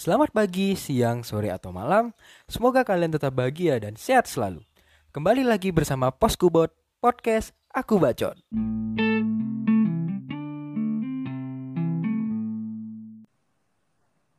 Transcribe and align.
Selamat 0.00 0.32
pagi, 0.32 0.80
siang, 0.80 1.20
sore, 1.20 1.52
atau 1.52 1.76
malam. 1.76 2.16
Semoga 2.48 2.88
kalian 2.88 3.12
tetap 3.12 3.36
bahagia 3.36 3.76
dan 3.76 4.00
sehat 4.00 4.24
selalu. 4.24 4.64
Kembali 5.12 5.44
lagi 5.44 5.76
bersama 5.76 6.08
Poskubot 6.08 6.72
Podcast 7.04 7.52
Aku 7.68 8.00
Bacot. 8.00 8.32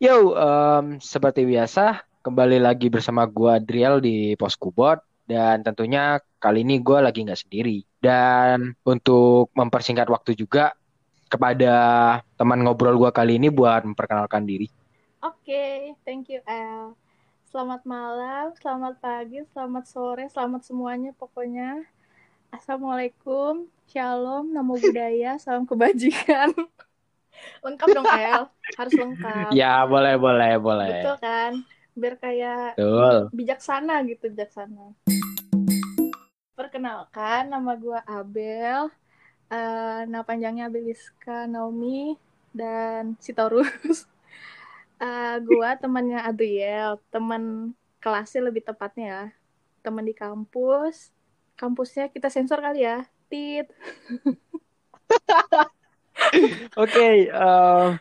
Yo, 0.02 0.34
um, 0.34 0.97
seperti 0.97 1.46
biasa, 1.46 2.10
kembali 2.26 2.58
lagi 2.58 2.90
bersama 2.90 3.30
gua 3.30 3.62
Adriel 3.62 4.02
di 4.02 4.34
Poskubot 4.42 4.98
dan 5.30 5.62
tentunya 5.62 6.18
kali 6.42 6.66
ini 6.66 6.82
gue 6.82 6.98
lagi 7.06 7.22
nggak 7.22 7.38
sendiri. 7.38 7.86
Dan 8.02 8.74
untuk 8.82 9.54
mempersingkat 9.54 10.10
waktu 10.10 10.34
juga 10.34 10.74
kepada 11.30 12.18
teman 12.34 12.66
ngobrol 12.66 12.98
gua 12.98 13.14
kali 13.14 13.38
ini 13.38 13.54
buat 13.54 13.86
memperkenalkan 13.86 14.42
diri. 14.50 14.81
Oke, 15.22 15.53
okay, 15.53 15.78
thank 16.02 16.34
you 16.34 16.41
El. 16.49 16.98
Selamat 17.45 17.86
malam, 17.86 18.58
selamat 18.58 18.98
pagi, 18.98 19.46
selamat 19.54 19.86
sore, 19.86 20.26
selamat 20.26 20.66
semuanya 20.66 21.13
pokoknya. 21.13 21.86
Assalamualaikum, 22.50 23.70
shalom, 23.86 24.49
namo 24.49 24.73
budaya, 24.82 25.38
salam 25.38 25.70
kebajikan. 25.70 26.58
lengkap 27.66 27.88
dong 27.94 28.10
El, 28.10 28.49
harus 28.49 28.94
lengkap. 28.98 29.54
Ya 29.54 29.86
boleh 29.86 30.18
boleh 30.18 30.58
boleh. 30.58 31.05
Betul 31.05 31.18
kan, 31.22 31.52
biar 31.94 32.16
kayak 32.18 32.82
Betul. 32.82 33.30
bijaksana 33.30 34.02
gitu 34.10 34.26
bijaksana. 34.26 34.98
Perkenalkan, 36.58 37.46
nama 37.46 37.77
gue 37.77 37.99
Abel. 38.10 38.90
Uh, 39.54 40.02
nama 40.10 40.26
panjangnya 40.26 40.66
Abeliska 40.66 41.46
Naomi 41.46 42.18
dan 42.58 43.13
Sitorus. 43.22 44.10
uh, 45.02 45.36
gua 45.41 45.76
temannya 45.76 46.22
Adriel, 46.22 47.02
teman 47.10 47.73
kelasnya 47.98 48.48
lebih 48.48 48.64
tepatnya 48.64 49.05
ya. 49.05 49.26
Teman 49.82 50.05
di 50.05 50.13
kampus. 50.13 51.10
Kampusnya 51.57 52.13
kita 52.13 52.30
sensor 52.30 52.62
kali 52.62 52.85
ya. 52.85 53.04
Tit. 53.27 53.68
Oke, 56.77 57.27
um, 57.34 57.98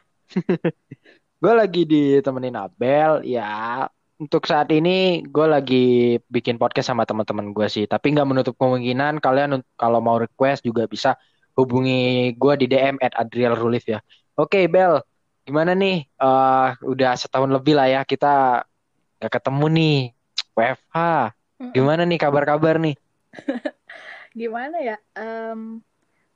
gue 1.41 1.53
lagi 1.55 1.83
ditemenin 1.89 2.59
Abel 2.59 3.25
ya. 3.27 3.87
Untuk 4.21 4.45
saat 4.45 4.69
ini 4.69 5.25
gue 5.25 5.47
lagi 5.49 6.21
bikin 6.29 6.61
podcast 6.61 6.93
sama 6.93 7.09
teman-teman 7.09 7.57
gue 7.57 7.67
sih, 7.73 7.89
tapi 7.89 8.13
nggak 8.13 8.29
menutup 8.29 8.55
kemungkinan 8.61 9.25
kalian 9.25 9.65
kalau 9.81 10.05
mau 10.05 10.21
request 10.21 10.61
juga 10.61 10.85
bisa 10.85 11.17
hubungi 11.57 12.37
gue 12.37 12.55
di 12.61 12.67
DM 12.69 13.01
at 13.01 13.17
Adriel 13.17 13.57
Rulif 13.57 13.89
ya. 13.89 14.05
Oke, 14.37 14.61
okay, 14.61 14.65
Bel, 14.69 15.01
gimana 15.51 15.75
nih? 15.75 16.07
Uh, 16.15 16.79
udah 16.87 17.19
setahun 17.19 17.51
lebih 17.51 17.75
lah 17.75 17.91
ya 17.91 18.01
kita 18.07 18.63
gak 19.19 19.33
ketemu 19.35 19.67
nih. 19.75 19.99
WFH. 20.55 20.99
Gimana 21.75 22.07
nih 22.07 22.19
kabar-kabar 22.23 22.79
nih? 22.79 22.95
gimana 24.41 24.79
ya? 24.79 24.97
Um, 25.19 25.83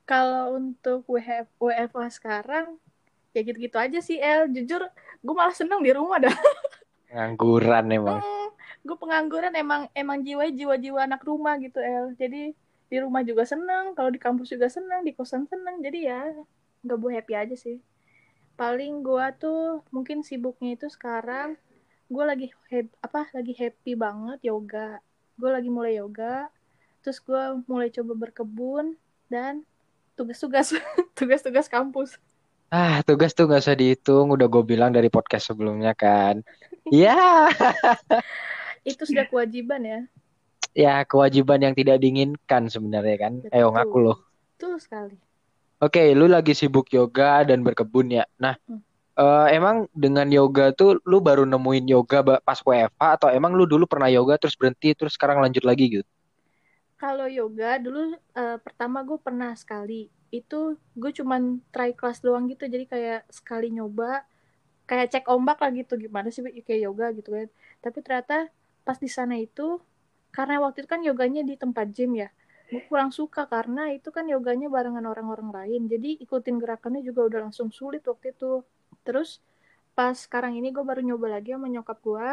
kalau 0.02 0.58
untuk 0.58 1.06
WF, 1.06 1.46
WFH 1.62 2.18
sekarang 2.18 2.82
ya 3.30 3.40
gitu-gitu 3.46 3.78
aja 3.78 4.02
sih 4.02 4.18
El. 4.18 4.50
Jujur 4.50 4.82
gue 5.22 5.34
malah 5.34 5.54
seneng 5.54 5.78
di 5.78 5.94
rumah 5.94 6.18
dah. 6.18 6.34
Pengangguran 7.08 7.86
emang. 7.94 8.18
Hmm, 8.18 8.48
gue 8.82 8.96
pengangguran 8.98 9.54
emang 9.54 9.86
emang 9.94 10.26
jiwa 10.26 10.50
jiwa-jiwa 10.50 11.06
anak 11.06 11.22
rumah 11.22 11.54
gitu 11.62 11.78
El. 11.78 12.18
Jadi 12.18 12.50
di 12.90 12.96
rumah 12.98 13.22
juga 13.22 13.46
seneng, 13.46 13.94
kalau 13.94 14.10
di 14.10 14.18
kampus 14.18 14.50
juga 14.50 14.66
seneng, 14.66 15.06
di 15.06 15.14
kosan 15.14 15.46
seneng. 15.46 15.78
Jadi 15.78 16.10
ya 16.10 16.26
nggak 16.82 16.98
bu 16.98 17.06
happy 17.14 17.32
aja 17.38 17.54
sih 17.54 17.78
paling 18.54 19.02
gue 19.02 19.26
tuh 19.38 19.82
mungkin 19.90 20.22
sibuknya 20.22 20.78
itu 20.78 20.86
sekarang 20.86 21.58
gue 22.06 22.24
lagi 22.24 22.46
apa 23.02 23.26
lagi 23.34 23.54
happy 23.58 23.98
banget 23.98 24.38
yoga. 24.46 25.02
Gue 25.34 25.50
lagi 25.50 25.70
mulai 25.70 25.98
yoga 25.98 26.48
terus 27.04 27.20
gue 27.20 27.60
mulai 27.68 27.92
coba 27.92 28.16
berkebun 28.16 28.96
dan 29.28 29.60
tugas-tugas 30.16 30.72
tugas-tugas 31.18 31.66
kampus. 31.66 32.16
Ah 32.72 33.04
tugas 33.04 33.34
tuh 33.36 33.50
gak 33.50 33.62
usah 33.62 33.76
dihitung 33.76 34.32
udah 34.32 34.46
gue 34.48 34.64
bilang 34.64 34.94
dari 34.94 35.10
podcast 35.10 35.52
sebelumnya 35.52 35.92
kan. 35.92 36.40
Ya 36.88 37.50
itu 38.88 39.02
sudah 39.02 39.26
kewajiban 39.26 39.82
ya? 39.82 40.00
Ya 40.74 40.94
kewajiban 41.06 41.62
yang 41.62 41.74
tidak 41.74 41.98
diinginkan 41.98 42.70
sebenarnya 42.70 43.16
kan. 43.18 43.32
Betul. 43.42 43.54
ayo 43.58 43.66
ngaku 43.74 43.98
loh. 43.98 44.18
Betul 44.54 44.78
sekali 44.78 45.33
Oke, 45.82 45.98
okay, 45.98 46.08
lu 46.14 46.30
lagi 46.30 46.54
sibuk 46.54 46.86
yoga 46.94 47.42
dan 47.42 47.66
berkebun 47.66 48.06
ya. 48.14 48.24
Nah, 48.38 48.54
hmm. 48.70 48.80
uh, 49.18 49.50
emang 49.50 49.90
dengan 49.90 50.30
yoga 50.30 50.70
tuh 50.70 51.02
lu 51.02 51.18
baru 51.18 51.42
nemuin 51.42 51.90
yoga 51.90 52.22
pas 52.22 52.62
WFH 52.62 53.02
atau 53.18 53.28
emang 53.34 53.58
lu 53.58 53.66
dulu 53.66 53.82
pernah 53.90 54.06
yoga 54.06 54.38
terus 54.38 54.54
berhenti 54.54 54.94
terus 54.94 55.18
sekarang 55.18 55.42
lanjut 55.42 55.66
lagi 55.66 56.00
gitu? 56.00 56.06
Kalau 56.94 57.26
yoga 57.26 57.82
dulu 57.82 58.14
uh, 58.14 58.58
pertama 58.62 59.02
gue 59.02 59.18
pernah 59.18 59.50
sekali. 59.58 60.06
Itu 60.30 60.78
gue 60.94 61.10
cuman 61.10 61.58
try 61.74 61.90
class 61.90 62.22
doang 62.22 62.46
gitu. 62.46 62.70
Jadi 62.70 62.86
kayak 62.86 63.26
sekali 63.34 63.74
nyoba 63.74 64.22
kayak 64.86 65.10
cek 65.10 65.26
ombak 65.26 65.58
lah 65.58 65.74
gitu 65.74 65.98
gimana 65.98 66.30
sih 66.30 66.40
kayak 66.40 66.80
yoga 66.86 67.10
gitu 67.18 67.34
kan. 67.34 67.48
Tapi 67.82 67.98
ternyata 67.98 68.46
pas 68.86 68.96
di 69.02 69.10
sana 69.10 69.34
itu 69.42 69.82
karena 70.30 70.62
waktu 70.62 70.86
itu 70.86 70.88
kan 70.90 71.02
yoganya 71.02 71.42
di 71.42 71.58
tempat 71.58 71.90
gym 71.90 72.14
ya 72.14 72.30
gue 72.74 72.82
kurang 72.90 73.10
suka 73.14 73.46
karena 73.46 73.94
itu 73.94 74.10
kan 74.10 74.26
yoganya 74.26 74.66
barengan 74.66 75.06
orang-orang 75.06 75.50
lain. 75.54 75.82
Jadi 75.86 76.18
ikutin 76.24 76.58
gerakannya 76.58 77.02
juga 77.06 77.20
udah 77.30 77.40
langsung 77.50 77.70
sulit 77.70 78.02
waktu 78.10 78.34
itu. 78.34 78.66
Terus 79.06 79.38
pas 79.94 80.14
sekarang 80.18 80.58
ini 80.58 80.74
gue 80.74 80.82
baru 80.82 81.00
nyoba 81.06 81.38
lagi 81.38 81.54
sama 81.54 81.70
nyokap 81.70 81.98
gue 82.02 82.28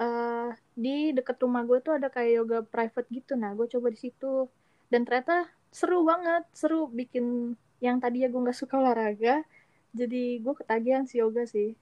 uh, 0.00 0.48
di 0.72 1.12
deket 1.12 1.36
rumah 1.44 1.62
gue 1.68 1.78
tuh 1.84 1.92
ada 2.00 2.08
kayak 2.08 2.32
yoga 2.40 2.58
private 2.64 3.08
gitu. 3.12 3.32
Nah 3.36 3.52
gue 3.52 3.66
coba 3.68 3.92
di 3.92 3.98
situ. 4.00 4.48
Dan 4.88 5.04
ternyata 5.04 5.46
seru 5.68 6.00
banget. 6.08 6.48
Seru 6.56 6.88
bikin 6.88 7.54
yang 7.84 8.00
tadi 8.00 8.24
ya 8.24 8.28
gue 8.32 8.40
nggak 8.40 8.56
suka 8.56 8.80
olahraga. 8.80 9.44
Jadi 9.92 10.40
gue 10.40 10.54
ketagihan 10.56 11.04
si 11.04 11.20
yoga 11.20 11.44
sih. 11.44 11.76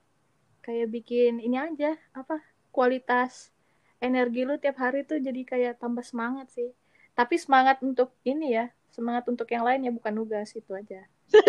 Kayak 0.67 0.89
bikin 0.91 1.39
ini 1.39 1.57
aja 1.59 1.95
apa 2.13 2.43
kualitas 2.75 3.53
energi 4.03 4.43
lu 4.43 4.59
tiap 4.59 4.83
hari 4.83 5.07
tuh 5.07 5.23
jadi 5.23 5.41
kayak 5.47 5.75
tambah 5.79 6.03
semangat 6.03 6.51
sih 6.51 6.75
tapi 7.13 7.37
semangat 7.37 7.81
untuk 7.85 8.13
ini 8.25 8.57
ya 8.57 8.67
semangat 8.93 9.25
untuk 9.29 9.49
yang 9.49 9.65
lain 9.65 9.89
ya 9.89 9.93
bukan 9.93 10.13
tugas 10.13 10.53
itu 10.53 10.73
aja. 10.73 11.03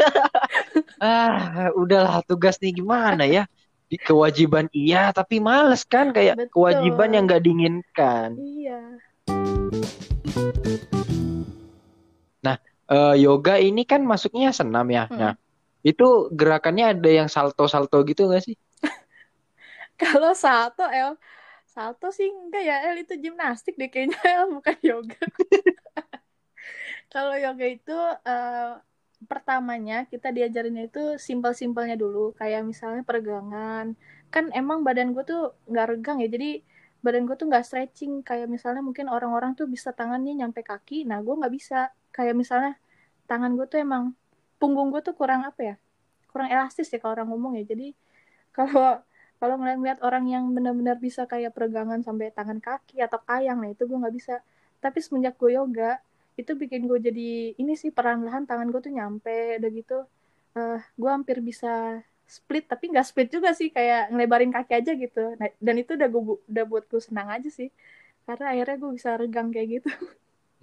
Ah 1.03 1.69
udahlah 1.75 2.23
tugas 2.23 2.55
nih 2.63 2.79
gimana 2.79 3.27
ya? 3.27 3.43
Di 3.91 3.99
kewajiban 3.99 4.71
iya 4.71 5.11
tapi 5.11 5.43
males 5.43 5.83
kan 5.83 6.15
kayak 6.15 6.39
Betul. 6.39 6.51
kewajiban 6.55 7.09
yang 7.11 7.23
nggak 7.27 7.43
diinginkan. 7.43 8.29
Iya. 8.39 8.79
Nah 12.39 12.55
uh, 12.87 13.15
yoga 13.19 13.59
ini 13.59 13.83
kan 13.83 14.07
masuknya 14.07 14.55
senam 14.55 14.87
ya? 14.87 15.11
Hmm. 15.11 15.19
nah 15.19 15.33
itu 15.83 16.31
gerakannya 16.31 16.95
ada 16.95 17.09
yang 17.11 17.27
salto 17.27 17.67
salto 17.67 17.99
gitu 18.07 18.31
gak 18.31 18.47
sih? 18.47 18.55
Kalau 20.01 20.31
salto 20.31 20.87
el 20.87 21.19
Salto 21.73 22.13
sih 22.13 22.29
enggak 22.29 22.63
ya, 22.69 22.75
El 22.85 23.01
itu 23.01 23.13
gimnastik 23.17 23.73
deh 23.81 23.89
kayaknya 23.89 24.19
El 24.21 24.45
bukan 24.61 24.77
yoga. 24.85 25.17
Kalau 27.13 27.33
yoga 27.33 27.65
itu 27.65 27.97
uh, 28.33 28.77
pertamanya 29.25 30.05
kita 30.05 30.29
diajarinnya 30.29 30.83
itu 30.89 31.17
simpel-simpelnya 31.17 31.97
dulu, 31.97 32.37
kayak 32.37 32.61
misalnya 32.61 33.01
peregangan. 33.01 33.97
Kan 34.29 34.53
emang 34.53 34.85
badan 34.85 35.17
gue 35.17 35.23
tuh 35.25 35.57
nggak 35.65 35.87
regang 35.97 36.17
ya, 36.21 36.29
jadi 36.29 36.61
badan 37.01 37.25
gue 37.25 37.35
tuh 37.41 37.49
nggak 37.49 37.65
stretching. 37.65 38.21
Kayak 38.21 38.47
misalnya 38.53 38.81
mungkin 38.85 39.09
orang-orang 39.09 39.57
tuh 39.57 39.65
bisa 39.65 39.89
tangannya 39.97 40.33
nyampe 40.45 40.61
kaki, 40.61 41.09
nah 41.09 41.25
gue 41.25 41.33
nggak 41.33 41.53
bisa. 41.53 41.89
Kayak 42.13 42.37
misalnya 42.37 42.77
tangan 43.25 43.57
gue 43.57 43.65
tuh 43.65 43.81
emang 43.81 44.13
punggung 44.61 44.93
gue 44.93 45.01
tuh 45.01 45.17
kurang 45.17 45.41
apa 45.41 45.73
ya, 45.73 45.75
kurang 46.29 46.53
elastis 46.53 46.87
ya 46.93 47.01
kalau 47.01 47.17
orang 47.17 47.33
ngomong 47.33 47.57
ya. 47.57 47.65
Jadi 47.65 47.97
kalau 48.57 49.01
kalau 49.41 49.59
ngeliat-ngeliat 49.59 49.99
orang 50.05 50.25
yang 50.29 50.43
benar-benar 50.55 50.97
bisa 51.01 51.27
kayak 51.27 51.51
peregangan 51.51 51.99
sampai 51.99 52.31
tangan 52.31 52.63
kaki 52.63 53.03
atau 53.03 53.19
kayang 53.27 53.59
nah 53.59 53.69
itu 53.71 53.83
gue 53.83 53.97
nggak 53.97 54.15
bisa. 54.15 54.39
Tapi 54.79 54.99
semenjak 55.03 55.35
gue 55.35 55.55
yoga 55.55 55.99
itu 56.39 56.51
bikin 56.57 56.89
gue 56.89 56.97
jadi 56.97 57.29
ini 57.59 57.73
sih 57.77 57.93
perlahan-lahan 57.93 58.49
tangan 58.49 58.71
gue 58.71 58.81
tuh 58.81 58.93
nyampe 58.93 59.59
udah 59.59 59.71
gitu. 59.73 59.97
Uh, 60.53 60.79
gue 60.95 61.09
hampir 61.09 61.41
bisa 61.41 62.01
split 62.23 62.65
tapi 62.69 62.93
nggak 62.93 63.05
split 63.05 63.29
juga 63.33 63.51
sih 63.51 63.69
kayak 63.69 64.15
ngelebarin 64.15 64.51
kaki 64.53 64.73
aja 64.79 64.91
gitu. 64.95 65.35
Nah, 65.35 65.49
dan 65.59 65.75
itu 65.75 65.99
udah 65.99 66.07
gue 66.07 66.23
udah 66.47 66.65
buat 66.65 66.85
gue 66.87 67.01
senang 67.03 67.27
aja 67.27 67.49
sih. 67.51 67.67
Karena 68.23 68.55
akhirnya 68.55 68.75
gue 68.79 68.91
bisa 68.95 69.09
regang 69.19 69.51
kayak 69.51 69.67
gitu. 69.81 69.89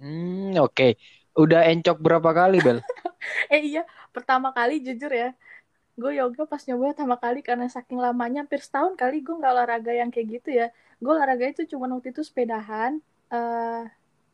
Hmm 0.01 0.57
oke. 0.57 0.73
Okay. 0.73 0.91
udah 1.31 1.63
encok 1.69 2.01
berapa 2.01 2.29
kali 2.33 2.59
bel? 2.59 2.79
Eh 3.53 3.61
iya. 3.61 3.85
Pertama 4.09 4.49
kali 4.49 4.81
jujur 4.81 5.13
ya 5.13 5.37
gue 6.01 6.17
yoga 6.17 6.49
pas 6.49 6.61
nyoba 6.65 6.97
pertama 6.97 7.15
kali 7.21 7.45
karena 7.45 7.69
saking 7.69 8.01
lamanya 8.01 8.41
hampir 8.41 8.57
setahun 8.65 8.97
kali 8.97 9.21
gue 9.21 9.37
nggak 9.37 9.53
olahraga 9.53 9.93
yang 9.93 10.09
kayak 10.09 10.41
gitu 10.41 10.49
ya. 10.49 10.67
Gue 10.97 11.13
olahraga 11.13 11.45
itu 11.53 11.69
cuma 11.69 11.85
waktu 11.93 12.09
itu 12.09 12.25
sepedahan 12.25 12.97
uh, 13.29 13.85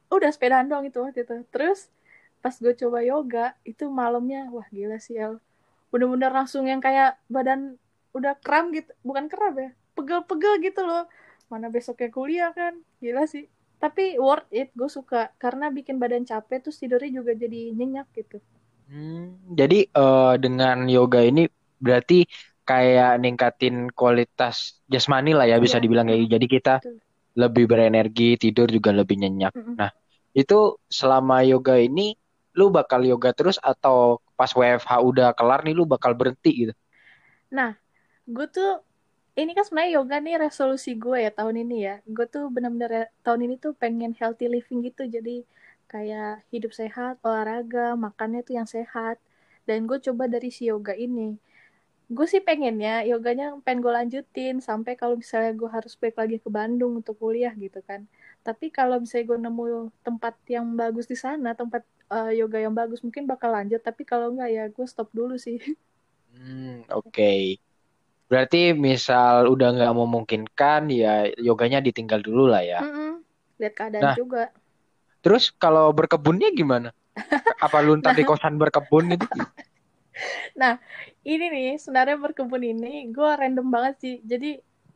udah 0.07 0.29
sepedahan 0.31 0.71
doang 0.71 0.87
itu 0.87 1.03
waktu 1.03 1.27
itu. 1.27 1.43
Terus 1.51 1.91
pas 2.39 2.55
gue 2.55 2.71
coba 2.71 3.03
yoga 3.03 3.45
itu 3.67 3.91
malamnya 3.91 4.47
wah 4.55 4.67
gila 4.71 4.95
sih 5.03 5.19
El. 5.19 5.43
Bener-bener 5.91 6.31
langsung 6.31 6.63
yang 6.63 6.79
kayak 6.79 7.19
badan 7.27 7.75
udah 8.15 8.39
kram 8.39 8.71
gitu 8.71 8.89
bukan 9.03 9.27
kram 9.27 9.53
ya 9.59 9.69
pegel-pegel 9.97 10.53
gitu 10.63 10.81
loh. 10.87 11.09
Mana 11.51 11.67
besoknya 11.67 12.07
kuliah 12.07 12.51
kan 12.55 12.79
gila 13.03 13.27
sih. 13.27 13.51
Tapi 13.77 14.15
worth 14.17 14.47
it 14.55 14.71
gue 14.73 14.87
suka 14.87 15.35
karena 15.35 15.67
bikin 15.69 15.99
badan 15.99 16.23
capek 16.23 16.63
terus 16.63 16.79
tidurnya 16.79 17.21
juga 17.21 17.35
jadi 17.35 17.75
nyenyak 17.75 18.07
gitu. 18.15 18.39
Hmm, 18.87 19.35
jadi 19.51 19.83
eh, 19.91 20.35
dengan 20.39 20.87
yoga 20.87 21.19
ini 21.19 21.56
berarti 21.85 22.15
kayak 22.67 23.09
ningkatin 23.23 23.75
kualitas 23.99 24.55
jasmani 24.93 25.31
lah 25.37 25.45
ya 25.51 25.57
bisa 25.65 25.77
Iya. 25.77 25.83
dibilang 25.83 26.05
kayak 26.07 26.19
gitu. 26.27 26.33
Jadi 26.37 26.47
kita 26.55 26.71
Betul. 26.81 27.01
lebih 27.41 27.65
berenergi, 27.71 28.23
tidur 28.43 28.67
juga 28.75 28.91
lebih 28.99 29.15
nyenyak. 29.21 29.53
Mm-mm. 29.55 29.79
Nah, 29.79 29.89
itu 30.39 30.55
selama 30.99 31.35
yoga 31.51 31.75
ini 31.87 32.01
lu 32.57 32.65
bakal 32.77 33.01
yoga 33.11 33.29
terus 33.37 33.57
atau 33.71 34.19
pas 34.39 34.51
WFH 34.59 34.93
udah 35.09 35.27
kelar 35.37 35.59
nih 35.65 35.73
lu 35.79 35.83
bakal 35.93 36.11
berhenti 36.19 36.51
gitu? 36.67 36.73
Nah, 37.57 37.71
gue 38.35 38.47
tuh 38.57 38.69
ini 39.41 39.51
kan 39.57 39.63
sebenarnya 39.67 39.93
yoga 39.99 40.17
nih 40.25 40.35
resolusi 40.45 40.91
gue 41.03 41.17
ya 41.25 41.31
tahun 41.39 41.55
ini 41.63 41.77
ya. 41.87 41.95
Gue 42.15 42.25
tuh 42.35 42.43
bener-bener 42.55 42.91
ya- 42.99 43.11
tahun 43.25 43.41
ini 43.47 43.55
tuh 43.65 43.73
pengen 43.83 44.11
healthy 44.19 44.45
living 44.55 44.79
gitu. 44.87 45.03
Jadi 45.15 45.35
kayak 45.91 46.29
hidup 46.53 46.71
sehat, 46.81 47.13
olahraga, 47.27 47.85
makannya 48.05 48.41
tuh 48.47 48.55
yang 48.59 48.69
sehat. 48.75 49.17
Dan 49.67 49.79
gue 49.89 49.99
coba 50.07 50.25
dari 50.33 50.49
si 50.57 50.63
yoga 50.71 50.93
ini. 51.07 51.37
Gue 52.07 52.23
sih 52.33 52.39
pengennya 52.47 53.03
yoganya 53.11 53.45
pengen 53.65 53.79
gue 53.83 53.93
lanjutin 53.99 54.55
sampai 54.63 54.95
kalau 54.95 55.15
misalnya 55.19 55.51
gue 55.59 55.69
harus 55.75 55.93
balik 55.99 56.15
lagi 56.21 56.37
ke 56.43 56.49
Bandung 56.57 56.91
untuk 57.03 57.15
kuliah 57.19 57.51
gitu 57.63 57.79
kan. 57.83 58.01
Tapi 58.47 58.65
kalau 58.71 58.95
misalnya 59.03 59.25
gue 59.31 59.37
nemu 59.43 59.63
tempat 60.07 60.33
yang 60.47 60.65
bagus 60.79 61.05
di 61.11 61.17
sana, 61.19 61.51
tempat 61.51 61.83
eh, 62.15 62.31
yoga 62.39 62.57
yang 62.63 62.71
bagus 62.71 62.99
mungkin 63.05 63.27
bakal 63.27 63.51
lanjut. 63.51 63.81
Tapi 63.83 64.01
kalau 64.07 64.31
enggak 64.31 64.49
ya 64.55 64.63
gue 64.71 64.85
stop 64.87 65.09
dulu 65.11 65.35
sih. 65.35 65.59
Hmm, 66.37 66.85
oke. 66.93 67.57
Berarti 68.27 68.75
misal 68.75 69.47
udah 69.47 69.67
nggak 69.73 69.93
memungkinkan 69.97 70.81
ya 70.91 71.25
yoganya 71.39 71.79
ditinggal 71.79 72.19
dulu 72.21 72.45
lah 72.51 72.61
ya. 72.61 72.79
Mm-mm. 72.83 73.23
Lihat 73.57 73.73
keadaan 73.73 74.03
Nah, 74.03 74.15
juga. 74.15 74.43
terus 75.23 75.49
kalau 75.55 75.89
berkebunnya 75.95 76.53
gimana? 76.53 76.93
Apa 77.65 77.81
lu 77.81 77.97
ntar 77.99 78.13
di 78.13 78.23
kosan 78.27 78.59
berkebun 78.61 79.15
gitu? 79.15 79.25
Nah, 80.61 80.73
ini 81.27 81.45
nih, 81.53 81.67
sebenarnya 81.83 82.17
berkebun 82.19 82.63
ini 82.63 82.87
gue 83.15 83.29
random 83.41 83.67
banget 83.75 83.93
sih. 84.03 84.15
Jadi, 84.31 84.47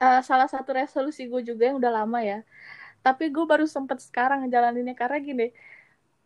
eh, 0.04 0.20
salah 0.30 0.48
satu 0.54 0.70
resolusi 0.80 1.22
gue 1.32 1.42
juga 1.50 1.64
yang 1.70 1.78
udah 1.82 1.92
lama 2.04 2.20
ya. 2.24 2.38
Tapi 3.06 3.24
gue 3.36 3.46
baru 3.52 3.66
sempet 3.70 4.00
sekarang 4.08 4.46
ngejalaninnya 4.46 4.96
karena 5.02 5.18
gini, 5.24 5.46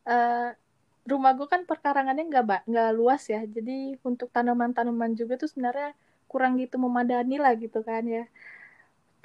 eh, 0.10 0.48
rumah 1.12 1.32
gue 1.38 1.48
kan 1.54 1.62
perkarangannya 1.70 2.24
nggak 2.32 2.46
nggak 2.72 2.90
luas 3.00 3.24
ya. 3.34 3.42
Jadi, 3.56 3.98
untuk 4.10 4.30
tanaman-tanaman 4.36 5.12
juga 5.20 5.34
tuh 5.42 5.50
sebenarnya 5.52 5.94
kurang 6.32 6.54
gitu 6.62 6.76
memadani 6.82 7.36
lah 7.44 7.54
gitu 7.58 7.80
kan 7.86 8.04
ya. 8.08 8.24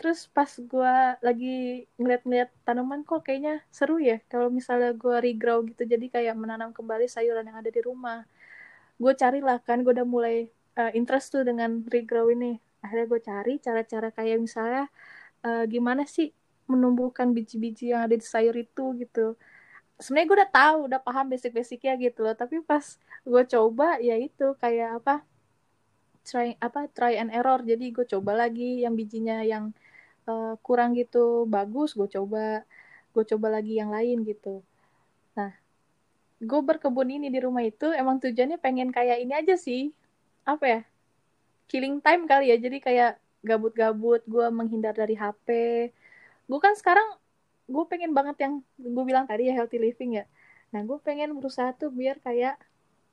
Terus 0.01 0.19
pas 0.33 0.49
gue 0.49 0.95
lagi 1.21 1.85
ngeliat-ngeliat 2.01 2.51
tanaman 2.67 3.01
kok 3.05 3.21
kayaknya 3.27 3.61
seru 3.69 4.01
ya. 4.01 4.17
Kalau 4.33 4.49
misalnya 4.49 4.91
gue 4.97 5.17
regrow 5.21 5.61
gitu, 5.69 5.83
jadi 5.85 6.07
kayak 6.15 6.35
menanam 6.41 6.71
kembali 6.73 7.05
sayuran 7.11 7.45
yang 7.49 7.59
ada 7.61 7.69
di 7.73 7.81
rumah 7.85 8.25
gue 9.00 9.12
carilah 9.17 9.58
kan 9.64 9.81
gue 9.81 9.93
udah 9.97 10.05
mulai 10.05 10.52
uh, 10.76 10.93
interest 10.93 11.32
tuh 11.32 11.43
dengan 11.43 11.81
regrow 11.88 12.29
ini. 12.29 12.61
Akhirnya 12.85 13.06
gue 13.08 13.20
cari 13.25 13.55
cara-cara 13.56 14.08
kayak 14.12 14.38
misalnya 14.44 14.85
uh, 15.44 15.64
gimana 15.64 16.05
sih 16.05 16.37
menumbuhkan 16.69 17.32
biji-biji 17.32 17.97
yang 17.97 18.06
ada 18.06 18.14
di 18.14 18.23
sayur 18.23 18.52
itu 18.55 18.94
gitu. 19.00 19.41
Sebenarnya 19.97 20.26
gue 20.29 20.37
udah 20.44 20.50
tahu 20.52 20.79
udah 20.93 21.00
paham 21.00 21.26
basic-basicnya 21.32 21.97
gitu 21.97 22.20
loh. 22.25 22.37
Tapi 22.37 22.61
pas 22.61 22.85
gue 23.25 23.43
coba 23.49 23.97
ya 24.05 24.17
itu 24.20 24.52
kayak 24.61 25.00
apa 25.00 25.25
try 26.29 26.55
apa 26.61 26.87
try 26.93 27.17
and 27.17 27.32
error. 27.32 27.61
Jadi 27.64 27.93
gue 27.97 28.05
coba 28.05 28.37
lagi 28.37 28.85
yang 28.85 28.94
bijinya 28.94 29.41
yang 29.44 29.73
uh, 30.29 30.55
kurang 30.61 30.93
gitu 30.93 31.49
bagus 31.49 31.97
gue 31.97 32.08
coba. 32.08 32.64
Gue 33.17 33.25
coba 33.26 33.58
lagi 33.58 33.81
yang 33.81 33.91
lain 33.91 34.23
gitu 34.29 34.62
gue 36.41 36.61
berkebun 36.65 37.09
ini 37.13 37.29
di 37.29 37.41
rumah 37.41 37.61
itu 37.61 37.93
emang 37.93 38.17
tujuannya 38.19 38.57
pengen 38.57 38.89
kayak 38.91 39.21
ini 39.21 39.33
aja 39.37 39.55
sih. 39.61 39.93
Apa 40.49 40.65
ya? 40.67 40.81
Killing 41.71 42.01
time 42.03 42.25
kali 42.27 42.51
ya 42.51 42.57
jadi 42.57 42.79
kayak 42.81 43.13
gabut-gabut 43.45 44.21
gue 44.29 44.47
menghindar 44.53 44.93
dari 44.93 45.17
HP 45.17 45.49
gue 46.51 46.59
kan 46.59 46.75
sekarang 46.75 47.07
gue 47.71 47.85
pengen 47.87 48.11
banget 48.11 48.37
yang 48.43 48.55
gue 48.75 49.05
bilang 49.07 49.25
tadi 49.31 49.47
ya 49.47 49.55
healthy 49.55 49.79
living 49.79 50.19
ya. 50.19 50.25
Nah 50.75 50.83
gue 50.83 50.99
pengen 50.99 51.39
berusaha 51.39 51.71
tuh 51.79 51.95
biar 51.95 52.19
kayak 52.19 52.59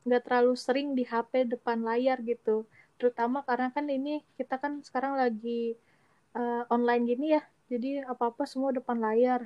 nggak 0.09 0.25
terlalu 0.25 0.57
sering 0.57 0.97
di 0.97 1.05
HP 1.05 1.53
depan 1.53 1.85
layar 1.85 2.17
gitu. 2.25 2.65
Terutama 2.97 3.45
karena 3.45 3.69
kan 3.69 3.85
ini 3.85 4.25
kita 4.41 4.57
kan 4.57 4.81
sekarang 4.81 5.13
lagi 5.21 5.77
uh, 6.33 6.65
online 6.73 7.03
gini 7.05 7.27
ya. 7.37 7.45
Jadi 7.69 8.01
apa-apa 8.01 8.49
semua 8.49 8.73
depan 8.73 8.97
layar. 8.97 9.45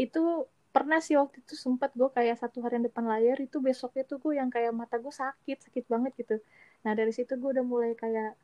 Itu 0.00 0.48
pernah 0.78 0.98
sih 1.02 1.18
waktu 1.18 1.42
itu 1.42 1.54
sempat 1.58 1.90
gue 1.98 2.06
kayak 2.16 2.36
satu 2.42 2.62
hari 2.62 2.78
depan 2.86 3.02
layar 3.12 3.36
itu 3.42 3.58
besoknya 3.58 4.06
tuh 4.06 4.22
gue 4.22 4.32
yang 4.38 4.46
kayak 4.54 4.70
mata 4.70 4.96
gue 5.02 5.10
sakit 5.10 5.58
sakit 5.66 5.84
banget 5.92 6.12
gitu. 6.20 6.38
Nah 6.86 6.92
dari 6.94 7.10
situ 7.10 7.34
gue 7.34 7.50
udah 7.58 7.66
mulai 7.66 7.98
kayak 7.98 8.38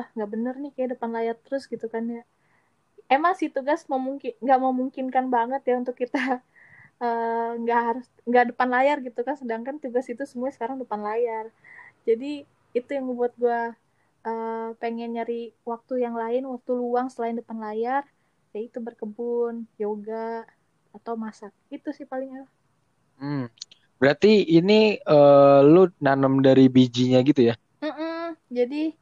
ah 0.00 0.06
nggak 0.16 0.30
bener 0.34 0.54
nih 0.62 0.72
kayak 0.76 0.88
depan 0.96 1.10
layar 1.16 1.36
terus 1.44 1.68
gitu 1.68 1.86
kan 1.92 2.04
ya. 2.08 2.22
Emang 3.12 3.36
sih 3.36 3.52
tugas 3.52 3.84
memungkin 3.92 4.32
nggak 4.40 4.60
memungkinkan 4.66 5.26
banget 5.28 5.60
ya 5.68 5.74
untuk 5.82 5.96
kita 6.00 6.40
nggak 7.62 7.80
uh, 7.80 7.84
harus 7.92 8.06
nggak 8.24 8.44
depan 8.56 8.68
layar 8.72 8.96
gitu 9.04 9.20
kan. 9.26 9.36
Sedangkan 9.36 9.76
tugas 9.84 10.06
itu 10.08 10.24
semua 10.24 10.48
sekarang 10.56 10.80
depan 10.80 11.00
layar. 11.04 11.52
Jadi 12.08 12.48
itu 12.72 12.90
yang 12.96 13.04
membuat 13.12 13.36
gue 13.36 13.60
uh, 14.24 14.68
pengen 14.80 15.14
nyari 15.14 15.52
waktu 15.68 15.94
yang 16.04 16.16
lain 16.16 16.48
waktu 16.48 16.72
luang 16.72 17.12
selain 17.12 17.36
depan 17.36 17.60
layar 17.60 18.04
yaitu 18.54 18.78
berkebun 18.78 19.66
yoga 19.82 20.46
atau 20.94 21.18
masak. 21.18 21.50
Itu 21.68 21.90
sih 21.90 22.06
palingnya 22.06 22.46
hmm. 23.18 23.46
berarti 23.98 24.42
ini 24.44 24.98
uh, 25.06 25.62
lu 25.62 25.90
nanam 26.02 26.42
dari 26.42 26.66
bijinya 26.66 27.22
gitu 27.22 27.52
ya? 27.52 27.54
Mm-mm. 27.84 28.32
jadi 28.48 28.96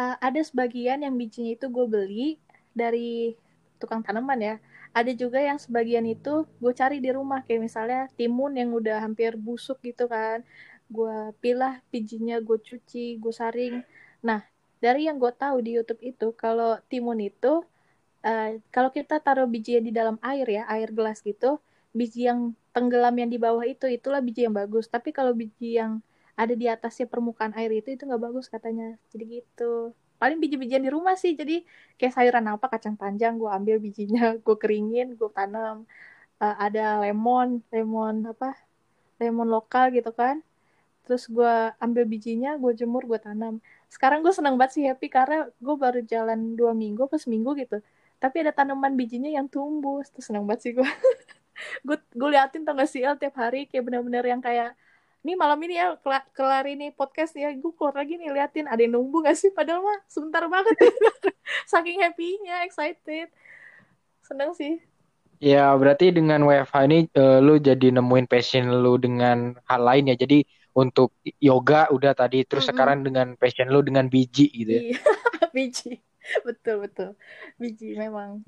uh, 0.00 0.16
ada 0.20 0.40
sebagian 0.40 1.04
yang 1.04 1.14
bijinya 1.16 1.52
itu 1.52 1.66
gue 1.68 1.86
beli 1.86 2.28
dari 2.72 3.36
tukang 3.76 4.00
tanaman 4.04 4.40
ya. 4.40 4.56
Ada 4.96 5.12
juga 5.12 5.36
yang 5.36 5.60
sebagian 5.60 6.08
itu 6.08 6.48
gue 6.48 6.72
cari 6.72 7.04
di 7.04 7.12
rumah. 7.12 7.44
Kayak 7.44 7.68
misalnya 7.68 8.02
timun 8.16 8.56
yang 8.56 8.72
udah 8.72 9.04
hampir 9.04 9.36
busuk 9.36 9.76
gitu 9.84 10.08
kan. 10.08 10.40
Gue 10.88 11.36
pilah 11.44 11.84
bijinya 11.92 12.40
gue 12.40 12.56
cuci 12.56 13.20
gue 13.20 13.32
saring. 13.32 13.84
Nah 14.24 14.40
dari 14.80 15.04
yang 15.04 15.20
gue 15.20 15.32
tahu 15.36 15.60
di 15.60 15.76
YouTube 15.76 16.00
itu 16.00 16.32
kalau 16.32 16.80
timun 16.88 17.20
itu 17.20 17.60
Uh, 18.24 18.58
kalau 18.74 18.90
kita 18.90 19.20
taruh 19.20 19.46
biji 19.46 19.78
di 19.78 19.92
dalam 19.92 20.16
air 20.24 20.46
ya, 20.48 20.62
air 20.72 20.88
gelas 20.90 21.20
gitu, 21.22 21.60
biji 21.96 22.28
yang 22.28 22.52
tenggelam 22.74 23.14
yang 23.16 23.30
di 23.32 23.38
bawah 23.40 23.64
itu, 23.64 23.86
itulah 23.88 24.20
biji 24.20 24.46
yang 24.48 24.54
bagus. 24.56 24.84
Tapi 24.90 25.10
kalau 25.14 25.32
biji 25.32 25.80
yang 25.80 26.02
ada 26.36 26.52
di 26.52 26.66
atasnya 26.68 27.06
permukaan 27.08 27.56
air 27.56 27.72
itu, 27.72 27.88
itu 27.96 28.02
nggak 28.04 28.22
bagus 28.22 28.46
katanya. 28.52 28.96
Jadi 29.12 29.40
gitu. 29.40 29.92
Paling 30.20 30.38
biji-bijian 30.40 30.80
di 30.84 30.90
rumah 30.92 31.14
sih, 31.16 31.36
jadi 31.36 31.60
kayak 32.00 32.12
sayuran 32.16 32.46
apa, 32.52 32.66
kacang 32.72 32.96
panjang, 32.96 33.36
gue 33.40 33.48
ambil 33.52 33.76
bijinya, 33.80 34.34
gue 34.46 34.56
keringin, 34.56 35.16
gue 35.16 35.30
tanam. 35.32 35.84
Uh, 36.36 36.56
ada 36.60 37.00
lemon, 37.00 37.64
lemon 37.72 38.28
apa, 38.32 38.52
lemon 39.20 39.48
lokal 39.48 39.92
gitu 39.96 40.12
kan. 40.12 40.40
Terus 41.04 41.28
gue 41.30 41.52
ambil 41.80 42.04
bijinya, 42.08 42.58
gue 42.58 42.72
jemur, 42.76 43.06
gue 43.06 43.20
tanam. 43.20 43.62
Sekarang 43.88 44.20
gue 44.24 44.32
seneng 44.34 44.58
banget 44.58 44.72
sih 44.76 44.84
happy 44.88 45.08
karena 45.08 45.48
gue 45.64 45.76
baru 45.78 46.00
jalan 46.04 46.58
dua 46.58 46.72
minggu, 46.74 47.06
pas 47.08 47.22
minggu 47.24 47.50
gitu 47.62 47.78
tapi 48.16 48.40
ada 48.44 48.52
tanaman 48.52 48.96
bijinya 48.96 49.28
yang 49.28 49.46
tumbuh. 49.48 50.00
Terus 50.08 50.32
senang 50.32 50.48
banget 50.48 50.60
sih 50.68 50.72
gue 50.76 50.86
gue 51.86 51.96
gue 51.96 52.28
liatin 52.32 52.64
tau 52.64 52.76
gak 52.76 52.88
sih 52.88 53.04
El 53.04 53.16
tiap 53.20 53.36
hari 53.36 53.68
kayak 53.68 53.84
bener-bener 53.84 54.24
yang 54.24 54.40
kayak 54.40 54.76
nih 55.26 55.34
malam 55.34 55.58
ini 55.66 55.74
ya 55.74 55.98
kelar, 56.00 56.24
kelar 56.32 56.64
ini 56.64 56.94
podcast 56.94 57.36
ya. 57.36 57.52
Gue 57.52 57.72
keluar 57.76 57.96
lagi 57.96 58.16
nih 58.16 58.32
liatin 58.32 58.66
ada 58.70 58.80
yang 58.80 58.96
nunggu 58.96 59.26
gak 59.26 59.36
sih? 59.36 59.52
Padahal 59.52 59.84
mah 59.84 59.98
sebentar 60.08 60.44
banget. 60.48 60.76
Saking 61.70 62.00
happynya 62.02 62.64
excited. 62.64 63.28
Seneng 64.24 64.56
sih. 64.56 64.80
Ya 65.36 65.68
berarti 65.76 66.16
dengan 66.16 66.48
WFH 66.48 66.76
ini 66.88 66.98
uh, 67.12 67.44
lu 67.44 67.60
jadi 67.60 67.92
nemuin 67.92 68.24
passion 68.24 68.72
lu 68.72 68.96
dengan 68.96 69.52
hal 69.68 69.84
lain 69.84 70.08
ya. 70.08 70.16
Jadi 70.16 70.40
untuk 70.76 71.12
yoga 71.40 71.88
udah 71.92 72.16
tadi 72.16 72.44
terus 72.48 72.64
mm 72.64 72.72
-hmm. 72.72 72.76
sekarang 72.76 72.98
dengan 73.04 73.26
passion 73.36 73.68
lu 73.68 73.84
dengan 73.84 74.08
biji 74.08 74.48
gitu 74.48 74.72
ya. 74.72 74.82
Biji 75.56 76.05
betul 76.46 76.76
betul. 76.84 77.10
Biji 77.60 77.94
memang. 77.96 78.42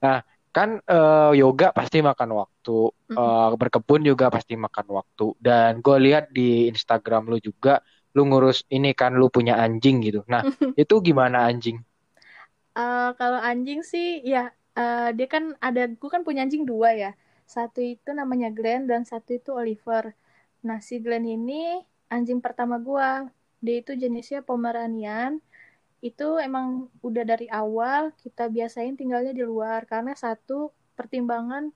Nah 0.00 0.24
kan 0.50 0.82
uh, 0.90 1.30
yoga 1.30 1.70
pasti 1.70 2.02
makan 2.02 2.34
waktu 2.34 2.90
uh, 3.14 3.54
berkebun 3.54 4.02
juga 4.02 4.28
pasti 4.32 4.58
makan 4.58 4.86
waktu. 4.90 5.26
Dan 5.38 5.78
gue 5.78 5.96
lihat 6.10 6.34
di 6.34 6.66
Instagram 6.66 7.30
lu 7.30 7.38
juga 7.38 7.80
lu 8.10 8.26
ngurus 8.26 8.66
ini 8.74 8.90
kan 8.90 9.14
lu 9.14 9.30
punya 9.30 9.58
anjing 9.58 10.02
gitu. 10.02 10.26
Nah 10.26 10.42
itu 10.82 10.94
gimana 10.98 11.46
anjing? 11.46 11.78
Uh, 12.74 13.14
kalau 13.18 13.38
anjing 13.38 13.82
sih 13.82 14.22
ya 14.22 14.50
uh, 14.74 15.10
dia 15.14 15.26
kan 15.30 15.54
ada 15.62 15.90
gue 15.90 16.10
kan 16.10 16.26
punya 16.26 16.42
anjing 16.42 16.66
dua 16.66 16.94
ya. 16.94 17.12
Satu 17.46 17.82
itu 17.82 18.14
namanya 18.14 18.50
Glenn 18.50 18.86
dan 18.86 19.02
satu 19.06 19.34
itu 19.34 19.50
Oliver. 19.54 20.14
Nah 20.66 20.78
si 20.82 20.98
Glenn 20.98 21.26
ini 21.26 21.78
anjing 22.10 22.42
pertama 22.42 22.82
gue 22.82 23.30
dia 23.60 23.76
itu 23.84 23.92
jenisnya 23.94 24.42
Pomeranian 24.42 25.38
itu 26.00 26.40
emang 26.40 26.88
udah 27.04 27.24
dari 27.28 27.46
awal 27.52 28.12
kita 28.20 28.48
biasain 28.48 28.96
tinggalnya 28.96 29.36
di 29.36 29.44
luar. 29.44 29.84
Karena 29.84 30.16
satu 30.16 30.72
pertimbangan 30.96 31.68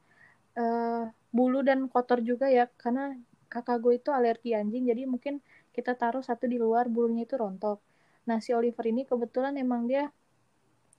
uh, 0.57 1.04
bulu 1.33 1.61
dan 1.61 1.87
kotor 1.93 2.25
juga 2.25 2.49
ya. 2.49 2.69
Karena 2.81 3.12
kakak 3.52 3.78
gue 3.85 3.95
itu 4.02 4.11
alergi 4.11 4.50
anjing 4.57 4.90
jadi 4.90 5.07
mungkin 5.07 5.38
kita 5.71 5.95
taruh 5.95 6.26
satu 6.26 6.50
di 6.50 6.59
luar 6.59 6.90
bulunya 6.90 7.23
itu 7.23 7.38
rontok. 7.38 7.78
Nah 8.26 8.43
si 8.43 8.50
Oliver 8.50 8.83
ini 8.88 9.07
kebetulan 9.07 9.54
emang 9.54 9.87
dia 9.87 10.11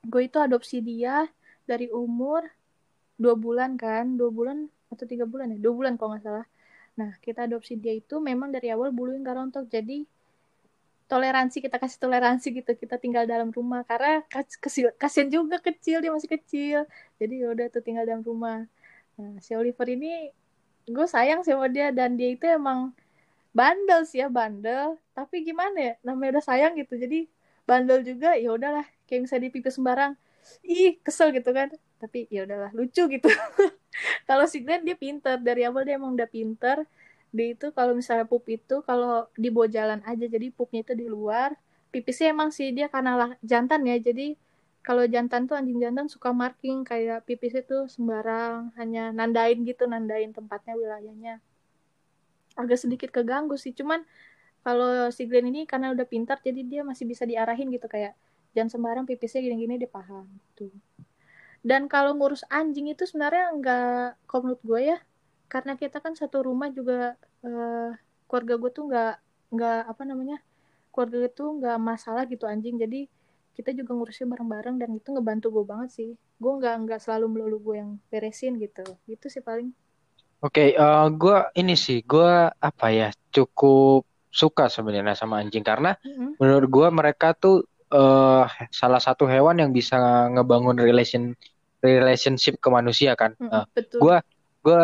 gue 0.05 0.22
itu 0.24 0.38
adopsi 0.39 0.79
dia 0.79 1.27
dari 1.67 1.91
umur 1.91 2.48
dua 3.20 3.36
bulan 3.36 3.75
kan. 3.75 4.15
Dua 4.15 4.32
bulan 4.32 4.70
atau 4.88 5.03
tiga 5.03 5.27
bulan 5.27 5.51
ya? 5.51 5.60
Dua 5.60 5.74
bulan 5.74 6.00
kalau 6.00 6.15
nggak 6.15 6.24
salah. 6.24 6.48
Nah 6.96 7.12
kita 7.20 7.50
adopsi 7.50 7.75
dia 7.75 7.91
itu 7.91 8.24
memang 8.24 8.55
dari 8.55 8.72
awal 8.72 8.96
bulu 8.96 9.12
yang 9.12 9.27
gak 9.27 9.36
rontok. 9.36 9.65
Jadi 9.67 10.08
toleransi 11.06 11.62
kita 11.62 11.78
kasih 11.78 12.02
toleransi 12.02 12.48
gitu 12.62 12.72
kita 12.74 12.98
tinggal 12.98 13.30
dalam 13.30 13.54
rumah. 13.54 13.86
Karena 13.86 14.26
kecil 14.30 14.92
kasian 14.98 15.30
juga 15.30 15.62
kecil 15.62 16.02
dia 16.02 16.12
masih 16.14 16.30
kecil. 16.30 16.80
Jadi 17.22 17.34
ya 17.46 17.48
udah 17.54 17.66
tuh 17.70 17.82
tinggal 17.86 18.06
dalam 18.10 18.26
rumah. 18.26 18.66
Nah 19.18 19.38
si 19.42 19.54
Oliver 19.54 19.88
ini 19.90 20.34
gue 20.86 21.08
sayang 21.10 21.42
sama 21.42 21.66
dia 21.70 21.90
dan 21.90 22.14
dia 22.18 22.34
itu 22.34 22.46
emang 22.46 22.94
bandel 23.54 24.06
sih 24.10 24.22
ya 24.22 24.28
bandel. 24.28 24.98
Tapi 25.14 25.46
gimana 25.46 25.78
ya 25.78 25.94
namanya 26.02 26.40
udah 26.40 26.46
sayang 26.46 26.74
gitu. 26.78 26.98
Jadi 26.98 27.30
bandel 27.70 28.02
juga 28.06 28.38
ya 28.38 28.54
udahlah 28.54 28.86
kayak 29.10 29.30
misalnya 29.30 29.50
dipipis 29.50 29.78
sembarang 29.78 30.14
ih 30.66 30.98
kesel 31.06 31.30
gitu 31.34 31.54
kan. 31.54 31.70
Tapi 32.02 32.30
ya 32.34 32.50
udahlah 32.50 32.74
lucu 32.74 33.06
gitu. 33.08 33.30
Kalau 34.28 34.46
si 34.50 34.62
Glenn 34.66 34.84
dia 34.84 34.98
pinter. 34.98 35.38
Dari 35.40 35.64
awal 35.66 35.86
dia 35.86 35.96
emang 36.02 36.18
udah 36.18 36.30
pinter 36.30 36.84
dia 37.36 37.48
itu 37.51 37.68
kalau 37.75 37.92
misalnya 37.92 38.24
pup 38.24 38.48
itu 38.48 38.80
kalau 38.88 39.27
dibawa 39.36 39.68
jalan 39.68 40.00
aja 40.08 40.25
jadi 40.25 40.48
pupnya 40.56 40.88
itu 40.88 40.94
di 40.96 41.08
luar 41.12 41.51
pipisnya 41.92 42.36
emang 42.36 42.51
sih 42.51 42.75
dia 42.75 42.88
karena 42.92 43.15
lah, 43.15 43.32
jantan 43.44 43.84
ya 43.88 43.96
jadi 44.00 44.36
kalau 44.86 45.08
jantan 45.10 45.50
tuh 45.50 45.56
anjing 45.58 45.80
jantan 45.82 46.08
suka 46.12 46.30
marking 46.36 46.86
kayak 46.86 47.25
pipis 47.25 47.58
itu 47.58 47.89
sembarang 47.89 48.75
hanya 48.77 49.10
nandain 49.15 49.65
gitu 49.65 49.89
nandain 49.89 50.30
tempatnya 50.30 50.77
wilayahnya. 50.77 51.42
Agak 52.54 52.77
sedikit 52.84 53.10
keganggu 53.10 53.58
sih 53.58 53.74
cuman 53.74 54.06
kalau 54.62 55.10
si 55.10 55.25
Glenn 55.25 55.50
ini 55.50 55.65
karena 55.65 55.89
udah 55.94 56.06
pintar 56.06 56.38
jadi 56.42 56.62
dia 56.62 56.82
masih 56.82 57.06
bisa 57.10 57.25
diarahin 57.25 57.70
gitu 57.74 57.86
kayak 57.89 58.13
jangan 58.58 58.70
sembarang 58.74 59.06
pipisnya 59.06 59.46
gini-gini 59.46 59.77
dia 59.77 59.89
paham 59.89 60.25
tuh 60.58 60.74
dan 61.65 61.86
kalau 61.86 62.18
ngurus 62.18 62.42
anjing 62.50 62.89
itu 62.89 63.10
sebenarnya 63.10 63.54
nggak 63.58 64.30
menurut 64.42 64.62
gue 64.65 64.82
ya 64.89 64.98
karena 65.56 65.80
kita 65.80 66.04
kan 66.04 66.12
satu 66.20 66.44
rumah 66.44 66.68
juga 66.68 67.16
uh, 67.48 67.96
keluarga 68.28 68.60
gue 68.60 68.72
tuh 68.76 68.84
nggak 68.92 69.14
nggak 69.56 69.80
apa 69.88 70.04
namanya 70.04 70.38
keluarga 70.92 71.32
itu 71.32 71.46
nggak 71.64 71.78
masalah 71.80 72.28
gitu 72.28 72.44
anjing 72.44 72.76
jadi 72.76 73.08
kita 73.56 73.72
juga 73.72 73.96
ngurusnya 73.96 74.28
bareng-bareng 74.28 74.76
dan 74.84 74.90
itu 75.00 75.16
ngebantu 75.16 75.48
gue 75.56 75.64
banget 75.64 75.90
sih 75.96 76.10
gue 76.20 76.54
nggak 76.60 76.76
nggak 76.84 77.00
selalu 77.00 77.26
melulu 77.32 77.58
gue 77.72 77.76
yang 77.80 77.92
beresin 78.12 78.60
gitu 78.60 78.84
gitu 79.08 79.32
sih 79.32 79.40
paling 79.40 79.72
oke 80.44 80.52
okay, 80.52 80.76
uh, 80.76 81.08
eh, 81.08 81.16
gue 81.16 81.38
ini 81.64 81.80
sih 81.80 82.04
gue 82.04 82.52
apa 82.52 82.88
ya 82.92 83.16
cukup 83.32 84.04
suka 84.28 84.68
sebenarnya 84.68 85.16
sama 85.16 85.40
anjing 85.40 85.64
karena 85.64 85.96
mm-hmm. 85.96 86.36
menurut 86.36 86.68
gue 86.68 86.88
mereka 86.92 87.32
tuh 87.32 87.64
uh, 87.96 88.44
salah 88.76 89.00
satu 89.00 89.24
hewan 89.24 89.64
yang 89.64 89.72
bisa 89.72 89.96
ngebangun 90.36 90.76
relation 90.76 91.32
relationship 91.80 92.58
ke 92.58 92.68
manusia 92.74 93.14
kan. 93.14 93.38
Mm, 93.38 93.48
uh, 93.48 93.66
betul. 93.72 94.00
Gue 94.02 94.18
gue 94.66 94.82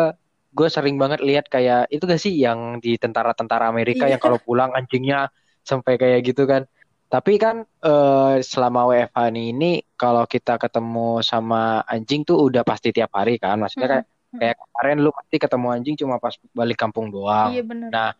gue 0.52 0.68
sering 0.68 1.00
banget 1.00 1.24
lihat 1.24 1.48
kayak 1.48 1.88
itu 1.88 2.04
gak 2.04 2.20
sih 2.20 2.36
yang 2.36 2.76
di 2.78 3.00
tentara-tentara 3.00 3.72
Amerika 3.72 4.04
yeah. 4.04 4.16
yang 4.16 4.22
kalau 4.22 4.36
pulang 4.36 4.70
anjingnya 4.76 5.32
sampai 5.64 5.96
kayak 5.96 6.20
gitu 6.28 6.44
kan. 6.44 6.68
Tapi 7.12 7.36
kan 7.36 7.64
uh, 7.84 8.40
selama 8.40 8.88
WFH 8.88 9.18
ini 9.36 9.84
kalau 10.00 10.24
kita 10.24 10.56
ketemu 10.56 11.20
sama 11.20 11.84
anjing 11.84 12.24
tuh 12.24 12.48
udah 12.48 12.64
pasti 12.64 12.88
tiap 12.88 13.12
hari 13.12 13.36
kan. 13.36 13.60
Maksudnya 13.60 13.88
kayak 14.00 14.06
kayak 14.32 14.56
kemarin 14.56 14.96
lu 15.04 15.10
pasti 15.12 15.36
ketemu 15.36 15.66
anjing 15.76 15.94
cuma 16.00 16.16
pas 16.16 16.32
balik 16.56 16.80
kampung 16.80 17.12
doang. 17.12 17.52
Iya, 17.52 17.62
bener. 17.68 17.88
Nah, 17.92 18.16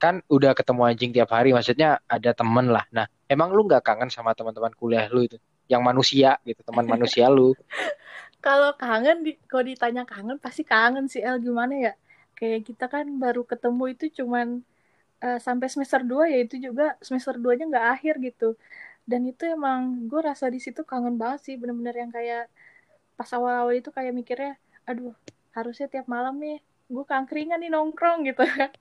kan 0.00 0.24
udah 0.32 0.56
ketemu 0.56 0.82
anjing 0.88 1.10
tiap 1.12 1.28
hari 1.28 1.52
maksudnya 1.52 2.00
ada 2.08 2.32
temen 2.32 2.72
lah. 2.72 2.88
Nah, 2.88 3.04
emang 3.28 3.52
lu 3.52 3.68
nggak 3.68 3.84
kangen 3.84 4.08
sama 4.08 4.32
teman-teman 4.32 4.72
kuliah 4.72 5.04
lu 5.12 5.28
itu? 5.28 5.36
Yang 5.68 5.82
manusia 5.84 6.30
gitu, 6.48 6.64
teman 6.64 6.88
manusia 6.96 7.28
lu. 7.28 7.52
Kalau 8.40 8.72
kangen 8.80 9.22
di 9.26 9.32
kalau 9.48 9.64
ditanya 9.68 10.02
kangen 10.08 10.36
pasti 10.40 10.62
kangen 10.64 11.06
sih 11.12 11.20
El. 11.20 11.36
Gimana 11.44 11.74
ya? 11.76 11.92
Kayak 12.38 12.60
kita 12.68 12.84
kan 12.88 13.06
baru 13.20 13.44
ketemu 13.44 13.84
itu 13.92 14.04
cuman 14.24 14.64
uh, 15.24 15.38
sampai 15.38 15.68
semester 15.68 16.00
2 16.00 16.32
ya 16.32 16.38
itu 16.44 16.56
juga 16.56 16.96
semester 17.04 17.36
2 17.36 17.58
nya 17.60 17.64
nggak 17.70 17.86
akhir 18.00 18.14
gitu. 18.24 18.56
Dan 19.04 19.28
itu 19.28 19.42
emang 19.48 20.08
gue 20.10 20.20
rasa 20.24 20.48
di 20.48 20.60
situ 20.62 20.82
kangen 20.88 21.16
banget 21.20 21.40
sih 21.46 21.54
bener-bener 21.60 21.94
yang 21.96 22.10
kayak 22.12 22.48
pas 23.16 23.28
awal-awal 23.36 23.76
itu 23.76 23.92
kayak 23.92 24.12
mikirnya 24.16 24.56
aduh 24.88 25.12
harusnya 25.52 25.86
tiap 25.92 26.08
malam 26.08 26.40
nih 26.40 26.64
gue 26.90 27.04
kangkringan 27.06 27.60
nih 27.62 27.70
nongkrong 27.70 28.26
gitu 28.26 28.42
kan. 28.42 28.72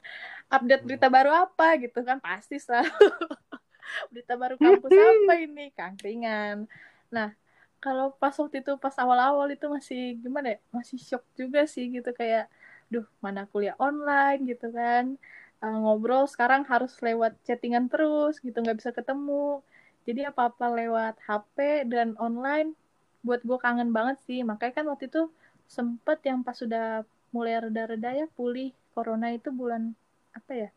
Update 0.49 0.83
berita 0.87 1.07
baru 1.11 1.31
apa? 1.45 1.77
gitu 1.77 1.99
kan 2.01 2.17
pasti 2.17 2.57
selalu. 2.57 2.89
Berita 4.13 4.37
baru 4.37 4.55
kampus 4.57 4.89
apa 4.93 5.33
ini? 5.45 5.69
Kangkringan. 5.75 6.65
Nah 7.13 7.29
kalau 7.79 8.11
pas 8.21 8.35
waktu 8.35 8.59
itu 8.63 8.71
pas 8.83 8.95
awal-awal 8.99 9.47
itu 9.55 9.65
masih 9.71 10.19
gimana 10.19 10.47
ya 10.55 10.59
masih 10.75 10.97
shock 10.99 11.23
juga 11.39 11.63
sih 11.63 11.87
gitu 11.95 12.11
kayak 12.11 12.51
duh 12.91 13.05
mana 13.23 13.47
kuliah 13.51 13.75
online 13.79 14.39
gitu 14.51 14.67
kan. 14.73 15.15
Uh, 15.59 15.75
ngobrol 15.83 16.23
sekarang 16.27 16.63
harus 16.71 16.95
lewat 17.03 17.35
chattingan 17.43 17.87
terus 17.91 18.39
gitu 18.43 18.57
nggak 18.59 18.77
bisa 18.79 18.91
ketemu. 18.91 19.63
Jadi 20.07 20.21
apa-apa 20.27 20.65
lewat 20.79 21.15
HP 21.27 21.87
dan 21.91 22.15
online 22.19 22.75
buat 23.23 23.41
gue 23.47 23.57
kangen 23.59 23.91
banget 23.95 24.17
sih. 24.27 24.39
Makanya 24.43 24.73
kan 24.83 24.85
waktu 24.91 25.07
itu 25.11 25.31
sempet 25.69 26.19
yang 26.27 26.43
pas 26.43 26.57
sudah 26.57 27.03
mulai 27.31 27.61
reda-reda 27.61 28.09
ya 28.11 28.27
pulih 28.33 28.73
corona 28.95 29.29
itu 29.31 29.53
bulan 29.53 29.93
apa 30.33 30.51
ya 30.67 30.69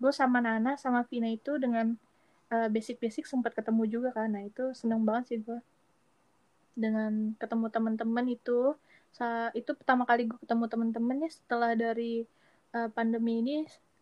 gue 0.00 0.12
sama 0.16 0.40
Nana 0.40 0.80
sama 0.80 1.04
Vina 1.04 1.28
itu 1.28 1.60
dengan 1.60 1.92
uh, 2.48 2.68
basic-basic 2.72 3.28
sempat 3.28 3.52
ketemu 3.52 3.84
juga 3.86 4.10
kan. 4.16 4.32
Nah 4.32 4.42
itu 4.48 4.72
seneng 4.72 5.04
banget 5.04 5.24
sih 5.36 5.38
gue 5.44 5.60
dengan 6.74 7.34
ketemu 7.36 7.66
teman-teman 7.72 8.26
itu. 8.30 8.74
Sa 9.14 9.50
itu 9.58 9.74
pertama 9.74 10.06
kali 10.06 10.30
gue 10.30 10.38
ketemu 10.38 10.64
teman-teman 10.70 11.16
ya 11.26 11.30
setelah 11.30 11.72
dari 11.74 12.24
uh, 12.74 12.88
pandemi 12.94 13.42
ini 13.42 13.56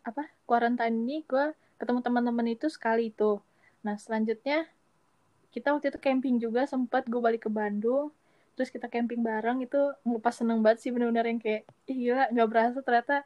apa 0.04 0.28
quarantine 0.48 0.94
ini 1.04 1.24
gue 1.24 1.52
ketemu 1.80 2.00
teman-teman 2.00 2.46
itu 2.48 2.66
sekali 2.72 3.12
itu 3.12 3.40
nah 3.84 3.94
selanjutnya 3.94 4.66
kita 5.54 5.72
waktu 5.72 5.94
itu 5.94 6.00
camping 6.00 6.36
juga 6.42 6.66
sempat 6.66 7.06
gue 7.06 7.20
balik 7.20 7.46
ke 7.46 7.50
Bandung 7.52 8.10
terus 8.58 8.74
kita 8.74 8.90
camping 8.90 9.22
bareng 9.22 9.62
itu 9.62 9.94
pas 10.18 10.34
seneng 10.34 10.60
banget 10.64 10.82
sih 10.82 10.90
bener-bener 10.90 11.30
yang 11.30 11.40
kayak 11.40 11.62
iya 11.86 12.26
nggak 12.32 12.48
berasa 12.50 12.78
ternyata 12.82 13.22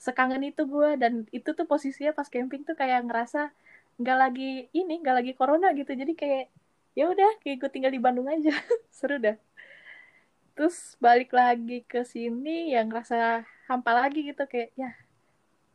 sekangen 0.00 0.42
itu 0.48 0.64
gue 0.64 0.96
dan 0.96 1.24
itu 1.32 1.52
tuh 1.52 1.66
posisinya 1.68 2.12
pas 2.16 2.28
camping 2.28 2.64
tuh 2.64 2.76
kayak 2.76 3.04
ngerasa 3.04 3.52
nggak 3.96 4.16
lagi 4.16 4.68
ini 4.76 5.00
nggak 5.00 5.16
lagi 5.24 5.32
corona 5.32 5.72
gitu. 5.72 5.92
Jadi 5.96 6.12
kayak 6.12 6.52
ya 6.96 7.12
udah 7.12 7.30
kayak 7.44 7.56
gue 7.60 7.70
tinggal 7.70 7.92
di 7.92 8.00
Bandung 8.00 8.26
aja. 8.26 8.50
Seru 8.96 9.20
dah. 9.20 9.36
Terus 10.56 10.96
balik 10.96 11.36
lagi 11.36 11.84
ke 11.84 12.00
sini 12.08 12.72
yang 12.72 12.88
rasa 12.88 13.44
hampa 13.68 13.92
lagi 13.92 14.24
gitu. 14.24 14.48
Kayak 14.48 14.72
ya 14.74 14.90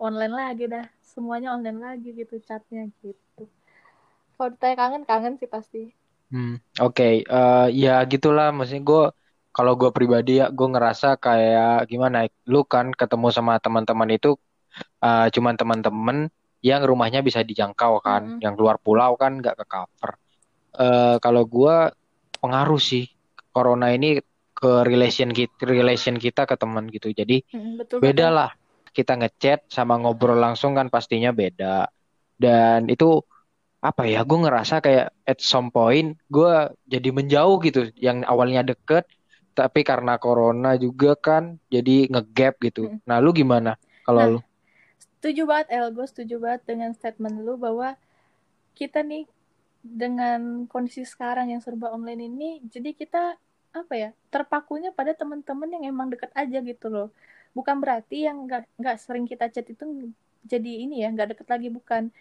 online 0.02 0.34
lagi 0.34 0.66
dah. 0.66 0.90
Semuanya 1.06 1.54
online 1.54 1.78
lagi 1.78 2.10
gitu 2.18 2.42
chatnya 2.42 2.90
gitu. 3.06 3.46
Kalau 4.34 4.50
ditanya 4.50 4.76
kangen 4.82 5.04
kangen 5.06 5.34
sih 5.38 5.46
pasti. 5.46 5.94
Hmm, 6.34 6.58
oke. 6.82 6.98
Okay. 6.98 7.14
uh, 7.30 7.70
eh, 7.70 7.86
ya 7.86 8.02
gitulah. 8.10 8.50
Maksudnya 8.50 8.82
gue 8.82 9.04
kalau 9.54 9.78
gue 9.78 9.94
pribadi 9.94 10.42
ya 10.42 10.50
gue 10.50 10.68
ngerasa 10.74 11.22
kayak 11.22 11.86
gimana 11.86 12.26
lu 12.50 12.66
kan 12.66 12.90
ketemu 12.90 13.30
sama 13.30 13.62
teman-teman 13.62 14.10
itu 14.10 14.40
uh, 15.06 15.28
cuman 15.30 15.54
teman-teman 15.54 16.18
yang 16.66 16.82
rumahnya 16.82 17.22
bisa 17.22 17.46
dijangkau 17.46 18.02
kan. 18.02 18.26
Mm 18.26 18.32
-hmm. 18.34 18.42
yang 18.42 18.54
luar 18.58 18.82
pulau 18.82 19.14
kan 19.22 19.38
nggak 19.38 19.62
ke 19.62 19.66
cover 19.70 20.21
uh, 20.78 21.18
kalau 21.20 21.44
gue 21.48 21.76
pengaruh 22.40 22.82
sih. 22.82 23.08
Corona 23.52 23.92
ini 23.92 24.16
ke 24.56 24.88
relation 24.88 25.28
kita 25.36 25.68
relation 25.68 26.16
kita 26.16 26.48
ke 26.48 26.56
teman 26.56 26.88
gitu. 26.88 27.12
Jadi 27.12 27.44
hmm, 27.52 27.84
betul, 27.84 27.98
beda 28.00 28.28
betul. 28.32 28.38
lah. 28.40 28.52
Kita 28.92 29.14
ngechat 29.20 29.72
sama 29.72 30.00
ngobrol 30.00 30.40
langsung 30.40 30.76
kan 30.76 30.88
pastinya 30.88 31.36
beda. 31.36 31.92
Dan 32.40 32.88
itu 32.88 33.20
apa 33.82 34.06
ya 34.06 34.22
gue 34.22 34.40
ngerasa 34.46 34.78
kayak 34.78 35.10
at 35.26 35.42
some 35.42 35.74
point 35.74 36.14
gue 36.30 36.54
jadi 36.86 37.10
menjauh 37.10 37.58
gitu 37.66 37.90
yang 37.98 38.22
awalnya 38.30 38.62
deket 38.62 39.10
tapi 39.58 39.82
karena 39.82 40.22
corona 40.22 40.78
juga 40.78 41.18
kan 41.18 41.58
jadi 41.68 42.08
ngegap 42.14 42.62
gitu. 42.62 42.94
Hmm. 42.94 43.02
nah 43.10 43.18
lu 43.18 43.34
gimana 43.34 43.76
kalau 44.06 44.22
nah, 44.22 44.32
lu? 44.38 44.40
setuju 45.18 45.42
banget 45.46 45.68
El. 45.74 45.88
Gue 45.94 46.08
setuju 46.10 46.36
banget 46.42 46.62
dengan 46.66 46.92
statement 46.98 47.42
lu 47.42 47.58
bahwa 47.58 47.98
kita 48.74 49.06
nih 49.06 49.30
dengan 49.82 50.70
kondisi 50.70 51.02
sekarang 51.04 51.50
yang 51.50 51.62
serba 51.66 51.90
online 51.90 52.30
ini 52.30 52.50
jadi 52.70 52.94
kita 52.94 53.36
apa 53.72 53.94
ya 53.96 54.10
terpakunya 54.30 54.92
pada 54.92 55.16
teman-teman 55.16 55.70
yang 55.72 55.84
emang 55.92 56.08
deket 56.12 56.32
aja 56.36 56.60
gitu 56.62 56.88
loh. 56.92 57.08
Bukan 57.56 57.80
berarti 57.84 58.28
yang 58.28 58.48
nggak 58.48 58.64
nggak 58.80 58.98
sering 59.00 59.26
kita 59.28 59.48
chat 59.52 59.68
itu 59.68 60.12
jadi 60.44 60.72
ini 60.86 61.04
ya 61.04 61.08
nggak 61.12 61.36
deket 61.36 61.48
lagi 61.50 61.68
bukan. 61.72 62.12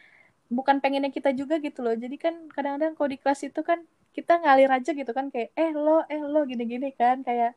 Bukan 0.50 0.76
pengennya 0.82 1.10
kita 1.14 1.30
juga 1.34 1.58
gitu 1.62 1.82
loh. 1.86 1.94
Jadi 1.94 2.16
kan 2.18 2.34
kadang-kadang 2.54 2.94
kalau 2.98 3.10
di 3.10 3.18
kelas 3.22 3.40
itu 3.46 3.60
kan 3.62 3.82
kita 4.16 4.42
ngalir 4.42 4.70
aja 4.70 4.90
gitu 4.90 5.12
kan 5.14 5.30
kayak 5.30 5.54
eh 5.54 5.70
lo 5.74 6.02
eh 6.10 6.22
lo 6.22 6.42
gini-gini 6.50 6.90
kan 6.94 7.22
kayak 7.26 7.54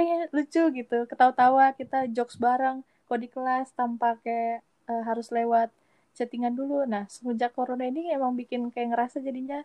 eh 0.00 0.28
lucu 0.32 0.62
gitu. 0.72 0.96
Ketawa-tawa 1.10 1.76
kita 1.76 2.08
jokes 2.12 2.36
bareng. 2.40 2.84
Kalau 3.08 3.20
di 3.20 3.28
kelas 3.28 3.72
tanpa 3.76 4.16
kayak 4.24 4.64
uh, 4.88 5.02
harus 5.08 5.28
lewat 5.32 5.68
chattingan 6.16 6.54
dulu. 6.54 6.86
Nah 6.86 7.04
semenjak 7.10 7.52
corona 7.52 7.84
ini 7.86 8.10
emang 8.14 8.32
bikin 8.38 8.70
kayak 8.70 8.94
ngerasa 8.94 9.20
jadinya 9.20 9.62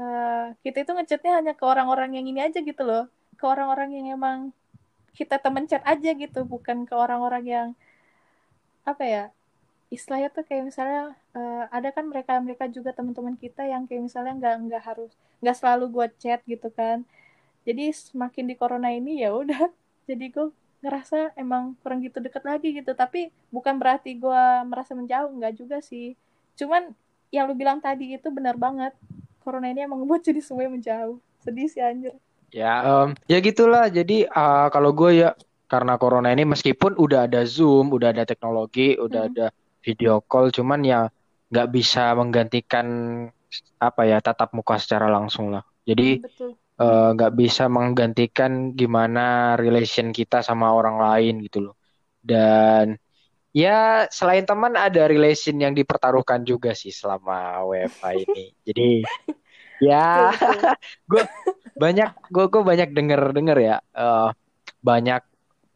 uh, 0.00 0.54
kita 0.62 0.84
itu 0.84 0.92
ngechatnya 0.94 1.32
hanya 1.42 1.52
ke 1.58 1.64
orang-orang 1.64 2.16
yang 2.16 2.26
ini 2.28 2.40
aja 2.44 2.60
gitu 2.62 2.82
loh. 2.84 3.08
Ke 3.40 3.44
orang-orang 3.48 3.90
yang 3.96 4.06
emang 4.20 4.38
kita 5.18 5.36
temen 5.42 5.66
chat 5.66 5.82
aja 5.82 6.10
gitu 6.14 6.46
bukan 6.46 6.86
ke 6.86 6.94
orang-orang 6.94 7.44
yang 7.44 7.68
apa 8.86 9.04
ya 9.04 9.24
istilahnya 9.88 10.28
tuh 10.30 10.44
kayak 10.44 10.68
misalnya 10.68 11.16
uh, 11.32 11.64
ada 11.72 11.88
kan 11.96 12.04
mereka 12.06 12.36
mereka 12.44 12.68
juga 12.68 12.92
teman-teman 12.92 13.34
kita 13.40 13.64
yang 13.64 13.88
kayak 13.88 14.04
misalnya 14.04 14.32
nggak 14.36 14.54
nggak 14.68 14.82
harus 14.84 15.10
nggak 15.40 15.56
selalu 15.56 15.84
buat 15.88 16.10
chat 16.20 16.40
gitu 16.44 16.68
kan. 16.72 17.02
Jadi 17.66 17.92
semakin 17.92 18.44
di 18.48 18.54
corona 18.56 18.88
ini 18.92 19.24
ya 19.24 19.32
udah 19.34 19.72
jadi 20.08 20.24
gue 20.32 20.48
ngerasa 20.78 21.34
emang 21.34 21.74
kurang 21.82 22.04
gitu 22.04 22.22
deket 22.22 22.42
lagi 22.46 22.74
gitu. 22.74 22.94
Tapi 22.94 23.34
bukan 23.50 23.76
berarti 23.76 24.14
gue 24.18 24.44
merasa 24.66 24.94
menjauh 24.94 25.30
nggak 25.34 25.54
juga 25.58 25.78
sih. 25.82 26.14
Cuman 26.58 26.94
yang 27.34 27.50
lu 27.50 27.54
bilang 27.54 27.82
tadi 27.82 28.14
itu 28.14 28.28
benar 28.30 28.54
banget. 28.54 28.94
Corona 29.42 29.72
ini 29.72 29.84
emang 29.84 30.04
membuat 30.04 30.22
jadi 30.26 30.44
semuanya 30.44 30.70
menjauh. 30.74 31.16
Sedih 31.40 31.68
sih 31.70 31.80
anjir. 31.82 32.14
Ya 32.52 32.84
um, 32.84 33.16
ya 33.26 33.38
gitulah. 33.42 33.90
Jadi 33.90 34.28
uh, 34.28 34.68
kalau 34.70 34.94
gue 34.94 35.24
ya 35.24 35.34
karena 35.68 36.00
corona 36.00 36.32
ini 36.32 36.48
meskipun 36.48 36.96
udah 36.96 37.28
ada 37.28 37.44
zoom 37.44 37.92
udah 37.92 38.16
ada 38.16 38.24
teknologi 38.24 38.96
udah 38.96 39.28
hmm. 39.28 39.30
ada 39.36 39.46
video 39.84 40.24
call 40.24 40.48
cuman 40.48 40.80
ya 40.80 41.00
nggak 41.52 41.68
bisa 41.68 42.16
menggantikan 42.16 42.86
apa 43.80 44.02
ya 44.04 44.20
tatap 44.20 44.52
muka 44.52 44.76
secara 44.76 45.08
langsung 45.08 45.52
lah. 45.52 45.64
Jadi 45.88 46.20
eh, 46.20 46.52
nggak 46.78 47.32
uh, 47.34 47.36
bisa 47.36 47.66
menggantikan 47.66 48.70
gimana 48.70 49.58
relation 49.58 50.14
kita 50.14 50.46
sama 50.46 50.70
orang 50.70 51.02
lain 51.02 51.42
gitu 51.42 51.70
loh. 51.70 51.76
Dan 52.22 52.94
ya 53.50 54.06
selain 54.14 54.46
teman 54.46 54.78
ada 54.78 55.10
relation 55.10 55.58
yang 55.58 55.74
dipertaruhkan 55.74 56.46
juga 56.46 56.78
sih 56.78 56.94
selama 56.94 57.66
WFH 57.66 58.04
ini. 58.22 58.44
Jadi 58.66 58.88
ya 59.78 60.34
gue 61.10 61.22
banyak 61.78 62.10
gue 62.34 62.44
gue 62.50 62.62
banyak 62.66 62.90
denger 62.90 63.30
denger 63.30 63.58
ya 63.62 63.76
uh, 63.94 64.34
banyak 64.82 65.22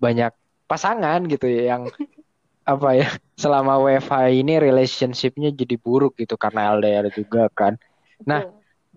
banyak 0.03 0.35
pasangan 0.67 1.23
gitu 1.31 1.47
ya 1.47 1.79
yang 1.79 1.87
apa 2.73 2.89
ya 2.95 3.09
selama 3.35 3.79
WFH 3.83 4.39
ini 4.39 4.63
relationshipnya 4.63 5.51
jadi 5.51 5.75
buruk 5.79 6.15
gitu 6.15 6.39
karena 6.39 6.79
LDR 6.79 7.11
juga 7.11 7.51
kan. 7.51 7.75
Nah, 8.23 8.47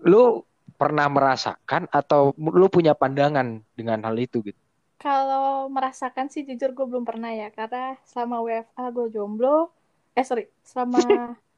lu 0.06 0.46
pernah 0.76 1.08
merasakan 1.08 1.88
atau 1.88 2.36
lu 2.36 2.68
punya 2.68 2.92
pandangan 2.92 3.64
dengan 3.72 3.98
hal 4.04 4.16
itu 4.20 4.44
gitu? 4.44 4.60
Kalau 4.96 5.68
merasakan 5.68 6.28
sih 6.28 6.44
jujur 6.44 6.72
gue 6.72 6.86
belum 6.88 7.04
pernah 7.04 7.32
ya 7.32 7.52
karena 7.52 7.96
selama 8.04 8.44
WFH 8.44 8.80
gue 8.92 9.06
jomblo. 9.12 9.72
Eh 10.16 10.24
sorry, 10.24 10.48
selama 10.64 11.00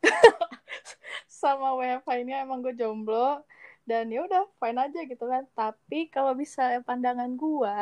sama 1.42 1.74
WFH 1.78 2.10
ini 2.18 2.32
emang 2.34 2.62
gue 2.62 2.74
jomblo 2.74 3.42
dan 3.86 4.10
ya 4.10 4.26
udah 4.26 4.46
fine 4.58 4.78
aja 4.78 5.00
gitu 5.06 5.24
kan. 5.26 5.46
Tapi 5.54 6.10
kalau 6.10 6.34
bisa 6.34 6.82
pandangan 6.82 7.30
gue 7.38 7.76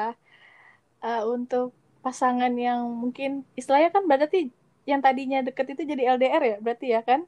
uh, 1.05 1.23
untuk 1.28 1.73
pasangan 2.05 2.52
yang 2.55 2.87
mungkin 2.87 3.43
istilahnya 3.59 3.90
kan 3.90 4.07
berarti 4.07 4.55
yang 4.87 5.02
tadinya 5.02 5.43
deket 5.43 5.75
itu 5.75 5.83
jadi 5.83 6.14
LDR 6.14 6.43
ya 6.47 6.57
berarti 6.62 6.87
ya 6.95 7.02
kan 7.02 7.26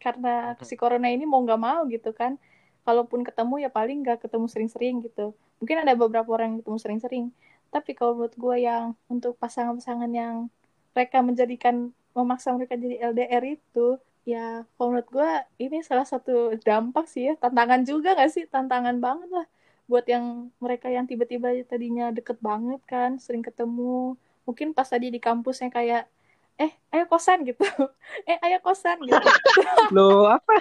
karena 0.00 0.56
si 0.64 0.80
corona 0.80 1.12
ini 1.12 1.28
mau 1.28 1.44
nggak 1.44 1.60
mau 1.60 1.84
gitu 1.92 2.16
kan 2.16 2.40
kalaupun 2.84 3.24
ketemu 3.24 3.66
ya 3.66 3.70
paling 3.72 4.04
nggak 4.04 4.24
ketemu 4.28 4.46
sering-sering 4.46 4.94
gitu. 5.02 5.32
Mungkin 5.58 5.76
ada 5.82 5.92
beberapa 5.96 6.28
orang 6.36 6.54
yang 6.54 6.58
ketemu 6.62 6.78
sering-sering. 6.80 7.24
Tapi 7.72 7.90
kalau 7.96 8.14
menurut 8.14 8.36
gue 8.36 8.56
yang 8.62 8.94
untuk 9.10 9.34
pasangan-pasangan 9.40 10.10
yang 10.12 10.52
mereka 10.94 11.18
menjadikan 11.24 11.90
memaksa 12.14 12.54
mereka 12.54 12.78
jadi 12.78 13.10
LDR 13.10 13.58
itu 13.58 13.98
ya 14.24 14.62
kalau 14.78 14.94
menurut 14.94 15.10
gue 15.10 15.30
ini 15.60 15.82
salah 15.82 16.06
satu 16.06 16.54
dampak 16.62 17.10
sih 17.10 17.32
ya. 17.32 17.34
Tantangan 17.40 17.82
juga 17.82 18.14
gak 18.14 18.30
sih? 18.30 18.44
Tantangan 18.46 18.96
banget 19.02 19.28
lah 19.32 19.46
buat 19.84 20.04
yang 20.08 20.48
mereka 20.60 20.88
yang 20.88 21.04
tiba-tiba 21.04 21.52
tadinya 21.68 22.08
deket 22.08 22.40
banget 22.40 22.80
kan 22.88 23.20
sering 23.20 23.44
ketemu. 23.44 24.16
Mungkin 24.48 24.72
pas 24.76 24.88
tadi 24.88 25.12
di 25.12 25.20
kampusnya 25.20 25.68
kayak 25.72 26.08
eh 26.54 26.72
ayo 26.94 27.04
kosan 27.10 27.42
gitu. 27.42 27.62
Eh 28.30 28.38
ayo 28.46 28.62
kosan 28.62 29.02
gitu. 29.02 29.18
Lo 29.96 30.30
apa? 30.30 30.54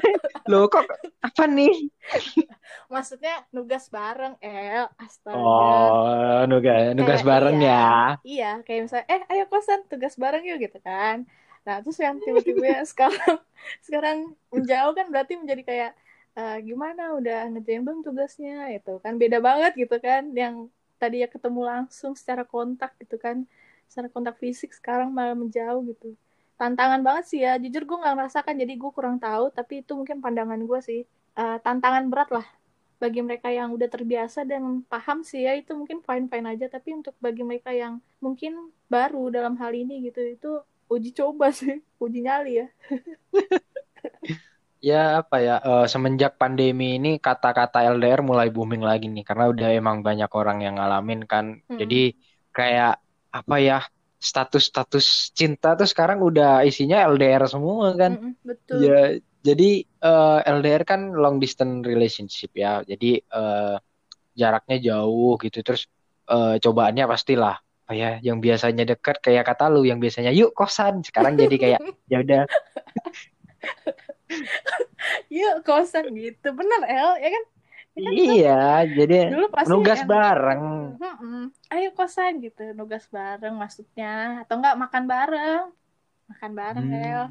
Lo 0.50 0.66
kok 0.66 0.90
apa 1.22 1.44
nih? 1.46 1.92
Maksudnya 2.94 3.46
nugas 3.54 3.94
bareng 3.94 4.34
eh 4.42 4.90
astaga. 4.98 5.38
Oh 5.38 6.42
nugas 6.50 6.98
nugas 6.98 7.22
kayak, 7.22 7.30
bareng 7.30 7.58
iya, 7.62 7.70
ya? 7.70 7.94
iya 8.26 8.52
kayak 8.66 8.82
misalnya 8.90 9.08
eh 9.10 9.22
ayo 9.38 9.44
kosan 9.50 9.86
tugas 9.86 10.18
bareng 10.18 10.44
yuk 10.50 10.58
gitu 10.66 10.82
kan. 10.82 11.30
Nah 11.64 11.80
terus 11.86 12.02
yang 12.02 12.18
tiba-tiba 12.18 12.82
sekarang 12.90 13.38
sekarang 13.86 14.18
menjauh 14.50 14.94
kan 14.98 15.08
berarti 15.14 15.34
menjadi 15.38 15.62
kayak 15.62 15.92
uh, 16.34 16.58
gimana 16.66 17.14
udah 17.14 17.54
ngerjain 17.54 17.86
belum 17.86 18.02
tugasnya? 18.02 18.74
Itu 18.74 18.98
kan. 18.98 19.22
Beda 19.22 19.38
banget 19.38 19.78
gitu 19.78 20.02
kan 20.02 20.34
yang 20.34 20.74
tadi 20.98 21.22
ya 21.22 21.30
ketemu 21.30 21.62
langsung 21.68 22.18
secara 22.18 22.48
kontak 22.48 22.96
gitu 22.98 23.20
kan 23.20 23.46
secara 23.88 24.08
kontak 24.10 24.36
fisik 24.42 24.72
sekarang 24.74 25.10
malah 25.14 25.38
menjauh 25.38 25.82
gitu. 25.90 26.16
Tantangan 26.58 27.02
banget 27.02 27.26
sih 27.30 27.40
ya. 27.44 27.58
Jujur 27.58 27.84
gue 27.84 27.98
nggak 27.98 28.16
ngerasakan 28.18 28.56
jadi 28.56 28.74
gue 28.78 28.92
kurang 28.94 29.18
tahu 29.18 29.50
tapi 29.52 29.82
itu 29.82 29.94
mungkin 29.94 30.20
pandangan 30.24 30.60
gue 30.64 30.80
sih. 30.84 31.02
Uh, 31.34 31.58
tantangan 31.66 32.08
berat 32.14 32.30
lah 32.30 32.46
bagi 33.02 33.20
mereka 33.20 33.50
yang 33.50 33.74
udah 33.74 33.90
terbiasa 33.90 34.46
dan 34.46 34.86
paham 34.86 35.26
sih 35.26 35.44
ya 35.44 35.58
itu 35.58 35.74
mungkin 35.74 36.00
fine 36.06 36.30
fine 36.30 36.48
aja. 36.48 36.70
Tapi 36.70 37.04
untuk 37.04 37.18
bagi 37.20 37.42
mereka 37.42 37.74
yang 37.74 38.00
mungkin 38.24 38.72
baru 38.88 39.34
dalam 39.34 39.58
hal 39.60 39.74
ini 39.74 40.08
gitu 40.08 40.22
itu 40.24 40.52
uji 40.88 41.12
coba 41.16 41.50
sih 41.52 41.82
uji 42.04 42.20
nyali 42.24 42.64
ya. 42.64 42.68
Ya 44.84 45.24
apa 45.24 45.40
ya 45.40 45.64
uh, 45.64 45.88
semenjak 45.88 46.36
pandemi 46.36 47.00
ini 47.00 47.16
kata-kata 47.16 47.88
LDR 47.88 48.20
mulai 48.20 48.52
booming 48.52 48.84
lagi 48.84 49.08
nih 49.08 49.24
karena 49.24 49.48
udah 49.48 49.72
emang 49.72 50.04
banyak 50.04 50.28
orang 50.28 50.60
yang 50.60 50.76
ngalamin 50.76 51.24
kan. 51.24 51.64
Hmm. 51.72 51.80
jadi 51.80 52.12
kayak 52.52 53.00
apa 53.34 53.56
ya 53.58 53.80
status-status 54.24 55.36
cinta 55.36 55.76
tuh 55.76 55.84
sekarang 55.90 56.24
udah 56.24 56.64
isinya 56.64 57.04
LDR 57.12 57.44
semua 57.50 57.92
kan. 57.98 58.16
Hmm, 58.16 58.34
betul. 58.46 58.80
Ya 58.80 59.20
jadi 59.44 59.84
uh, 60.00 60.40
eh, 60.40 60.54
LDR 60.56 60.88
kan 60.88 61.12
long 61.12 61.44
distance 61.44 61.84
relationship 61.84 62.56
ya. 62.56 62.80
Jadi 62.88 63.20
uh, 63.36 63.76
jaraknya 64.32 64.80
jauh 64.80 65.36
gitu. 65.44 65.60
Terus 65.60 65.92
uh, 66.32 66.56
cobaannya 66.56 67.04
pastilah 67.04 67.60
apa 67.84 67.92
ya 68.00 68.24
yang 68.24 68.40
biasanya 68.40 68.88
dekat 68.88 69.20
kayak 69.20 69.44
kata 69.44 69.68
lu 69.68 69.84
yang 69.84 70.00
biasanya 70.00 70.32
yuk 70.32 70.56
kosan. 70.56 71.04
Sekarang 71.04 71.36
jadi 71.36 71.56
kayak 71.60 71.80
ya 72.12 72.24
udah. 72.24 72.44
Yuk 75.30 75.68
kosan 75.68 76.16
gitu. 76.16 76.56
Bener 76.56 76.82
El 76.88 77.12
ya 77.22 77.30
kan 77.30 77.44
Ya 77.94 78.10
kan, 78.10 78.14
iya, 78.18 78.62
jadi 78.90 79.18
dulu 79.30 79.48
pasti 79.54 79.70
nugas 79.70 80.02
bareng. 80.02 80.98
Ayo 81.70 81.94
kosan 81.94 82.42
gitu, 82.42 82.74
nugas 82.74 83.06
bareng 83.06 83.54
maksudnya, 83.54 84.42
atau 84.42 84.58
enggak 84.58 84.82
makan 84.82 85.04
bareng, 85.06 85.64
makan 86.26 86.52
bareng 86.58 86.88
hmm. 86.90 87.06
El. 87.06 87.24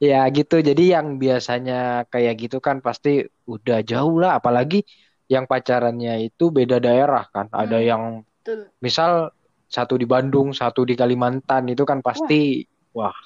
ya 0.00 0.24
gitu, 0.32 0.56
jadi 0.64 0.96
yang 0.96 1.20
biasanya 1.20 2.08
kayak 2.08 2.48
gitu 2.48 2.64
kan 2.64 2.80
pasti 2.80 3.28
udah 3.44 3.84
jauh 3.84 4.16
lah, 4.16 4.40
apalagi 4.40 4.88
yang 5.28 5.44
pacarannya 5.44 6.32
itu 6.32 6.48
beda 6.48 6.80
daerah 6.80 7.28
kan, 7.28 7.52
hmm, 7.52 7.60
ada 7.60 7.78
yang 7.84 8.24
betul. 8.40 8.72
misal 8.80 9.36
satu 9.68 10.00
di 10.00 10.08
Bandung, 10.08 10.56
satu 10.56 10.80
di 10.88 10.96
Kalimantan 10.96 11.68
itu 11.68 11.84
kan 11.84 12.00
pasti 12.00 12.64
wah, 12.96 13.12
wah. 13.12 13.18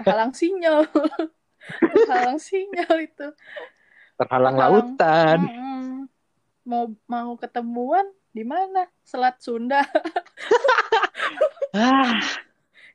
Terhalang 0.00 0.32
sinyal. 0.32 0.88
Terhalang 2.08 2.40
sinyal 2.40 3.04
itu 3.04 3.28
terhalang, 4.20 4.54
terhalang. 4.56 4.96
lautan. 4.98 5.38
Hmm, 5.44 5.92
mau 6.64 6.84
mau 7.06 7.34
ketemuan 7.38 8.06
di 8.34 8.42
mana? 8.46 8.86
Selat 9.06 9.38
Sunda. 9.42 9.82
Ah, 11.74 12.22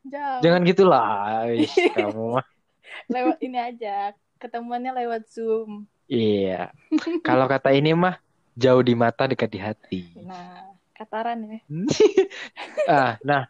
Jauh. 0.08 0.40
jangan 0.40 0.64
gitulah 0.64 1.44
kamu 1.92 2.40
lewat 3.12 3.38
ini 3.44 3.60
aja 3.60 4.16
ketemuannya 4.40 4.96
lewat 5.04 5.28
zoom. 5.28 5.84
Iya. 6.08 6.72
Kalau 7.28 7.46
kata 7.46 7.76
ini 7.76 7.92
mah 7.92 8.18
jauh 8.56 8.80
di 8.80 8.96
mata 8.96 9.28
dekat 9.28 9.50
di 9.52 9.60
hati. 9.60 10.02
Nah 10.24 10.72
kataran 10.96 11.44
ya 11.48 11.60
ah 12.92 13.16
nah 13.24 13.48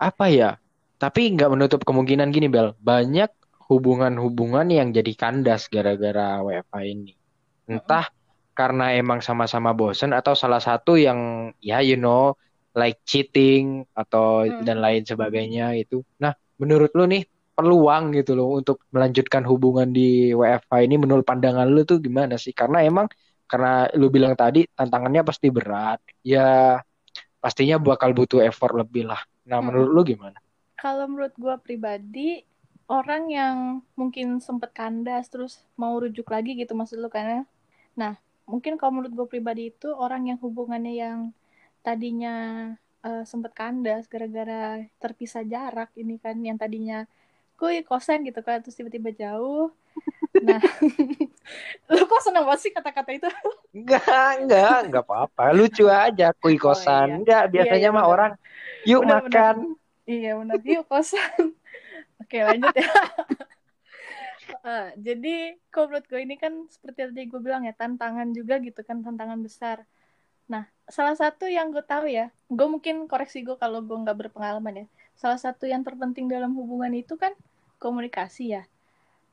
apa 0.00 0.32
ya? 0.32 0.56
Tapi 1.00 1.32
nggak 1.32 1.52
menutup 1.52 1.80
kemungkinan 1.84 2.28
gini 2.28 2.48
Bel, 2.48 2.76
banyak 2.80 3.28
hubungan-hubungan 3.70 4.66
yang 4.68 4.88
jadi 4.90 5.12
kandas 5.14 5.70
gara-gara 5.70 6.42
WFH 6.42 6.76
ini. 6.84 7.14
Entah 7.70 8.06
mm 8.10 8.18
karena 8.50 8.92
emang 8.92 9.24
sama-sama 9.24 9.72
bosen 9.72 10.12
atau 10.12 10.36
salah 10.36 10.60
satu 10.60 10.92
yang 11.00 11.48
ya 11.64 11.80
you 11.80 11.96
know 11.96 12.36
like 12.76 13.00
cheating 13.08 13.88
atau 13.96 14.44
mm. 14.44 14.68
dan 14.68 14.84
lain 14.84 15.02
sebagainya 15.08 15.72
itu. 15.80 16.04
Nah, 16.20 16.36
menurut 16.60 16.92
lu 16.92 17.08
nih 17.08 17.24
peluang 17.56 18.12
gitu 18.16 18.36
loh 18.36 18.60
untuk 18.60 18.84
melanjutkan 18.92 19.48
hubungan 19.48 19.88
di 19.96 20.36
WFH 20.36 20.72
ini 20.84 20.96
menurut 21.00 21.24
pandangan 21.24 21.66
lu 21.72 21.88
tuh 21.88 22.04
gimana 22.04 22.36
sih? 22.36 22.52
Karena 22.52 22.84
emang 22.84 23.08
karena 23.48 23.88
lu 23.96 24.12
bilang 24.12 24.36
tadi 24.36 24.68
tantangannya 24.76 25.22
pasti 25.24 25.48
berat. 25.48 25.98
Ya 26.20 26.76
pastinya 27.40 27.76
bakal 27.80 28.12
butuh 28.12 28.44
effort 28.44 28.76
lebih 28.76 29.08
lah. 29.08 29.20
Nah, 29.48 29.58
Hmm. 29.58 29.72
menurut 29.72 29.90
lu 29.96 30.02
gimana? 30.04 30.38
Kalau 30.80 31.04
menurut 31.08 31.34
gue 31.36 31.54
pribadi, 31.60 32.28
orang 32.96 33.22
yang 33.38 33.56
mungkin 34.00 34.26
sempet 34.46 34.70
kandas 34.78 35.24
terus 35.32 35.52
mau 35.80 35.94
rujuk 36.02 36.26
lagi 36.34 36.50
gitu 36.60 36.72
maksud 36.78 36.98
lu 37.02 37.08
kan 37.16 37.24
ya? 37.34 37.40
Nah, 38.00 38.12
mungkin 38.50 38.72
kalau 38.78 38.92
menurut 38.96 39.12
gue 39.18 39.26
pribadi 39.32 39.62
itu 39.72 39.88
orang 40.04 40.22
yang 40.30 40.38
hubungannya 40.44 40.92
yang 41.04 41.18
tadinya 41.86 42.30
eh, 43.06 43.22
sempet 43.30 43.52
kandas 43.60 44.04
gara-gara 44.12 44.54
terpisah 45.02 45.44
jarak 45.52 45.90
ini 46.02 46.14
kan 46.24 46.36
yang 46.48 46.56
tadinya 46.62 46.96
kuy 47.58 47.76
kosan 47.88 48.18
gitu 48.28 48.40
kan 48.46 48.58
terus 48.64 48.76
tiba-tiba 48.78 49.10
jauh. 49.22 49.66
Nah, 50.46 50.60
lu 51.92 52.04
kok 52.10 52.22
seneng 52.26 52.44
banget 52.48 52.60
sih 52.64 52.72
kata-kata 52.76 53.10
itu? 53.16 53.28
Enggak, 53.76 54.28
enggak, 54.42 54.74
enggak 54.86 55.02
apa-apa. 55.06 55.42
Lucu 55.58 55.84
aja 56.04 56.24
kui 56.40 56.56
Oh, 56.68 56.82
kosan. 56.84 57.06
iya. 57.06 57.12
Enggak, 57.22 57.42
biasanya 57.54 57.88
iya, 57.88 57.96
mah 57.96 58.06
benar. 58.06 58.12
orang 58.12 58.32
yuk 58.90 59.02
Benar, 59.02 59.14
makan. 59.14 59.56
Iya 60.10 60.28
benar 60.40 60.58
yuk 60.72 60.84
kosan. 60.90 61.42
Oke 62.20 62.38
lanjut 62.44 62.74
ya. 62.76 62.88
Eh, 64.50 64.88
jadi 64.98 65.56
kalau 65.70 65.88
menurut 65.88 66.06
gue 66.10 66.20
ini 66.20 66.34
kan 66.34 66.66
seperti 66.68 67.06
tadi 67.06 67.22
gue 67.30 67.40
bilang 67.40 67.62
ya 67.64 67.72
tantangan 67.72 68.34
juga 68.34 68.58
gitu 68.58 68.82
kan 68.82 68.98
tantangan 69.00 69.38
besar. 69.40 69.86
Nah 70.50 70.66
salah 70.90 71.14
satu 71.14 71.46
yang 71.46 71.70
gue 71.70 71.80
tahu 71.80 72.10
ya, 72.10 72.34
gue 72.50 72.66
mungkin 72.68 73.06
koreksi 73.06 73.46
gue 73.46 73.54
kalau 73.56 73.80
gue 73.80 73.94
nggak 73.94 74.26
berpengalaman 74.26 74.84
ya. 74.84 74.86
Salah 75.14 75.38
satu 75.38 75.70
yang 75.70 75.86
terpenting 75.86 76.26
dalam 76.26 76.52
hubungan 76.58 76.92
itu 76.92 77.14
kan 77.14 77.32
komunikasi 77.78 78.58
ya. 78.58 78.62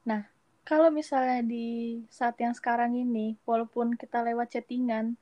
Nah 0.05 0.29
kalau 0.63 0.93
misalnya 0.93 1.41
di 1.43 1.97
saat 2.13 2.37
yang 2.39 2.53
sekarang 2.53 2.93
ini, 2.95 3.35
walaupun 3.43 3.97
kita 3.97 4.21
lewat 4.21 4.53
chattingan, 4.53 5.17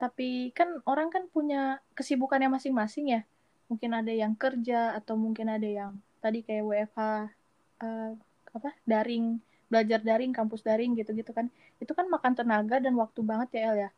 tapi 0.00 0.50
kan 0.56 0.84
orang 0.90 1.08
kan 1.08 1.28
punya 1.30 1.78
kesibukannya 1.94 2.50
masing-masing 2.50 3.20
ya 3.20 3.22
mungkin 3.70 3.94
ada 3.94 4.10
yang 4.10 4.34
kerja 4.34 4.98
atau 4.98 5.14
mungkin 5.14 5.46
ada 5.46 5.68
yang 5.68 5.94
tadi 6.22 6.44
kayak 6.46 6.64
WFH 6.68 7.00
eh, 7.84 8.12
apa 8.50 8.70
daring 8.84 9.40
belajar 9.70 10.02
daring 10.02 10.32
kampus 10.34 10.60
daring 10.66 10.94
gitu-gitu 10.98 11.30
kan. 11.32 11.48
Itu 11.82 11.92
kan 11.94 12.06
makan 12.10 12.34
tenaga 12.38 12.82
dan 12.82 12.94
waktu 12.98 13.20
banget 13.22 13.48
ya 13.56 13.60
El 13.72 13.76
ya. 13.88 13.90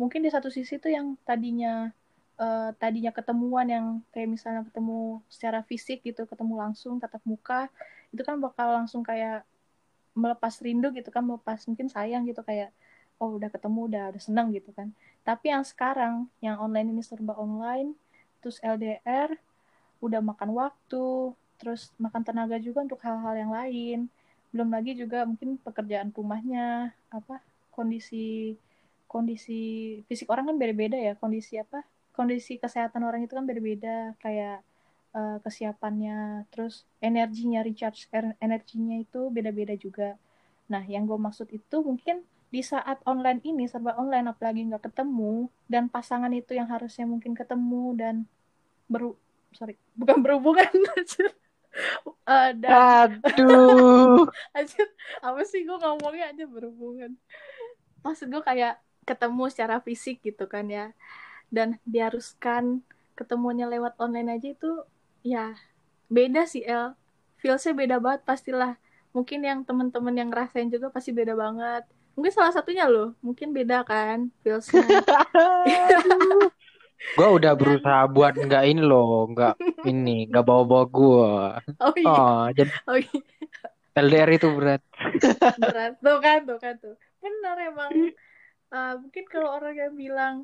Mungkin 0.00 0.22
di 0.24 0.30
satu 0.32 0.48
sisi 0.48 0.80
tuh 0.80 0.90
yang 0.92 1.14
tadinya 1.22 1.92
eh, 2.40 2.70
tadinya 2.80 3.12
ketemuan 3.14 3.66
yang 3.68 3.86
kayak 4.14 4.28
misalnya 4.30 4.62
ketemu 4.68 5.20
secara 5.30 5.60
fisik 5.66 6.02
gitu 6.06 6.24
ketemu 6.24 6.54
langsung 6.58 6.96
tatap 7.02 7.22
muka 7.26 7.68
itu 8.14 8.22
kan 8.24 8.40
bakal 8.40 8.72
langsung 8.72 9.02
kayak 9.04 9.44
melepas 10.16 10.54
rindu 10.64 10.90
gitu 10.96 11.10
kan 11.14 11.22
melepas 11.22 11.62
mungkin 11.68 11.86
sayang 11.92 12.24
gitu 12.26 12.40
kayak 12.42 12.74
oh 13.22 13.36
udah 13.36 13.50
ketemu 13.50 13.80
udah 13.90 14.04
udah 14.14 14.22
seneng 14.22 14.54
gitu 14.54 14.70
kan. 14.72 14.94
Tapi 15.26 15.52
yang 15.52 15.66
sekarang 15.66 16.30
yang 16.40 16.56
online 16.62 16.94
ini 16.94 17.02
serba 17.04 17.34
online 17.36 17.94
terus 18.40 18.62
LDR 18.62 19.34
udah 19.98 20.20
makan 20.22 20.54
waktu 20.54 21.34
terus 21.58 21.90
makan 21.98 22.22
tenaga 22.22 22.56
juga 22.62 22.86
untuk 22.86 23.00
hal-hal 23.02 23.34
yang 23.34 23.52
lain. 23.52 23.98
Belum 24.54 24.68
lagi 24.72 24.96
juga 24.96 25.26
mungkin 25.28 25.58
pekerjaan 25.60 26.14
rumahnya 26.14 26.94
apa 27.12 27.42
kondisi 27.74 28.56
kondisi 29.10 29.60
fisik 30.08 30.30
orang 30.30 30.54
kan 30.54 30.56
beda-beda 30.56 30.96
ya. 30.96 31.12
Kondisi 31.18 31.58
apa 31.60 31.84
kondisi 32.16 32.56
kesehatan 32.62 33.02
orang 33.04 33.26
itu 33.26 33.34
kan 33.34 33.44
beda-beda. 33.44 34.14
Kayak 34.22 34.62
eh, 35.18 35.38
kesiapannya 35.44 36.48
terus 36.54 36.86
energinya 37.02 37.60
recharge 37.66 38.06
er- 38.14 38.38
energinya 38.40 38.96
itu 38.96 39.28
beda-beda 39.28 39.74
juga. 39.76 40.16
Nah 40.72 40.82
yang 40.86 41.04
gue 41.04 41.18
maksud 41.18 41.50
itu 41.50 41.76
mungkin 41.82 42.22
di 42.48 42.64
saat 42.64 43.04
online 43.04 43.44
ini 43.44 43.68
serba 43.68 43.92
online 44.00 44.32
apalagi 44.32 44.64
nggak 44.64 44.88
ketemu 44.88 45.52
dan 45.68 45.92
pasangan 45.92 46.32
itu 46.32 46.56
yang 46.56 46.64
harusnya 46.72 47.04
mungkin 47.04 47.36
ketemu 47.36 47.92
dan 47.92 48.14
beru 48.88 49.12
sorry 49.52 49.76
bukan 49.92 50.24
berhubungan 50.24 50.64
Eh, 52.28 52.50
dan 52.60 53.22
Aduh. 53.24 54.28
anjir, 54.56 54.86
apa 55.24 55.40
sih 55.48 55.64
gue 55.64 55.78
ngomongnya? 55.78 56.34
Aja 56.34 56.44
berhubungan. 56.44 57.16
Maksud 58.04 58.28
gue 58.28 58.42
kayak 58.44 58.82
ketemu 59.08 59.48
secara 59.48 59.80
fisik 59.80 60.20
gitu 60.20 60.44
kan 60.44 60.68
ya. 60.68 60.92
Dan 61.48 61.80
diharuskan 61.88 62.84
ketemunya 63.16 63.66
lewat 63.66 63.96
online 63.98 64.38
aja 64.38 64.52
itu 64.52 64.84
ya 65.24 65.56
beda 66.12 66.44
sih 66.44 66.62
El. 66.66 66.92
Feelsnya 67.40 67.72
beda 67.72 67.96
banget 68.02 68.26
pastilah. 68.28 68.76
Mungkin 69.16 69.40
yang 69.40 69.64
temen-temen 69.64 70.14
yang 70.14 70.28
ngerasain 70.28 70.68
juga 70.68 70.92
pasti 70.92 71.16
beda 71.16 71.32
banget. 71.32 71.88
Mungkin 72.18 72.32
salah 72.34 72.50
satunya 72.50 72.84
loh 72.90 73.14
mungkin 73.22 73.54
beda 73.54 73.86
kan 73.86 74.34
feelsnya 74.42 74.82
Gue 77.14 77.28
udah 77.38 77.52
berusaha 77.54 78.02
buat 78.10 78.34
nggak 78.34 78.64
ini 78.66 78.82
loh, 78.82 79.30
nggak 79.30 79.54
ini, 79.86 80.26
nggak 80.26 80.44
bawa-bawa 80.44 80.84
gue. 80.90 81.32
oh 81.86 81.94
iya. 81.94 82.10
Oh, 82.10 82.44
jadi 82.50 82.70
oh 82.90 82.96
iya. 82.98 83.18
LDR 83.98 84.30
itu 84.34 84.48
berat. 84.54 84.82
berat. 85.58 85.92
Tuh 85.98 86.18
kan 86.22 86.40
tuh 86.46 86.58
kan 86.58 86.74
tuh. 86.78 86.94
Benar 87.18 87.56
emang. 87.66 87.90
Uh, 88.68 88.94
mungkin 89.00 89.24
kalau 89.26 89.48
orang 89.56 89.74
yang 89.74 89.94
bilang 89.96 90.34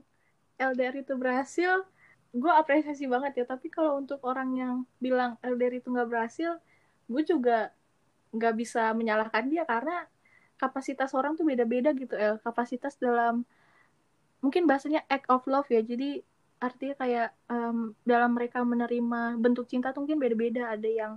LDR 0.58 0.96
itu 1.04 1.14
berhasil 1.14 1.86
gue 2.34 2.52
apresiasi 2.54 3.06
banget 3.06 3.42
ya. 3.42 3.44
Tapi 3.46 3.70
kalau 3.70 4.02
untuk 4.02 4.18
orang 4.26 4.50
yang 4.54 4.74
bilang 4.98 5.38
LDR 5.42 5.78
itu 5.78 5.90
nggak 5.90 6.10
berhasil 6.10 6.58
gue 7.04 7.22
juga 7.22 7.70
nggak 8.34 8.54
bisa 8.58 8.90
menyalahkan 8.96 9.46
dia 9.46 9.62
karena 9.68 10.08
kapasitas 10.58 11.12
orang 11.14 11.38
tuh 11.38 11.46
beda-beda 11.46 11.94
gitu 11.94 12.14
El. 12.18 12.42
Kapasitas 12.42 12.98
dalam 12.98 13.46
mungkin 14.42 14.66
bahasanya 14.66 15.06
act 15.06 15.30
of 15.30 15.46
love 15.46 15.68
ya. 15.70 15.84
Jadi 15.84 16.24
artinya 16.66 16.94
kayak 17.02 17.28
em, 17.52 17.78
dalam 18.10 18.30
mereka 18.36 18.58
menerima 18.64 19.20
bentuk 19.42 19.64
cinta 19.70 19.92
tuh 19.94 20.00
mungkin 20.04 20.18
beda-beda. 20.22 20.62
Ada 20.74 20.88
yang 21.00 21.12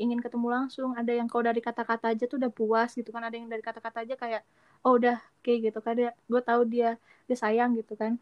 ingin 0.00 0.20
ketemu 0.24 0.48
langsung 0.48 0.96
ada 0.96 1.12
yang 1.12 1.28
kalau 1.28 1.44
dari 1.48 1.60
kata-kata 1.60 2.12
aja 2.12 2.24
tuh 2.30 2.36
udah 2.40 2.52
puas 2.52 2.90
gitu 2.98 3.10
kan. 3.14 3.22
Ada 3.26 3.36
yang 3.40 3.48
dari 3.52 3.62
kata-kata 3.64 3.98
aja 4.04 4.14
kayak 4.16 4.42
oh 4.84 4.96
udah 4.98 5.16
kayak 5.44 5.72
gitu 5.72 5.78
kan. 5.84 5.94
Gue 6.30 6.42
tahu 6.44 6.62
dia 6.68 6.96
dia 7.28 7.36
sayang 7.36 7.76
gitu 7.80 7.94
kan. 7.96 8.16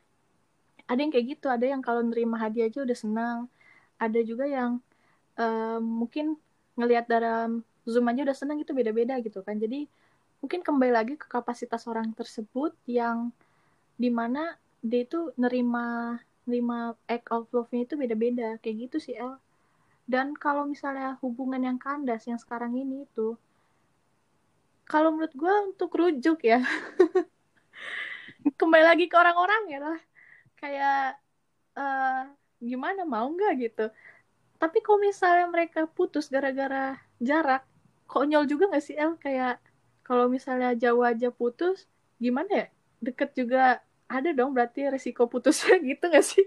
Ada 0.91 1.01
yang 1.05 1.13
kayak 1.15 1.27
gitu. 1.39 1.47
Ada 1.51 1.67
yang 1.73 1.83
kalau 1.85 2.03
nerima 2.07 2.37
hadiah 2.41 2.67
aja 2.71 2.81
udah 2.87 2.99
senang. 2.99 3.39
Ada 4.01 4.21
juga 4.25 4.45
yang 4.49 4.81
em, 5.39 5.83
mungkin 5.83 6.39
ngelihat 6.79 7.11
dalam 7.11 7.67
zoom 7.89 8.07
aja 8.11 8.23
udah 8.29 8.37
senang 8.37 8.59
itu 8.63 8.73
beda-beda 8.77 9.19
gitu 9.25 9.43
kan. 9.43 9.59
Jadi 9.59 9.89
mungkin 10.39 10.61
kembali 10.63 10.93
lagi 10.95 11.15
ke 11.19 11.27
kapasitas 11.27 11.87
orang 11.91 12.15
tersebut 12.15 12.75
yang 12.87 13.35
di 13.99 14.11
mana 14.13 14.55
dia 14.79 15.03
itu 15.03 15.35
nerima 15.35 16.15
nerima 16.49 16.97
act 17.05 17.29
of 17.29 17.45
love-nya 17.53 17.85
itu 17.85 17.95
beda-beda 18.01 18.57
kayak 18.65 18.89
gitu 18.89 18.97
sih 18.97 19.15
El. 19.21 19.37
Dan 20.09 20.33
kalau 20.33 20.65
misalnya 20.65 21.21
hubungan 21.21 21.61
yang 21.61 21.77
kandas 21.77 22.25
yang 22.25 22.41
sekarang 22.41 22.73
ini 22.73 23.05
itu 23.05 23.37
kalau 24.89 25.13
menurut 25.13 25.37
gue 25.37 25.55
untuk 25.69 25.93
rujuk 25.93 26.41
ya. 26.49 26.65
Kembali 28.59 28.85
lagi 28.89 29.05
ke 29.05 29.17
orang-orang 29.21 29.63
ya 29.69 29.79
lah. 29.85 30.01
Kayak 30.57 31.21
eh, 31.77 32.23
gimana 32.65 33.05
mau 33.05 33.29
nggak 33.29 33.53
gitu? 33.61 33.87
Tapi 34.57 34.81
kalau 34.81 34.99
misalnya 35.05 35.47
mereka 35.53 35.85
putus 35.85 36.33
gara-gara 36.33 36.97
jarak 37.21 37.63
konyol 38.09 38.49
juga 38.49 38.73
nggak 38.73 38.85
sih 38.89 38.97
El? 38.97 39.21
Kayak 39.21 39.61
kalau 40.01 40.33
misalnya 40.33 40.73
jauh 40.73 41.05
aja 41.05 41.29
putus 41.29 41.85
gimana 42.17 42.65
ya? 42.65 42.67
Deket 43.05 43.37
juga 43.37 43.85
ada 44.09 44.33
dong 44.33 44.57
berarti 44.57 44.89
resiko 44.89 45.29
putusnya 45.29 45.77
gitu 45.91 46.05
nggak 46.09 46.25
sih? 46.25 46.45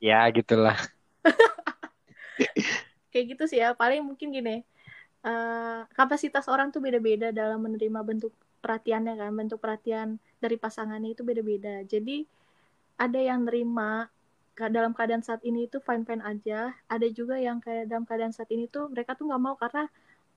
Ya 0.00 0.24
gitulah. 0.30 0.76
kayak 3.10 3.26
gitu 3.36 3.44
sih 3.50 3.58
ya 3.60 3.74
paling 3.74 4.00
mungkin 4.06 4.30
gini 4.30 4.62
eh, 5.26 5.80
kapasitas 5.92 6.46
orang 6.46 6.70
tuh 6.70 6.80
beda-beda 6.80 7.34
dalam 7.34 7.60
menerima 7.60 8.00
bentuk 8.06 8.32
perhatiannya 8.60 9.16
kan 9.16 9.32
bentuk 9.34 9.58
perhatian 9.58 10.20
dari 10.40 10.56
pasangannya 10.60 11.16
itu 11.16 11.24
beda-beda. 11.24 11.84
Jadi 11.84 12.24
ada 13.00 13.20
yang 13.20 13.48
nerima 13.48 14.08
dalam 14.60 14.92
keadaan 14.92 15.24
saat 15.24 15.40
ini 15.48 15.64
itu 15.64 15.80
fine 15.80 16.04
fine 16.04 16.20
aja 16.20 16.76
ada 16.84 17.08
juga 17.08 17.40
yang 17.40 17.64
kayak 17.64 17.88
dalam 17.88 18.04
keadaan 18.04 18.36
saat 18.36 18.52
ini 18.52 18.68
tuh 18.68 18.92
mereka 18.92 19.16
tuh 19.16 19.32
nggak 19.32 19.40
mau 19.40 19.56
karena 19.56 19.88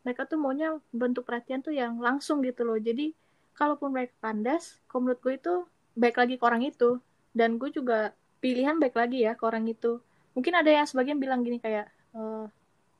mereka 0.08 0.24
tuh 0.24 0.40
maunya 0.40 0.80
bentuk 0.96 1.28
perhatian 1.28 1.60
tuh 1.60 1.76
yang 1.76 2.00
langsung 2.00 2.40
gitu 2.44 2.64
loh. 2.64 2.80
Jadi 2.80 3.12
kalaupun 3.56 3.92
mereka 3.92 4.16
kandas 4.24 4.80
kalau 4.88 5.08
menurut 5.08 5.20
gue 5.20 5.34
itu 5.36 5.56
baik 5.94 6.18
lagi 6.18 6.36
ke 6.38 6.44
orang 6.44 6.64
itu. 6.66 7.00
Dan 7.34 7.58
gue 7.58 7.70
juga 7.74 8.14
pilihan 8.44 8.78
baik 8.78 8.96
lagi 8.98 9.26
ya 9.26 9.34
ke 9.34 9.44
orang 9.48 9.66
itu. 9.70 10.04
Mungkin 10.38 10.54
ada 10.54 10.70
yang 10.70 10.86
sebagian 10.90 11.18
bilang 11.18 11.42
gini 11.46 11.58
kayak 11.62 11.90
eh, 12.14 12.46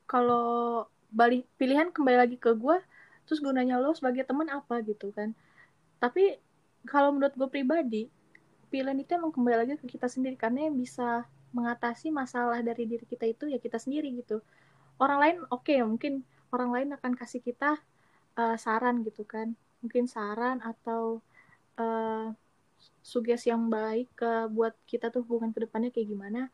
kalau 0.08 0.86
balik 1.14 1.46
pilihan 1.60 1.94
kembali 1.94 2.18
lagi 2.18 2.36
ke 2.40 2.50
gue 2.58 2.82
terus 3.24 3.40
gunanya 3.40 3.80
lo 3.80 3.94
sebagai 3.94 4.26
teman 4.26 4.50
apa 4.50 4.82
gitu 4.82 5.14
kan. 5.14 5.32
Tapi 6.02 6.36
kalau 6.84 7.14
menurut 7.14 7.32
gue 7.36 7.48
pribadi 7.48 8.02
pilihan 8.68 8.98
itu 8.98 9.14
emang 9.16 9.30
kembali 9.30 9.56
lagi 9.64 9.72
ke 9.80 9.86
kita 9.86 10.10
sendiri. 10.10 10.34
Karena 10.36 10.68
yang 10.68 10.76
bisa 10.76 11.24
mengatasi 11.54 12.10
masalah 12.10 12.58
dari 12.60 12.84
diri 12.84 13.06
kita 13.06 13.24
itu 13.30 13.46
ya 13.46 13.62
kita 13.62 13.78
sendiri 13.78 14.10
gitu. 14.18 14.42
Orang 14.98 15.22
lain 15.22 15.36
oke 15.50 15.70
ya 15.70 15.86
mungkin 15.86 16.26
orang 16.50 16.70
lain 16.74 16.88
akan 16.98 17.14
kasih 17.14 17.40
kita 17.42 17.78
uh, 18.38 18.56
saran 18.58 19.06
gitu 19.06 19.22
kan. 19.22 19.54
Mungkin 19.80 20.10
saran 20.10 20.58
atau 20.60 21.22
uh, 21.78 22.34
sugesti 23.04 23.52
yang 23.52 23.68
baik 23.68 24.08
ke 24.16 24.48
buat 24.48 24.72
kita 24.88 25.12
tuh 25.12 25.20
hubungan 25.28 25.52
ke 25.52 25.68
depannya 25.68 25.92
kayak 25.92 26.08
gimana. 26.08 26.48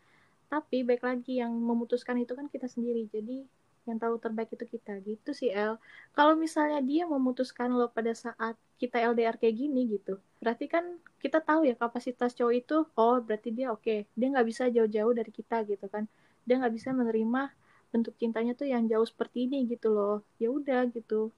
Tapi 0.51 0.83
baik 0.83 1.07
lagi 1.07 1.39
yang 1.39 1.55
memutuskan 1.55 2.19
itu 2.19 2.35
kan 2.35 2.51
kita 2.51 2.67
sendiri. 2.67 3.07
Jadi 3.07 3.47
yang 3.87 4.03
tahu 4.03 4.19
terbaik 4.19 4.51
itu 4.51 4.67
kita. 4.67 4.99
Gitu 5.07 5.31
sih 5.31 5.55
El. 5.55 5.79
Kalau 6.11 6.35
misalnya 6.35 6.83
dia 6.83 7.07
memutuskan 7.07 7.71
lo 7.71 7.87
pada 7.89 8.11
saat 8.19 8.59
kita 8.83 8.99
LDR 8.99 9.39
kayak 9.39 9.55
gini 9.55 9.87
gitu 9.95 10.19
berarti 10.41 10.67
kan 10.73 10.97
kita 11.21 11.45
tahu 11.45 11.69
ya 11.69 11.77
kapasitas 11.77 12.33
cowok 12.33 12.55
itu 12.57 12.77
oh 12.97 13.21
berarti 13.21 13.53
dia 13.53 13.69
oke. 13.69 13.85
Okay. 13.85 13.99
dia 14.17 14.29
nggak 14.33 14.49
bisa 14.49 14.73
jauh-jauh 14.73 15.13
dari 15.13 15.29
kita 15.29 15.63
gitu 15.69 15.87
kan. 15.93 16.09
Dia 16.49 16.57
nggak 16.57 16.75
bisa 16.75 16.97
menerima 16.97 17.53
bentuk 17.93 18.17
cintanya 18.17 18.57
tuh 18.57 18.67
yang 18.73 18.89
jauh 18.89 19.05
seperti 19.05 19.45
ini 19.47 19.69
gitu 19.69 19.93
loh. 19.93 20.25
Ya 20.41 20.49
udah 20.49 20.89
gitu. 20.89 21.29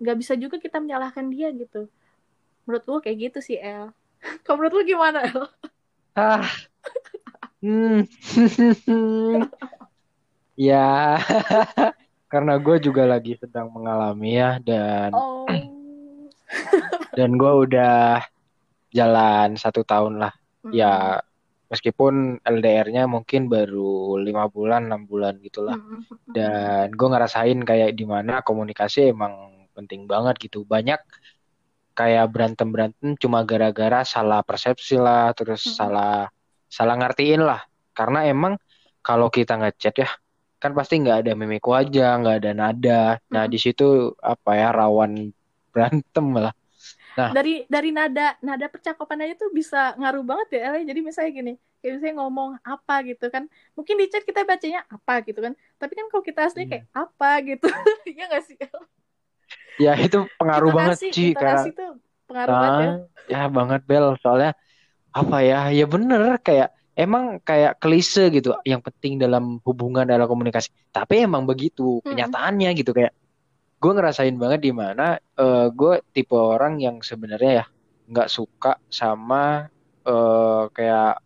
Nggak 0.00 0.16
bisa 0.24 0.32
juga 0.40 0.56
kita 0.56 0.80
menyalahkan 0.80 1.28
dia 1.28 1.52
gitu. 1.52 1.86
Menurut 2.64 2.84
gue 2.88 2.98
kayak 3.04 3.18
gitu 3.30 3.38
sih 3.44 3.60
El 3.60 3.92
kalau 4.44 4.56
menurut 4.60 4.74
lu 4.80 4.82
gimana 4.88 5.18
El 5.28 5.44
ah 6.14 6.46
hmm. 7.60 8.08
ya 10.54 11.18
karena 12.32 12.58
gue 12.58 12.76
juga 12.82 13.06
lagi 13.06 13.38
sedang 13.38 13.70
mengalami 13.70 14.38
ya 14.38 14.58
dan 14.62 15.14
oh. 15.14 15.46
dan 17.14 17.30
gue 17.38 17.52
udah 17.66 18.22
jalan 18.94 19.58
satu 19.58 19.82
tahun 19.82 20.22
lah 20.22 20.34
mm. 20.66 20.72
ya 20.74 21.18
meskipun 21.70 22.42
LDR-nya 22.42 23.06
mungkin 23.10 23.50
baru 23.50 24.18
lima 24.22 24.46
bulan 24.50 24.86
enam 24.90 25.06
bulan 25.06 25.38
gitulah 25.42 25.78
mm. 25.78 26.34
dan 26.34 26.90
gue 26.94 27.08
ngerasain 27.10 27.58
kayak 27.66 27.94
di 27.94 28.06
mana 28.06 28.42
komunikasi 28.42 29.14
emang 29.14 29.66
penting 29.74 30.06
banget 30.06 30.38
gitu 30.38 30.62
banyak 30.62 30.98
kayak 31.94 32.26
berantem 32.30 32.68
berantem 32.74 33.14
cuma 33.16 33.46
gara-gara 33.46 34.02
salah 34.02 34.42
persepsi 34.42 34.98
lah 34.98 35.30
terus 35.32 35.62
mm. 35.62 35.74
salah 35.78 36.28
salah 36.74 36.98
ngertiin 36.98 37.42
lah. 37.46 37.62
Karena 37.94 38.26
emang 38.26 38.58
kalau 38.98 39.30
kita 39.30 39.54
ngechat 39.54 39.94
ya 40.02 40.10
kan 40.58 40.72
pasti 40.72 40.96
nggak 40.96 41.28
ada 41.28 41.32
mimik 41.36 41.62
wajah 41.62 42.18
nggak 42.24 42.36
ada 42.40 42.52
nada. 42.56 43.02
Nah 43.28 43.44
hmm. 43.44 43.52
di 43.52 43.58
situ 43.60 44.16
apa 44.18 44.56
ya 44.56 44.72
rawan 44.72 45.30
berantem 45.72 46.26
lah. 46.34 46.56
Nah. 47.14 47.30
Dari 47.30 47.68
dari 47.70 47.94
nada 47.94 48.34
nada 48.42 48.66
percakapan 48.66 49.28
aja 49.28 49.46
tuh 49.46 49.54
bisa 49.54 49.94
ngaruh 49.94 50.26
banget 50.26 50.58
ya 50.58 50.74
El 50.74 50.82
jadi 50.82 50.98
misalnya 50.98 51.30
gini 51.30 51.52
kayak 51.78 52.00
misalnya 52.00 52.16
ngomong 52.24 52.58
apa 52.64 53.04
gitu 53.06 53.28
kan. 53.28 53.46
Mungkin 53.76 53.94
di 54.00 54.06
chat 54.08 54.24
kita 54.24 54.42
bacanya 54.42 54.82
apa 54.88 55.20
gitu 55.22 55.38
kan. 55.38 55.52
Tapi 55.76 55.92
kan 55.94 56.06
kalau 56.10 56.24
kita 56.24 56.40
asli 56.48 56.64
kayak 56.64 56.88
hmm. 56.90 56.96
apa 57.06 57.30
gitu. 57.44 57.68
Ya 58.18 58.24
nggak 58.26 58.44
sih 58.48 58.56
ya 59.80 59.92
itu 59.98 60.26
pengaruh 60.38 60.70
kita 60.70 60.78
banget 60.78 60.98
sih 61.10 61.30
karena 61.34 61.62
itu 61.66 61.86
pengaruh 62.30 62.54
nah, 62.54 62.62
banget 62.62 62.88
ya. 63.28 63.36
ya 63.36 63.42
banget 63.50 63.80
Bel 63.86 64.06
soalnya 64.22 64.52
apa 65.14 65.36
ya 65.42 65.70
ya 65.70 65.86
bener 65.86 66.38
kayak 66.42 66.74
emang 66.94 67.42
kayak 67.42 67.78
klise 67.82 68.30
gitu 68.30 68.54
yang 68.62 68.82
penting 68.82 69.18
dalam 69.18 69.58
hubungan 69.66 70.06
dalam 70.06 70.26
komunikasi 70.26 70.70
tapi 70.94 71.26
emang 71.26 71.46
begitu 71.46 71.98
kenyataannya 72.06 72.70
gitu 72.78 72.94
kayak 72.94 73.14
gue 73.82 73.92
ngerasain 73.92 74.34
banget 74.38 74.64
di 74.64 74.72
mana 74.72 75.18
uh, 75.36 75.68
gue 75.68 76.00
tipe 76.14 76.34
orang 76.34 76.80
yang 76.80 77.02
sebenarnya 77.02 77.62
ya 77.62 77.64
nggak 78.08 78.28
suka 78.30 78.80
sama 78.88 79.68
uh, 80.06 80.64
kayak 80.70 81.20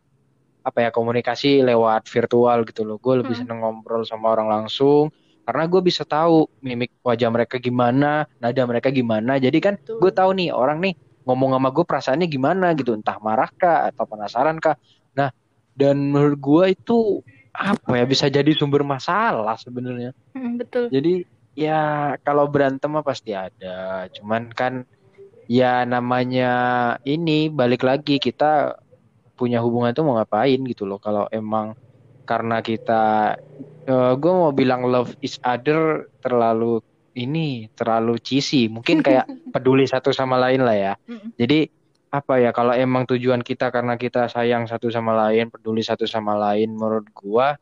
apa 0.67 0.79
ya 0.85 0.91
komunikasi 0.93 1.65
lewat 1.65 2.11
virtual 2.11 2.67
gitu 2.69 2.83
loh 2.85 2.99
gue 3.01 3.25
lebih 3.25 3.35
hmm. 3.37 3.43
seneng 3.47 3.59
ngobrol 3.63 4.05
sama 4.05 4.35
orang 4.35 4.49
langsung 4.51 5.09
karena 5.49 5.65
gue 5.65 5.81
bisa 5.81 6.05
tahu 6.05 6.45
mimik 6.61 7.01
wajah 7.01 7.33
mereka 7.33 7.57
gimana 7.57 8.29
nada 8.37 8.63
mereka 8.69 8.93
gimana. 8.93 9.41
Jadi 9.41 9.65
kan 9.65 9.81
gue 9.81 10.13
tahu 10.13 10.37
nih 10.37 10.53
orang 10.53 10.77
nih 10.85 10.93
ngomong 11.25 11.57
sama 11.57 11.73
gue 11.73 11.85
perasaannya 11.89 12.29
gimana 12.29 12.77
gitu. 12.77 12.93
Entah 12.93 13.17
marah 13.17 13.49
kah 13.57 13.89
atau 13.89 14.05
penasaran 14.05 14.61
kah. 14.61 14.77
Nah 15.17 15.33
dan 15.73 15.97
menurut 16.13 16.37
gue 16.37 16.65
itu 16.77 17.25
apa 17.57 17.97
ya 17.97 18.05
bisa 18.05 18.29
jadi 18.29 18.53
sumber 18.53 18.85
masalah 18.85 19.57
sebenarnya. 19.57 20.13
Hmm, 20.37 20.61
betul. 20.61 20.93
Jadi 20.93 21.25
ya 21.57 22.13
kalau 22.21 22.45
berantem 22.53 22.93
mah 22.93 23.01
pasti 23.01 23.33
ada. 23.33 24.05
Cuman 24.13 24.53
kan 24.53 24.85
ya 25.49 25.89
namanya 25.89 26.53
ini 27.09 27.49
balik 27.49 27.89
lagi 27.89 28.21
kita 28.21 28.77
punya 29.33 29.65
hubungan 29.65 29.97
tuh 29.97 30.05
mau 30.05 30.21
ngapain 30.21 30.61
gitu 30.69 30.85
loh. 30.85 31.01
Kalau 31.01 31.25
emang 31.33 31.73
karena 32.29 32.61
kita 32.61 33.33
uh, 33.89 34.13
eh, 34.13 34.13
gue 34.21 34.33
mau 34.33 34.53
bilang 34.53 34.85
love 34.85 35.17
each 35.25 35.41
other 35.43 36.13
terlalu 36.21 36.85
ini 37.19 37.67
terlalu 37.75 38.21
cheesy. 38.23 38.71
Mungkin 38.71 39.03
kayak 39.03 39.27
peduli 39.55 39.89
satu 39.89 40.15
sama 40.15 40.39
lain 40.39 40.63
lah 40.63 40.77
ya. 40.77 40.95
Jadi 41.35 41.67
apa 42.09 42.41
ya 42.41 42.57
kalau 42.57 42.73
emang 42.73 43.05
tujuan 43.05 43.45
kita 43.45 43.69
karena 43.69 44.01
kita 44.01 44.33
sayang 44.33 44.65
satu 44.65 44.89
sama 44.89 45.13
lain 45.13 45.53
peduli 45.53 45.85
satu 45.85 46.09
sama 46.09 46.33
lain 46.41 46.73
menurut 46.73 47.05
gua 47.13 47.53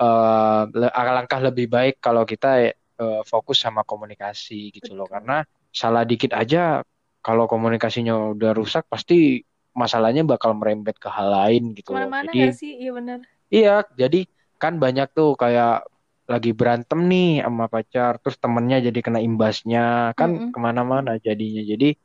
uh, 0.00 0.64
alangkah 0.96 1.44
lebih 1.44 1.68
baik 1.68 2.00
kalau 2.00 2.24
kita 2.24 2.72
uh, 2.96 3.20
fokus 3.26 3.60
sama 3.60 3.82
komunikasi 3.82 4.70
gitu 4.70 4.94
loh. 4.94 5.08
Karena 5.10 5.42
salah 5.72 6.04
dikit 6.04 6.36
aja 6.36 6.84
kalau 7.24 7.48
komunikasinya 7.48 8.32
udah 8.36 8.52
rusak 8.54 8.86
pasti 8.86 9.42
masalahnya 9.72 10.20
bakal 10.28 10.52
merembet 10.52 11.00
ke 11.00 11.08
hal 11.08 11.32
lain 11.32 11.72
gitu 11.72 11.96
loh. 11.96 12.06
jadi 12.28 12.52
sih? 12.52 12.76
Iya 12.76 12.92
benar 12.92 13.18
iya 13.52 13.84
jadi 13.92 14.24
kan 14.62 14.78
banyak 14.78 15.10
tuh 15.10 15.34
kayak 15.34 15.82
lagi 16.30 16.54
berantem 16.54 17.10
nih 17.10 17.42
sama 17.42 17.66
pacar 17.66 18.22
terus 18.22 18.38
temennya 18.38 18.78
jadi 18.78 18.98
kena 19.02 19.18
imbasnya. 19.18 20.14
Kan 20.14 20.30
mm 20.30 20.38
-hmm. 20.38 20.50
ke 20.54 20.58
mana-mana 20.62 21.12
jadinya. 21.18 21.66
Jadi 21.66 21.98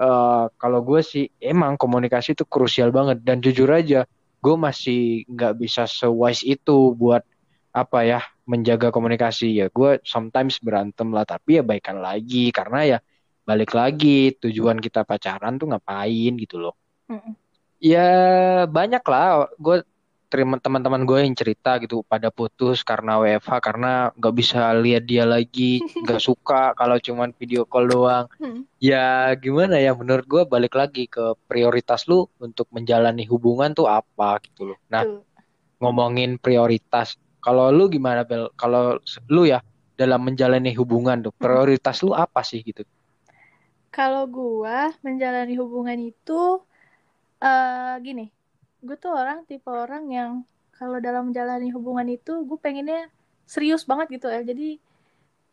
uh, 0.00 0.48
kalau 0.56 0.80
gue 0.80 1.04
sih 1.04 1.28
emang 1.36 1.76
komunikasi 1.76 2.32
itu 2.32 2.48
krusial 2.48 2.88
banget. 2.88 3.20
Dan 3.20 3.44
jujur 3.44 3.68
aja 3.68 4.08
gue 4.40 4.56
masih 4.56 5.28
nggak 5.28 5.60
bisa 5.60 5.84
sewise 5.84 6.46
itu 6.48 6.96
buat 6.96 7.20
apa 7.76 7.98
ya 8.08 8.20
menjaga 8.48 8.88
komunikasi. 8.88 9.60
Ya 9.60 9.68
gue 9.68 10.00
sometimes 10.08 10.56
berantem 10.64 11.12
lah 11.12 11.28
tapi 11.28 11.60
ya 11.60 11.62
baikan 11.62 12.00
lagi. 12.00 12.48
Karena 12.48 12.96
ya 12.96 12.98
balik 13.44 13.76
lagi 13.76 14.32
tujuan 14.40 14.80
kita 14.80 15.04
pacaran 15.04 15.60
tuh 15.60 15.76
ngapain 15.76 16.32
gitu 16.40 16.56
loh. 16.56 16.74
Mm 17.12 17.20
-mm. 17.20 17.32
ya 17.84 18.08
banyak 18.64 19.04
lah. 19.04 19.44
Gue 19.60 19.84
teman-teman 20.28 21.08
gue 21.08 21.18
yang 21.24 21.32
cerita 21.32 21.80
gitu 21.80 22.04
pada 22.04 22.28
putus 22.28 22.84
karena 22.84 23.16
WFH 23.16 23.52
karena 23.64 23.92
nggak 24.12 24.34
bisa 24.36 24.76
lihat 24.76 25.08
dia 25.08 25.24
lagi 25.24 25.80
nggak 26.04 26.20
suka 26.20 26.76
kalau 26.76 27.00
cuman 27.00 27.32
video 27.34 27.64
call 27.64 27.88
doang. 27.88 28.26
Hmm. 28.38 28.68
ya 28.78 29.32
gimana 29.34 29.80
ya 29.80 29.96
menurut 29.96 30.28
gue 30.28 30.42
balik 30.44 30.76
lagi 30.76 31.08
ke 31.10 31.34
prioritas 31.48 32.06
lu 32.06 32.28
untuk 32.38 32.68
menjalani 32.70 33.24
hubungan 33.26 33.72
tuh 33.72 33.88
apa 33.88 34.38
gitu 34.44 34.72
loh. 34.72 34.78
Nah 34.92 35.02
ngomongin 35.80 36.36
prioritas 36.38 37.16
kalau 37.42 37.72
lu 37.72 37.88
gimana 37.88 38.22
Bel? 38.28 38.52
Kalau 38.54 39.00
lu 39.32 39.42
ya 39.48 39.64
dalam 39.98 40.22
menjalani 40.22 40.70
hubungan 40.76 41.24
tuh 41.24 41.34
prioritas 41.34 42.04
lu 42.04 42.12
apa 42.14 42.44
sih 42.44 42.60
gitu? 42.62 42.84
Kalau 43.88 44.28
gue 44.28 44.78
menjalani 45.02 45.58
hubungan 45.58 45.98
itu 45.98 46.62
uh, 47.42 47.94
gini 47.98 48.37
gue 48.84 48.96
tuh 48.96 49.12
orang 49.12 49.42
tipe 49.48 49.68
orang 49.68 50.04
yang 50.10 50.30
kalau 50.74 51.02
dalam 51.02 51.30
menjalani 51.30 51.74
hubungan 51.74 52.06
itu 52.06 52.46
gue 52.46 52.58
pengennya 52.58 53.10
serius 53.48 53.82
banget 53.82 54.20
gitu 54.20 54.30
ya 54.30 54.44
jadi 54.46 54.78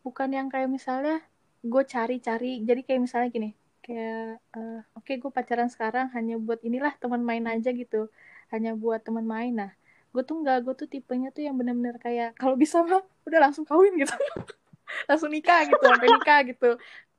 bukan 0.06 0.30
yang 0.30 0.46
kayak 0.46 0.70
misalnya 0.70 1.18
gue 1.66 1.82
cari-cari. 1.82 2.62
Jadi 2.62 2.80
kayak 2.86 3.00
misalnya 3.02 3.28
gini 3.34 3.50
kayak 3.86 4.42
uh, 4.58 4.82
oke 4.98 5.06
okay, 5.06 5.14
gue 5.22 5.30
pacaran 5.30 5.70
sekarang 5.70 6.10
hanya 6.10 6.42
buat 6.42 6.58
inilah 6.62 6.94
teman 7.02 7.22
main 7.26 7.42
aja 7.50 7.74
gitu. 7.74 8.06
Hanya 8.54 8.78
buat 8.78 9.02
teman 9.02 9.26
main. 9.26 9.52
Nah 9.54 9.70
gue 10.14 10.22
tuh 10.22 10.38
nggak 10.38 10.62
gue 10.62 10.74
tuh 10.78 10.88
tipenya 10.88 11.28
tuh 11.34 11.44
yang 11.44 11.58
bener-bener 11.58 11.98
kayak 12.00 12.38
kalau 12.38 12.54
bisa 12.54 12.80
mah 12.86 13.02
udah 13.26 13.40
langsung 13.42 13.66
kawin 13.66 13.98
gitu. 13.98 14.14
Langsung 15.10 15.34
nikah 15.34 15.66
gitu 15.66 15.82
sampai 15.82 16.08
nikah 16.08 16.40
gitu. 16.46 16.70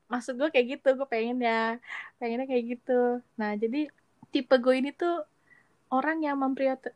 Maksud 0.08 0.40
gue 0.40 0.48
kayak 0.48 0.66
gitu 0.80 0.88
gue 0.96 1.08
pengen 1.08 1.36
ya 1.44 1.76
pengennya 2.16 2.48
kayak 2.48 2.64
gitu. 2.80 3.20
Nah 3.36 3.52
jadi 3.60 3.92
tipe 4.32 4.56
gue 4.56 4.74
ini 4.80 4.90
tuh 4.96 5.24
orang 5.88 6.20
yang 6.24 6.36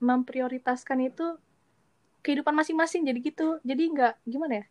memprioritaskan 0.01 0.99
itu 1.09 1.37
kehidupan 2.23 2.55
masing-masing 2.55 3.03
jadi 3.05 3.19
gitu. 3.21 3.59
Jadi 3.67 3.83
nggak 3.93 4.15
gimana 4.29 4.63
ya? 4.63 4.67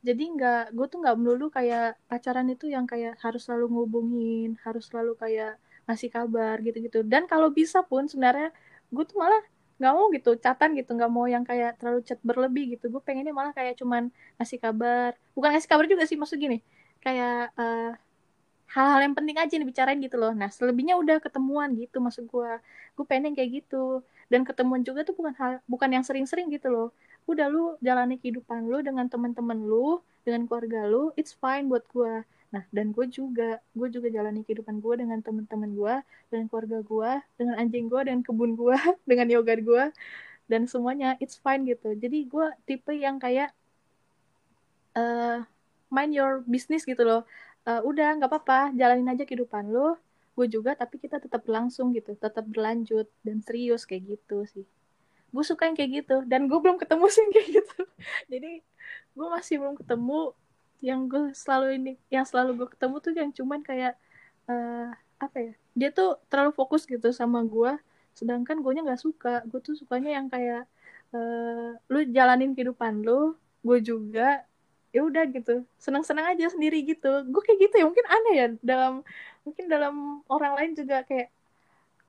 Jadi 0.00 0.24
nggak 0.32 0.64
gue 0.72 0.86
tuh 0.88 0.98
nggak 1.04 1.16
melulu 1.20 1.52
kayak 1.52 2.00
pacaran 2.08 2.48
itu 2.48 2.72
yang 2.72 2.88
kayak 2.88 3.20
harus 3.20 3.44
selalu 3.44 3.68
ngubungin 3.68 4.56
harus 4.64 4.88
selalu 4.88 5.12
kayak 5.20 5.60
ngasih 5.84 6.08
kabar 6.08 6.56
gitu-gitu. 6.64 7.04
Dan 7.04 7.28
kalau 7.28 7.52
bisa 7.52 7.84
pun 7.84 8.08
sebenarnya 8.08 8.48
gue 8.88 9.04
tuh 9.04 9.20
malah 9.20 9.42
nggak 9.80 9.92
mau 9.92 10.06
gitu 10.16 10.30
catatan 10.40 10.72
gitu. 10.80 10.90
Nggak 10.96 11.12
mau 11.12 11.26
yang 11.28 11.44
kayak 11.44 11.76
terlalu 11.76 12.00
chat 12.06 12.20
berlebih 12.24 12.76
gitu. 12.78 12.88
Gue 12.88 13.02
pengennya 13.04 13.36
malah 13.36 13.52
kayak 13.52 13.76
cuman 13.76 14.08
ngasih 14.40 14.58
kabar. 14.60 15.12
Bukan 15.36 15.48
ngasih 15.52 15.68
kabar 15.68 15.84
juga 15.84 16.04
sih 16.08 16.16
maksud 16.16 16.40
gini. 16.40 16.64
Kayak 17.04 17.52
uh, 17.60 17.92
hal-hal 18.70 19.00
yang 19.02 19.14
penting 19.18 19.36
aja 19.36 19.54
dibicarain 19.58 19.98
gitu 19.98 20.16
loh. 20.16 20.32
Nah 20.34 20.48
selebihnya 20.48 20.94
udah 20.98 21.18
ketemuan 21.18 21.74
gitu 21.74 21.98
maksud 21.98 22.30
gue 22.30 22.50
gue 22.96 23.04
pengen 23.06 23.34
kayak 23.34 23.64
gitu. 23.64 24.02
Dan 24.30 24.46
ketemuan 24.46 24.86
juga 24.86 25.02
tuh 25.02 25.14
bukan 25.18 25.34
hal 25.38 25.52
bukan 25.66 25.90
yang 25.90 26.04
sering-sering 26.06 26.48
gitu 26.54 26.70
loh. 26.70 26.88
Udah 27.26 27.50
lu 27.50 27.74
jalani 27.82 28.16
kehidupan 28.16 28.70
lu 28.70 28.78
dengan 28.80 29.10
teman-teman 29.10 29.58
lu 29.58 29.98
dengan 30.24 30.44
keluarga 30.46 30.84
lu 30.86 31.10
it's 31.16 31.32
fine 31.32 31.66
buat 31.66 31.84
gue 31.90 32.24
nah 32.50 32.66
dan 32.74 32.90
gue 32.90 33.06
juga 33.06 33.62
gue 33.78 33.88
juga 33.94 34.10
jalani 34.10 34.42
kehidupan 34.42 34.82
gue 34.82 34.94
dengan 34.98 35.22
teman-teman 35.22 35.70
gue 35.70 35.94
dengan 36.34 36.46
keluarga 36.50 36.78
gue 36.82 37.10
dengan 37.38 37.54
anjing 37.62 37.86
gue 37.86 38.00
dengan 38.02 38.22
kebun 38.26 38.58
gue 38.58 38.74
dengan 39.10 39.26
yoga 39.30 39.54
gue 39.54 39.84
dan 40.50 40.66
semuanya 40.66 41.14
it's 41.22 41.38
fine 41.38 41.62
gitu. 41.62 41.94
Jadi 41.94 42.26
gue 42.26 42.46
tipe 42.66 42.90
yang 42.90 43.22
kayak 43.22 43.54
uh, 44.98 45.46
mind 45.94 46.10
your 46.10 46.42
business 46.42 46.82
gitu 46.82 47.06
loh 47.06 47.22
uh, 47.66 47.80
udah 47.84 48.20
nggak 48.20 48.30
apa-apa 48.30 48.72
jalanin 48.76 49.10
aja 49.12 49.24
kehidupan 49.26 49.68
lo 49.72 49.98
gue 50.38 50.46
juga 50.48 50.72
tapi 50.72 50.96
kita 50.96 51.20
tetap 51.20 51.44
berlangsung 51.44 51.92
gitu 51.92 52.16
tetap 52.16 52.46
berlanjut 52.48 53.04
dan 53.20 53.44
serius 53.44 53.84
kayak 53.84 54.16
gitu 54.16 54.46
sih. 54.48 54.64
Gue 55.30 55.44
suka 55.44 55.68
yang 55.68 55.76
kayak 55.76 55.90
gitu 56.04 56.16
dan 56.24 56.48
gue 56.48 56.58
belum 56.58 56.80
ketemu 56.80 57.06
sih 57.12 57.24
kayak 57.34 57.48
gitu. 57.60 57.80
Jadi 58.32 58.52
gue 59.12 59.26
masih 59.28 59.60
belum 59.60 59.76
ketemu 59.76 60.32
yang 60.80 61.12
gue 61.12 61.36
selalu 61.36 61.76
ini 61.76 61.92
yang 62.08 62.24
selalu 62.24 62.64
gue 62.64 62.68
ketemu 62.72 62.96
tuh 63.04 63.12
yang 63.12 63.30
cuman 63.36 63.60
kayak 63.60 64.00
uh, 64.48 64.88
apa 65.20 65.36
ya 65.36 65.52
dia 65.76 65.88
tuh 65.92 66.16
terlalu 66.32 66.56
fokus 66.56 66.88
gitu 66.88 67.12
sama 67.12 67.44
gue 67.44 67.76
sedangkan 68.16 68.64
gue 68.64 68.72
nya 68.72 68.82
nggak 68.86 69.02
suka. 69.02 69.44
Gue 69.44 69.60
tuh 69.60 69.76
sukanya 69.76 70.16
yang 70.16 70.32
kayak 70.32 70.64
uh, 71.12 71.76
lu 71.92 72.00
jalanin 72.08 72.56
kehidupan 72.56 73.04
lu 73.04 73.36
gue 73.60 73.78
juga 73.84 74.40
ya 74.90 75.06
udah 75.06 75.22
gitu 75.30 75.62
senang-senang 75.78 76.34
aja 76.34 76.50
sendiri 76.50 76.82
gitu. 76.82 77.26
Gue 77.30 77.42
kayak 77.46 77.58
gitu 77.70 77.74
ya 77.80 77.84
mungkin 77.86 78.06
aneh 78.10 78.34
ya 78.34 78.46
dalam 78.60 78.92
mungkin 79.46 79.64
dalam 79.70 79.94
orang 80.26 80.52
lain 80.58 80.72
juga 80.74 81.06
kayak 81.06 81.30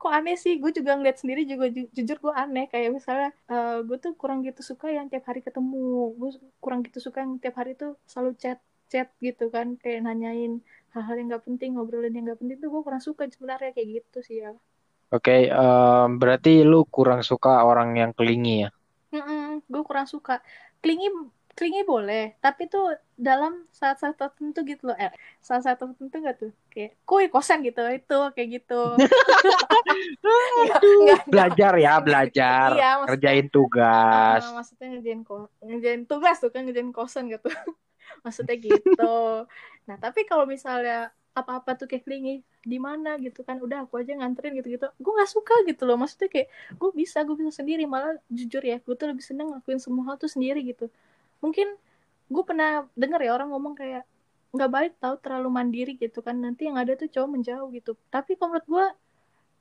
kok 0.02 0.12
aneh 0.12 0.34
sih? 0.34 0.58
Gue 0.58 0.74
juga 0.74 0.98
ngeliat 0.98 1.22
sendiri 1.22 1.46
juga 1.46 1.70
ju 1.70 1.86
jujur 1.94 2.18
gue 2.18 2.34
aneh. 2.34 2.66
Kayak 2.66 2.90
misalnya 2.98 3.30
uh, 3.46 3.86
gue 3.86 3.98
tuh 4.02 4.12
kurang 4.18 4.42
gitu 4.42 4.60
suka 4.60 4.90
yang 4.90 5.06
tiap 5.06 5.26
hari 5.30 5.40
ketemu. 5.46 6.14
Gue 6.18 6.30
kurang 6.58 6.82
gitu 6.82 6.98
suka 6.98 7.22
yang 7.22 7.38
tiap 7.38 7.54
hari 7.54 7.78
tuh 7.78 7.94
selalu 8.10 8.34
chat 8.38 8.58
chat 8.90 9.08
gitu 9.22 9.46
kan. 9.48 9.78
Kayak 9.78 10.10
nanyain 10.10 10.58
hal-hal 10.92 11.16
yang 11.16 11.32
gak 11.32 11.48
penting 11.48 11.78
ngobrolin 11.78 12.12
yang 12.12 12.28
gak 12.28 12.40
penting 12.42 12.60
tuh 12.60 12.68
gue 12.68 12.82
kurang 12.84 13.00
suka 13.00 13.24
sebenarnya 13.30 13.72
kayak 13.72 13.88
gitu 14.02 14.18
sih 14.20 14.44
ya. 14.44 14.52
Oke 15.12 15.28
okay, 15.28 15.40
um, 15.52 16.16
berarti 16.16 16.64
lu 16.64 16.88
kurang 16.88 17.20
suka 17.20 17.64
orang 17.68 17.96
yang 17.96 18.12
kelingi 18.16 18.64
ya? 18.64 18.70
Mm 19.12 19.20
-mm, 19.20 19.48
gue 19.68 19.82
kurang 19.84 20.08
suka. 20.08 20.40
Kelingi 20.80 21.12
klingi 21.52 21.84
boleh 21.84 22.32
tapi 22.40 22.64
tuh 22.64 22.96
dalam 23.12 23.68
saat-saat 23.70 24.16
tertentu 24.16 24.64
gitu 24.64 24.90
loh 24.90 24.96
eh 24.96 25.12
saat-saat 25.44 25.78
tertentu 25.78 26.16
gak 26.18 26.36
tuh? 26.40 26.52
Kayak 26.72 26.96
kue 27.04 27.28
kosan 27.28 27.60
gitu? 27.62 27.84
Itu 27.92 28.32
kayak 28.32 28.48
gitu. 28.62 28.82
Belajar 31.32 31.72
ya 31.78 32.00
belajar. 32.00 32.68
iya, 32.74 32.90
ngerjain 33.04 33.46
tugas. 33.52 34.42
uh, 34.48 34.58
maksudnya 34.58 34.86
ngerjain 34.96 35.20
ko 35.22 35.46
ngerjain 35.60 36.02
tugas 36.08 36.40
tuh 36.40 36.50
kan 36.50 36.64
ngerjain 36.64 36.90
kosan 36.90 37.28
gitu. 37.28 37.48
Maksudnya 38.24 38.56
gitu. 38.58 39.16
Nah 39.88 39.96
tapi 40.00 40.24
kalau 40.24 40.48
misalnya 40.48 41.12
apa-apa 41.32 41.80
tuh 41.80 41.88
kayak 41.88 42.04
klingi 42.04 42.44
di 42.60 42.76
mana 42.76 43.16
gitu 43.16 43.40
kan 43.40 43.56
udah 43.56 43.88
aku 43.88 44.04
aja 44.04 44.12
nganterin 44.12 44.52
gitu-gitu 44.60 44.84
gue 44.84 45.12
nggak 45.16 45.30
suka 45.30 45.54
gitu 45.68 45.84
loh. 45.84 46.00
Maksudnya 46.00 46.32
kayak 46.32 46.48
gue 46.76 46.90
bisa 46.96 47.22
gue 47.22 47.36
bisa 47.36 47.52
sendiri. 47.60 47.84
Malah 47.84 48.16
jujur 48.32 48.64
ya 48.64 48.80
gue 48.80 48.94
tuh 48.96 49.06
lebih 49.08 49.22
seneng 49.22 49.52
ngelakuin 49.52 49.78
semua 49.78 50.12
hal 50.12 50.16
tuh 50.16 50.32
sendiri 50.32 50.64
gitu 50.64 50.88
mungkin 51.42 51.74
gue 52.32 52.44
pernah 52.46 52.86
dengar 52.96 53.20
ya 53.20 53.36
orang 53.36 53.52
ngomong 53.52 53.74
kayak 53.76 54.06
nggak 54.52 54.70
baik 54.70 54.92
tahu 55.02 55.18
terlalu 55.20 55.48
mandiri 55.50 55.92
gitu 55.98 56.22
kan. 56.22 56.38
Nanti 56.38 56.70
yang 56.70 56.78
ada 56.78 56.94
tuh 56.94 57.10
cowok 57.10 57.28
menjauh 57.28 57.68
gitu. 57.74 57.98
Tapi 58.08 58.38
kalau 58.38 58.56
menurut 58.56 58.68
gue 58.70 58.86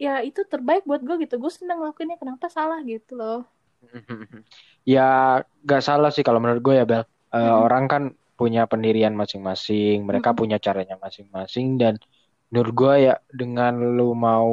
ya 0.01 0.21
itu 0.21 0.45
terbaik 0.45 0.85
buat 0.85 1.01
gue 1.01 1.27
gitu. 1.27 1.35
Gue 1.41 1.51
seneng 1.51 1.81
ngelakuinnya 1.83 2.21
kenapa 2.21 2.47
salah 2.47 2.79
gitu 2.85 3.17
loh. 3.17 3.43
Ya 4.81 5.37
gak 5.61 5.85
salah 5.85 6.09
sih 6.09 6.25
kalau 6.25 6.41
menurut 6.41 6.61
gue 6.61 6.73
ya 6.73 6.85
Bel. 6.89 7.05
Uh, 7.31 7.37
hmm. 7.37 7.57
orang 7.69 7.85
kan 7.85 8.03
punya 8.41 8.65
pendirian 8.65 9.13
masing-masing 9.13 10.01
mereka 10.01 10.33
hmm. 10.33 10.39
punya 10.41 10.57
caranya 10.57 10.97
masing-masing 10.97 11.77
dan 11.77 12.01
menurut 12.49 12.73
gue 12.73 12.93
ya 13.05 13.15
dengan 13.29 13.77
lu 13.77 14.17
mau 14.17 14.49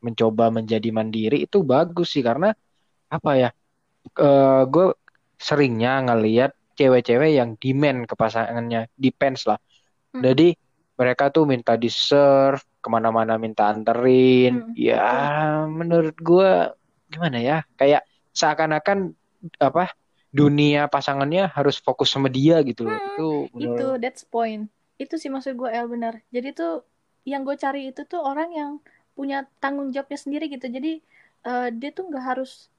mencoba 0.00 0.48
menjadi 0.48 0.88
mandiri 0.88 1.44
itu 1.44 1.60
bagus 1.60 2.16
sih 2.16 2.24
karena 2.24 2.56
apa 3.12 3.30
ya 3.36 3.50
uh, 4.16 4.64
gue 4.64 4.96
seringnya 5.42 6.06
ngelihat 6.06 6.54
cewek-cewek 6.78 7.34
yang 7.34 7.58
demand 7.58 8.06
ke 8.06 8.14
pasangannya 8.14 8.86
depends 8.94 9.44
lah. 9.44 9.58
Hmm. 10.12 10.22
jadi 10.22 10.54
mereka 10.92 11.32
tuh 11.32 11.48
minta 11.48 11.74
di 11.74 11.88
serve 11.88 12.62
ke 12.78 12.88
mana-mana 12.90 13.34
minta 13.40 13.66
anterin. 13.70 14.70
Hmm. 14.70 14.74
ya 14.78 15.10
menurut 15.66 16.14
gue 16.18 16.50
gimana 17.10 17.38
ya? 17.42 17.58
Kayak 17.74 18.06
seakan-akan 18.30 19.12
apa 19.58 19.92
dunia 20.32 20.88
pasangannya 20.88 21.52
harus 21.52 21.76
fokus 21.82 22.08
sama 22.08 22.32
dia 22.32 22.62
gitu 22.64 22.88
loh. 22.88 22.96
Hmm, 22.96 23.08
itu 23.08 23.28
menurut... 23.52 23.78
itu 23.78 23.88
that's 24.00 24.24
point. 24.24 24.70
Itu 24.96 25.18
sih 25.20 25.28
maksud 25.28 25.58
gue 25.58 25.68
El 25.68 25.90
benar. 25.90 26.22
Jadi 26.30 26.54
tuh 26.56 26.86
yang 27.22 27.46
gue 27.46 27.54
cari 27.54 27.92
itu 27.92 28.02
tuh 28.08 28.22
orang 28.22 28.50
yang 28.54 28.70
punya 29.12 29.44
tanggung 29.60 29.92
jawabnya 29.92 30.18
sendiri 30.18 30.48
gitu. 30.48 30.66
Jadi 30.66 31.04
uh, 31.44 31.68
dia 31.70 31.90
tuh 31.92 32.08
nggak 32.08 32.24
harus 32.24 32.72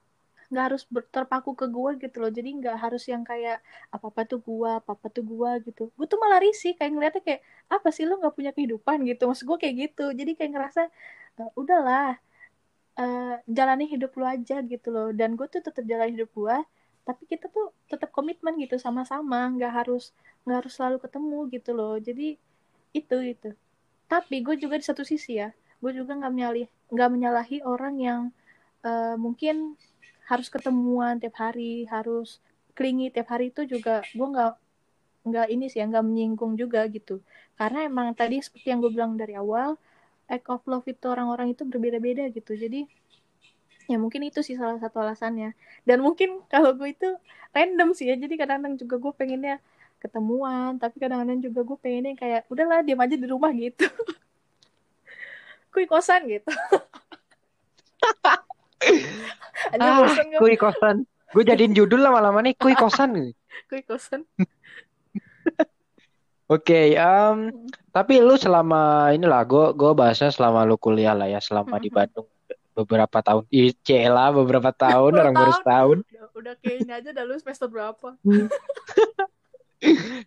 nggak 0.53 0.65
harus 0.71 0.83
terpaku 1.09 1.51
ke 1.57 1.65
gue 1.75 1.91
gitu 2.03 2.17
loh. 2.21 2.31
Jadi 2.37 2.49
nggak 2.61 2.77
harus 2.83 3.03
yang 3.09 3.23
kayak 3.25 3.57
apa 3.89 4.05
apa 4.11 4.21
tuh 4.29 4.39
gue 4.45 4.69
apa 4.79 4.91
apa 4.93 5.07
tuh 5.09 5.23
gue 5.25 5.51
gitu. 5.67 5.83
Gue 5.97 6.05
tuh 6.11 6.19
malah 6.21 6.39
risih 6.45 6.77
kayak 6.77 6.91
ngeliatnya 6.93 7.23
kayak 7.25 7.41
apa 7.75 7.87
sih 7.89 8.05
lo 8.05 8.21
nggak 8.21 8.35
punya 8.37 8.51
kehidupan? 8.55 8.97
gitu. 9.09 9.21
Maksud 9.29 9.45
gue 9.49 9.57
kayak 9.63 9.75
gitu. 9.89 10.05
Jadi 10.13 10.31
kayak 10.37 10.51
ngerasa 10.53 10.81
uh, 11.41 11.51
udahlah 11.59 12.21
uh, 13.01 13.35
jalani 13.49 13.85
hidup 13.89 14.11
lo 14.19 14.25
aja 14.29 14.61
gitu 14.61 14.87
loh. 14.93 15.09
Dan 15.09 15.33
gue 15.39 15.47
tuh 15.49 15.61
tetap 15.65 15.83
jalan 15.89 16.09
hidup 16.13 16.29
gue 16.33 16.57
tapi 17.03 17.27
kita 17.27 17.51
tuh 17.51 17.75
tetap 17.91 18.09
komitmen 18.15 18.55
gitu 18.61 18.77
sama-sama. 18.77 19.49
Nggak 19.51 19.71
harus 19.83 20.13
nggak 20.45 20.57
harus 20.65 20.73
selalu 20.77 20.97
ketemu 21.03 21.39
gitu 21.49 21.71
loh. 21.73 21.95
Jadi 21.97 22.37
itu 22.93 23.17
itu. 23.25 23.49
Tapi 24.11 24.35
gue 24.45 24.55
juga 24.61 24.77
di 24.77 24.85
satu 24.85 25.01
sisi 25.01 25.41
ya 25.41 25.49
gue 25.83 25.91
juga 25.91 26.15
nggak 26.15 26.31
menyalahi 26.31 26.65
nggak 26.95 27.09
menyalahi 27.11 27.57
orang 27.67 27.95
yang 27.99 28.21
uh, 28.87 29.19
mungkin 29.19 29.75
harus 30.29 30.47
ketemuan 30.47 31.19
tiap 31.19 31.35
hari 31.39 31.83
harus 31.91 32.39
klingi 32.73 33.13
tiap 33.13 33.29
hari 33.33 33.51
itu 33.53 33.67
juga 33.69 34.01
gue 34.15 34.27
nggak 34.33 34.53
nggak 35.23 35.47
ini 35.53 35.65
sih 35.71 35.79
nggak 35.83 36.03
menyinggung 36.03 36.53
juga 36.59 36.83
gitu. 36.91 37.23
Karena 37.55 37.87
emang 37.87 38.11
tadi 38.17 38.41
seperti 38.43 38.67
yang 38.71 38.79
gue 38.83 38.91
bilang 38.91 39.15
dari 39.15 39.35
awal 39.39 39.79
act 40.27 40.47
of 40.51 40.63
love 40.67 40.87
itu 40.87 41.05
orang-orang 41.07 41.55
itu 41.55 41.63
berbeda-beda 41.63 42.27
gitu. 42.31 42.55
Jadi 42.55 42.87
ya 43.91 43.99
mungkin 43.99 44.23
itu 44.27 44.39
sih 44.43 44.55
salah 44.59 44.79
satu 44.79 44.99
alasannya. 45.03 45.55
Dan 45.87 46.03
mungkin 46.03 46.43
kalau 46.51 46.75
gue 46.75 46.91
itu 46.91 47.09
random 47.55 47.95
sih 47.95 48.09
ya 48.09 48.15
jadi 48.19 48.35
kadang-kadang 48.35 48.75
juga 48.79 48.95
gue 48.99 49.13
pengennya 49.15 49.55
ketemuan 50.03 50.75
tapi 50.81 50.99
kadang-kadang 50.99 51.39
juga 51.39 51.63
gue 51.63 51.77
pengennya 51.79 52.13
kayak 52.19 52.41
udahlah 52.51 52.83
diam 52.83 52.99
aja 52.99 53.15
di 53.15 53.27
rumah 53.27 53.51
gitu. 53.55 53.87
Kui 55.73 55.89
kosan 55.89 56.29
gitu 56.29 56.53
ah, 59.79 60.05
kui 60.39 60.55
kosan. 60.57 61.05
Gue 61.33 61.43
jadiin 61.43 61.73
judul 61.73 62.05
lama-lama 62.05 62.45
nih 62.45 62.53
kui 62.53 62.77
kosan. 62.77 63.33
kui 63.69 63.81
kosan. 63.81 64.23
Oke, 66.51 66.93
okay, 66.93 66.99
um, 66.99 67.49
tapi 67.89 68.19
lu 68.19 68.35
selama 68.37 69.09
inilah 69.15 69.41
gue 69.47 69.65
gue 69.73 69.91
bahasnya 69.95 70.29
selama 70.29 70.67
lu 70.67 70.77
kuliah 70.77 71.15
lah 71.15 71.25
ya, 71.25 71.39
selama 71.41 71.79
di 71.81 71.89
Bandung 71.89 72.27
beberapa 72.77 73.23
tahun. 73.23 73.47
Lah 74.11 74.29
beberapa 74.43 74.69
tahun 74.75 75.11
orang 75.17 75.33
baru 75.33 75.53
setahun. 75.57 75.97
Udah, 76.03 76.27
udah 76.37 76.53
kayak 76.61 76.77
ini 76.85 76.91
aja 76.93 77.09
udah 77.15 77.25
lu 77.25 77.35
semester 77.39 77.67
berapa? 77.71 78.07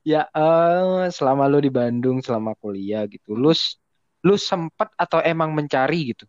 ya, 0.03 0.27
uh, 0.33 1.07
selama 1.13 1.47
lu 1.47 1.63
di 1.63 1.71
Bandung 1.71 2.19
selama 2.25 2.57
kuliah 2.59 3.05
gitu, 3.07 3.37
lu 3.37 3.53
lu 4.27 4.35
sempat 4.35 4.91
atau 4.99 5.23
emang 5.23 5.55
mencari 5.55 6.17
gitu? 6.17 6.27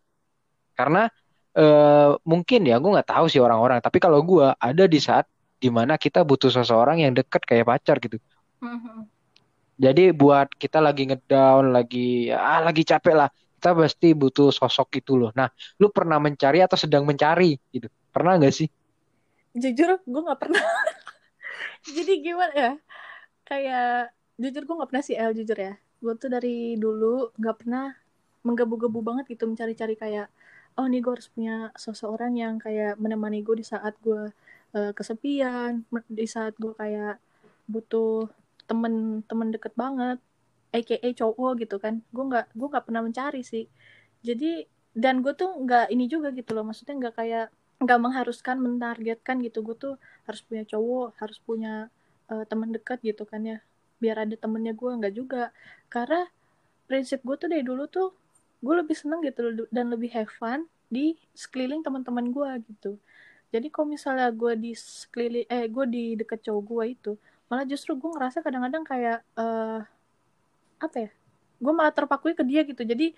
Karena 0.77 1.09
uh, 1.57 2.15
mungkin 2.23 2.69
ya 2.69 2.77
gue 2.77 2.91
nggak 2.93 3.09
tahu 3.09 3.25
sih 3.27 3.41
orang-orang. 3.41 3.81
Tapi 3.81 3.97
kalau 3.97 4.21
gue 4.21 4.53
ada 4.53 4.83
di 4.85 4.99
saat 5.01 5.25
di 5.57 5.73
mana 5.73 5.97
kita 5.97 6.21
butuh 6.21 6.53
seseorang 6.53 7.01
yang 7.01 7.17
deket 7.17 7.41
kayak 7.43 7.65
pacar 7.65 7.97
gitu. 7.97 8.21
Mm-hmm. 8.57 9.05
jadi 9.77 10.09
buat 10.09 10.49
kita 10.57 10.81
lagi 10.81 11.05
ngedown 11.05 11.69
lagi 11.69 12.33
ah 12.33 12.57
lagi 12.65 12.81
capek 12.81 13.13
lah 13.13 13.29
kita 13.29 13.77
pasti 13.77 14.17
butuh 14.17 14.49
sosok 14.49 15.01
itu 15.01 15.13
loh. 15.17 15.29
Nah 15.37 15.49
lu 15.77 15.93
pernah 15.93 16.17
mencari 16.17 16.61
atau 16.61 16.77
sedang 16.77 17.05
mencari 17.05 17.57
gitu? 17.73 17.85
Pernah 18.09 18.41
nggak 18.41 18.53
sih? 18.53 18.69
Jujur 19.53 20.01
gue 20.01 20.21
nggak 20.25 20.41
pernah. 20.41 20.61
Jadi 21.97 22.13
gimana 22.21 22.53
ya? 22.53 22.73
Kayak 23.45 24.13
jujur 24.37 24.61
gue 24.65 24.75
nggak 24.77 24.89
pernah 24.93 25.05
sih 25.05 25.17
El 25.17 25.33
jujur 25.37 25.57
ya. 25.57 25.73
Gue 26.01 26.13
tuh 26.17 26.29
dari 26.29 26.77
dulu 26.77 27.33
nggak 27.37 27.57
pernah 27.61 27.93
menggebu-gebu 28.45 28.99
banget 29.01 29.25
gitu 29.37 29.49
mencari-cari 29.49 29.93
kayak 29.97 30.29
oh 30.77 30.85
nih 30.85 31.01
gue 31.01 31.13
harus 31.17 31.29
punya 31.33 31.73
seseorang 31.73 32.33
yang 32.37 32.55
kayak 32.61 32.95
menemani 33.01 33.41
gue 33.41 33.61
di 33.61 33.65
saat 33.65 33.97
gue 34.05 34.29
uh, 34.77 34.91
kesepian 34.93 35.83
di 36.07 36.25
saat 36.29 36.53
gue 36.61 36.73
kayak 36.77 37.17
butuh 37.67 38.29
temen-temen 38.69 39.49
deket 39.55 39.73
banget 39.75 40.19
aka 40.75 41.09
cowok 41.15 41.51
gitu 41.63 41.75
kan. 41.79 42.03
Gue 42.11 42.23
nggak 42.29 42.45
gue 42.53 42.67
nggak 42.67 42.85
pernah 42.87 43.01
mencari 43.03 43.41
sih. 43.43 43.65
Jadi 44.23 44.67
dan 44.97 45.21
gue 45.23 45.33
tuh 45.37 45.51
nggak 45.63 45.93
ini 45.93 46.05
juga 46.09 46.29
gitu 46.35 46.51
loh. 46.55 46.65
Maksudnya 46.67 46.95
nggak 46.99 47.15
kayak 47.17 47.45
nggak 47.83 47.99
mengharuskan 48.01 48.57
mentargetkan 48.59 49.37
gitu. 49.45 49.63
Gue 49.65 49.75
tuh 49.77 49.93
harus 50.27 50.41
punya 50.43 50.63
cowok 50.67 51.17
harus 51.21 51.37
punya 51.41 51.73
uh, 52.31 52.43
teman 52.45 52.69
dekat 52.75 52.99
gitu 53.01 53.23
kan 53.25 53.41
ya. 53.45 53.57
Biar 54.01 54.27
ada 54.27 54.35
temennya 54.37 54.73
gue 54.75 54.91
nggak 54.91 55.13
juga. 55.15 55.43
Karena 55.89 56.27
prinsip 56.87 57.23
gue 57.23 57.35
tuh 57.39 57.47
dari 57.51 57.63
dulu 57.65 57.83
tuh 57.89 58.09
gue 58.57 58.73
lebih 58.73 58.95
seneng 58.97 59.21
gitu 59.21 59.67
dan 59.69 59.93
lebih 59.93 60.09
have 60.13 60.31
fun 60.33 60.65
di 60.87 61.19
sekeliling 61.35 61.83
teman-teman 61.83 62.31
gue 62.31 62.49
gitu. 62.73 62.91
Jadi 63.53 63.67
kalau 63.71 63.87
misalnya 63.95 64.27
gue 64.33 64.53
di 64.59 64.71
sekeliling 64.75 65.47
eh 65.47 65.65
gue 65.69 65.85
di 65.87 66.03
deket 66.19 66.43
cowok 66.47 66.63
gue 66.63 66.83
itu 66.97 67.11
malah 67.47 67.63
justru 67.63 67.95
gue 67.95 68.11
ngerasa 68.11 68.43
kadang-kadang 68.43 68.83
kayak 68.83 69.19
uh, 69.39 69.79
apa 70.83 70.97
ya 71.07 71.09
gue 71.57 71.73
malah 71.73 71.93
terpakui 71.93 72.33
ke 72.33 72.43
dia 72.43 72.65
gitu. 72.65 72.81
Jadi 72.83 73.13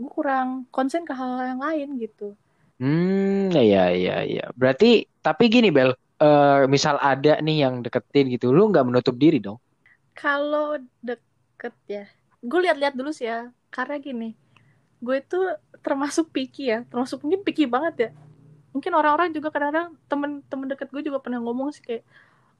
gue 0.00 0.10
kurang 0.10 0.68
konsen 0.72 1.04
ke 1.04 1.12
hal, 1.12 1.38
-hal 1.38 1.56
yang 1.56 1.62
lain 1.62 1.88
gitu. 2.00 2.34
Hmm 2.80 3.52
ya 3.52 3.92
ya 3.92 4.24
ya 4.24 4.48
berarti 4.56 5.04
tapi 5.20 5.52
gini 5.52 5.68
Bel 5.68 5.92
uh, 6.20 6.64
misal 6.64 6.96
ada 6.96 7.36
nih 7.44 7.68
yang 7.68 7.84
deketin 7.84 8.32
gitu 8.32 8.50
lu 8.50 8.72
nggak 8.72 8.88
menutup 8.88 9.14
diri 9.16 9.38
dong? 9.38 9.60
Kalau 10.16 10.80
deket 11.04 11.76
ya 11.86 12.04
gue 12.40 12.60
lihat-lihat 12.64 12.96
dulu 12.96 13.12
sih 13.12 13.28
ya. 13.28 13.52
Karena 13.70 14.02
gini 14.02 14.49
gue 15.00 15.16
itu 15.20 15.40
termasuk 15.80 16.28
picky 16.32 16.72
ya 16.72 16.84
termasuk 16.88 17.24
mungkin 17.24 17.40
picky 17.44 17.64
banget 17.64 17.94
ya. 17.96 18.10
Mungkin 18.70 18.92
orang-orang 18.94 19.34
juga 19.34 19.50
kadang-kadang 19.50 19.98
temen-temen 20.06 20.66
deket 20.70 20.88
gue 20.94 21.02
juga 21.10 21.18
pernah 21.18 21.42
ngomong 21.42 21.74
sih 21.74 21.82
kayak 21.82 22.04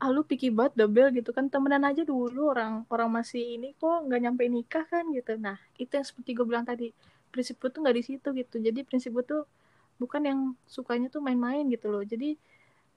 ah 0.01 0.09
lu 0.09 0.25
picky 0.25 0.49
banget 0.51 0.75
double 0.81 1.09
gitu 1.15 1.31
kan. 1.37 1.47
Temenan 1.53 1.85
aja 1.87 2.03
dulu 2.03 2.51
orang 2.51 2.89
orang 2.91 3.11
masih 3.13 3.61
ini 3.61 3.77
kok 3.77 4.09
nggak 4.09 4.21
nyampe 4.25 4.43
nikah 4.49 4.85
kan 4.89 5.05
gitu. 5.13 5.37
Nah 5.37 5.61
itu 5.77 5.93
yang 5.93 6.07
seperti 6.07 6.31
gue 6.35 6.47
bilang 6.49 6.65
tadi 6.67 6.91
prinsip 7.31 7.61
gue 7.63 7.71
tuh 7.71 7.81
nggak 7.85 7.97
di 8.01 8.05
situ 8.05 8.29
gitu. 8.35 8.57
Jadi 8.59 8.81
prinsip 8.83 9.15
gue 9.15 9.25
tuh 9.25 9.43
bukan 10.01 10.23
yang 10.25 10.41
sukanya 10.65 11.13
tuh 11.13 11.21
main-main 11.23 11.69
gitu 11.69 11.93
loh. 11.93 12.03
Jadi 12.03 12.35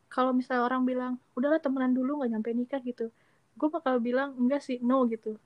kalau 0.08 0.32
misalnya 0.32 0.66
orang 0.66 0.82
bilang 0.88 1.14
udahlah 1.36 1.60
temenan 1.60 1.91
dulu 1.91 2.24
nggak 2.24 2.32
nyampe 2.32 2.50
nikah 2.56 2.82
gitu 2.82 3.12
gue 3.54 3.70
bakal 3.70 4.02
bilang 4.02 4.34
enggak 4.38 4.62
sih 4.66 4.82
no 4.82 5.06
gitu. 5.06 5.38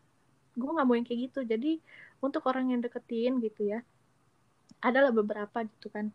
Gue 0.58 0.70
nggak 0.74 0.86
mau 0.88 0.96
yang 0.96 1.06
kayak 1.08 1.20
gitu. 1.32 1.40
Jadi 1.44 1.72
untuk 2.22 2.44
orang 2.50 2.74
yang 2.74 2.82
deketin 2.82 3.40
gitu 3.42 3.68
ya. 3.68 3.80
Adalah 4.82 5.10
beberapa 5.14 5.66
gitu 5.66 5.90
kan 5.90 6.14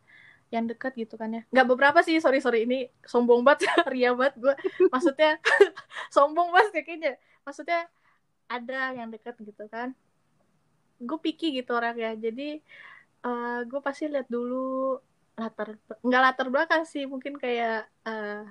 yang 0.52 0.68
dekat 0.68 0.92
gitu 1.00 1.16
kan 1.16 1.32
ya. 1.32 1.42
Nggak 1.48 1.66
beberapa 1.72 1.98
sih 2.04 2.20
sorry 2.20 2.44
sorry 2.44 2.68
ini 2.68 2.92
sombong 3.08 3.40
banget 3.40 3.72
ria 3.92 4.12
banget 4.12 4.36
gue 4.36 4.54
maksudnya 4.92 5.40
sombong 6.14 6.52
banget 6.52 6.70
ya 6.76 6.82
kayaknya. 6.84 7.12
Maksudnya 7.42 7.80
ada 8.52 8.92
yang 8.92 9.08
dekat 9.08 9.34
gitu 9.40 9.64
kan. 9.72 9.96
Gue 11.00 11.18
picky 11.18 11.56
gitu 11.56 11.72
orang 11.72 11.96
ya 11.96 12.12
jadi 12.12 12.60
uh, 13.24 13.32
eh, 13.32 13.58
gue 13.64 13.80
pasti 13.80 14.12
lihat 14.12 14.28
dulu 14.28 15.00
latar 15.40 15.80
nggak 16.04 16.22
latar 16.22 16.46
belakang 16.52 16.84
sih. 16.84 17.08
Mungkin 17.08 17.40
kayak 17.40 17.88
uh, 18.04 18.44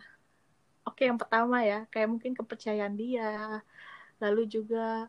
oke 0.90 0.98
okay, 0.98 1.06
yang 1.06 1.22
pertama 1.22 1.62
ya. 1.62 1.86
Kayak 1.94 2.18
mungkin 2.18 2.34
kepercayaan 2.34 2.98
dia. 2.98 3.62
Lalu 4.18 4.50
juga 4.50 5.06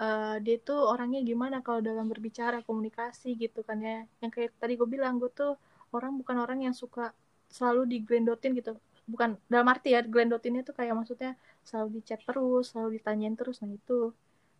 uh, 0.00 0.36
dia 0.40 0.56
tuh 0.60 0.80
orangnya 0.92 1.20
gimana 1.24 1.60
kalau 1.64 1.80
dalam 1.80 2.06
berbicara 2.08 2.60
komunikasi 2.64 3.36
gitu 3.36 3.64
kan 3.64 3.78
ya. 3.80 4.04
Yang 4.22 4.30
kayak 4.36 4.50
tadi 4.60 4.72
gue 4.78 4.88
bilang 4.88 5.18
gue 5.20 5.30
tuh 5.32 5.56
orang 5.92 6.16
bukan 6.20 6.36
orang 6.44 6.58
yang 6.68 6.74
suka 6.76 7.12
selalu 7.48 7.88
diglendotin 7.98 8.52
gitu. 8.56 8.76
Bukan 9.06 9.38
dalam 9.46 9.66
arti 9.70 9.94
ya 9.94 10.02
glendotinnya 10.02 10.66
tuh 10.66 10.74
kayak 10.76 10.94
maksudnya 10.98 11.38
selalu 11.62 12.02
dicat 12.02 12.20
terus 12.26 12.74
selalu 12.74 13.00
ditanyain 13.00 13.34
terus 13.38 13.62
nah 13.62 13.70
itu. 13.70 14.12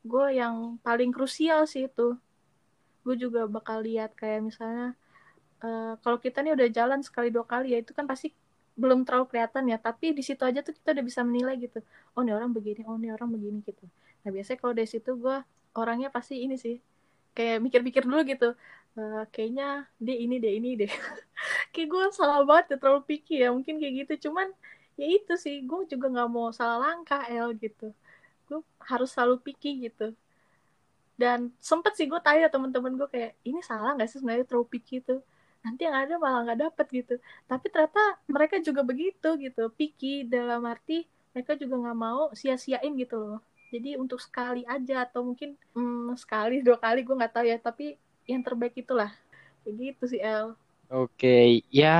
Gue 0.06 0.26
yang 0.38 0.80
paling 0.80 1.10
krusial 1.12 1.66
sih 1.68 1.90
itu. 1.90 2.16
Gue 3.04 3.14
juga 3.18 3.46
bakal 3.46 3.86
lihat 3.86 4.14
kayak 4.18 4.40
misalnya 4.42 4.94
uh, 5.62 5.94
kalau 6.02 6.18
kita 6.18 6.42
nih 6.42 6.52
udah 6.56 6.68
jalan 6.72 7.00
sekali 7.04 7.28
dua 7.30 7.46
kali 7.46 7.74
ya 7.74 7.78
itu 7.82 7.92
kan 7.94 8.06
pasti 8.08 8.32
belum 8.76 9.04
terlalu 9.06 9.26
kelihatan 9.30 9.64
ya. 9.72 9.78
Tapi 9.80 10.14
di 10.14 10.22
situ 10.24 10.42
aja 10.46 10.62
tuh 10.62 10.74
kita 10.74 10.94
udah 10.94 11.04
bisa 11.04 11.20
menilai 11.26 11.54
gitu. 11.58 11.82
Oh 12.14 12.22
nih 12.22 12.34
orang 12.38 12.54
begini 12.54 12.82
oh 12.86 12.96
nih 12.98 13.10
orang 13.14 13.30
begini 13.34 13.60
gitu 13.66 13.86
nah 14.26 14.30
biasanya 14.34 14.58
kalau 14.58 14.74
dari 14.74 14.90
situ 14.90 15.14
gue 15.14 15.36
orangnya 15.78 16.10
pasti 16.10 16.42
ini 16.42 16.58
sih 16.58 16.82
kayak 17.36 17.62
mikir-mikir 17.62 18.02
dulu 18.02 18.26
gitu 18.26 18.58
uh, 18.98 19.22
kayaknya 19.30 19.86
dia 20.02 20.16
ini 20.18 20.36
deh 20.42 20.52
ini 20.58 20.70
deh 20.74 20.90
kayak 21.72 21.88
gue 21.92 22.04
salah 22.16 22.40
banget 22.48 22.74
ya 22.74 22.76
terlalu 22.80 23.02
picky 23.04 23.34
ya 23.44 23.48
mungkin 23.52 23.76
kayak 23.76 23.94
gitu. 24.08 24.28
Cuman 24.28 24.48
ya 24.96 25.06
itu 25.12 25.36
sih 25.36 25.60
gue 25.68 25.80
juga 25.92 26.06
nggak 26.08 26.28
mau 26.32 26.48
salah 26.56 26.78
langkah 26.80 27.22
El 27.28 27.52
gitu. 27.60 27.92
Gue 28.48 28.60
harus 28.80 29.12
selalu 29.12 29.36
picky 29.44 29.88
gitu. 29.88 30.16
Dan 31.20 31.52
sempet 31.60 31.96
sih 31.96 32.08
gue 32.08 32.20
tanya 32.20 32.48
temen-temen 32.52 32.96
gue 32.96 33.08
kayak 33.08 33.32
ini 33.44 33.60
salah 33.60 33.96
nggak 33.96 34.08
sih 34.08 34.18
sebenarnya 34.20 34.48
terlalu 34.48 34.68
picky 34.72 35.04
tuh 35.04 35.20
nanti 35.64 35.82
yang 35.82 35.96
ada 35.98 36.14
malah 36.16 36.40
nggak 36.48 36.60
dapet 36.72 36.86
gitu. 37.04 37.14
Tapi 37.44 37.66
ternyata 37.68 38.02
mereka 38.28 38.56
juga 38.64 38.80
begitu 38.80 39.28
gitu 39.36 39.68
picky 39.76 40.24
dalam 40.24 40.64
arti 40.64 41.04
mereka 41.36 41.52
juga 41.60 41.76
nggak 41.76 41.98
mau 42.00 42.32
sia-siain 42.32 42.96
gitu 42.96 43.20
loh 43.20 43.40
jadi 43.70 43.98
untuk 43.98 44.22
sekali 44.22 44.62
aja 44.66 45.04
atau 45.06 45.26
mungkin 45.26 45.58
hmm, 45.74 46.14
sekali 46.16 46.60
dua 46.66 46.78
kali 46.78 47.02
gue 47.02 47.14
nggak 47.16 47.34
tahu 47.34 47.46
ya. 47.46 47.58
Tapi 47.58 47.98
yang 48.26 48.42
terbaik 48.42 48.74
itulah. 48.78 49.10
Kayak 49.66 49.74
gitu 49.76 50.04
sih 50.16 50.20
El. 50.22 50.54
Oke 50.86 51.66
ya 51.74 51.98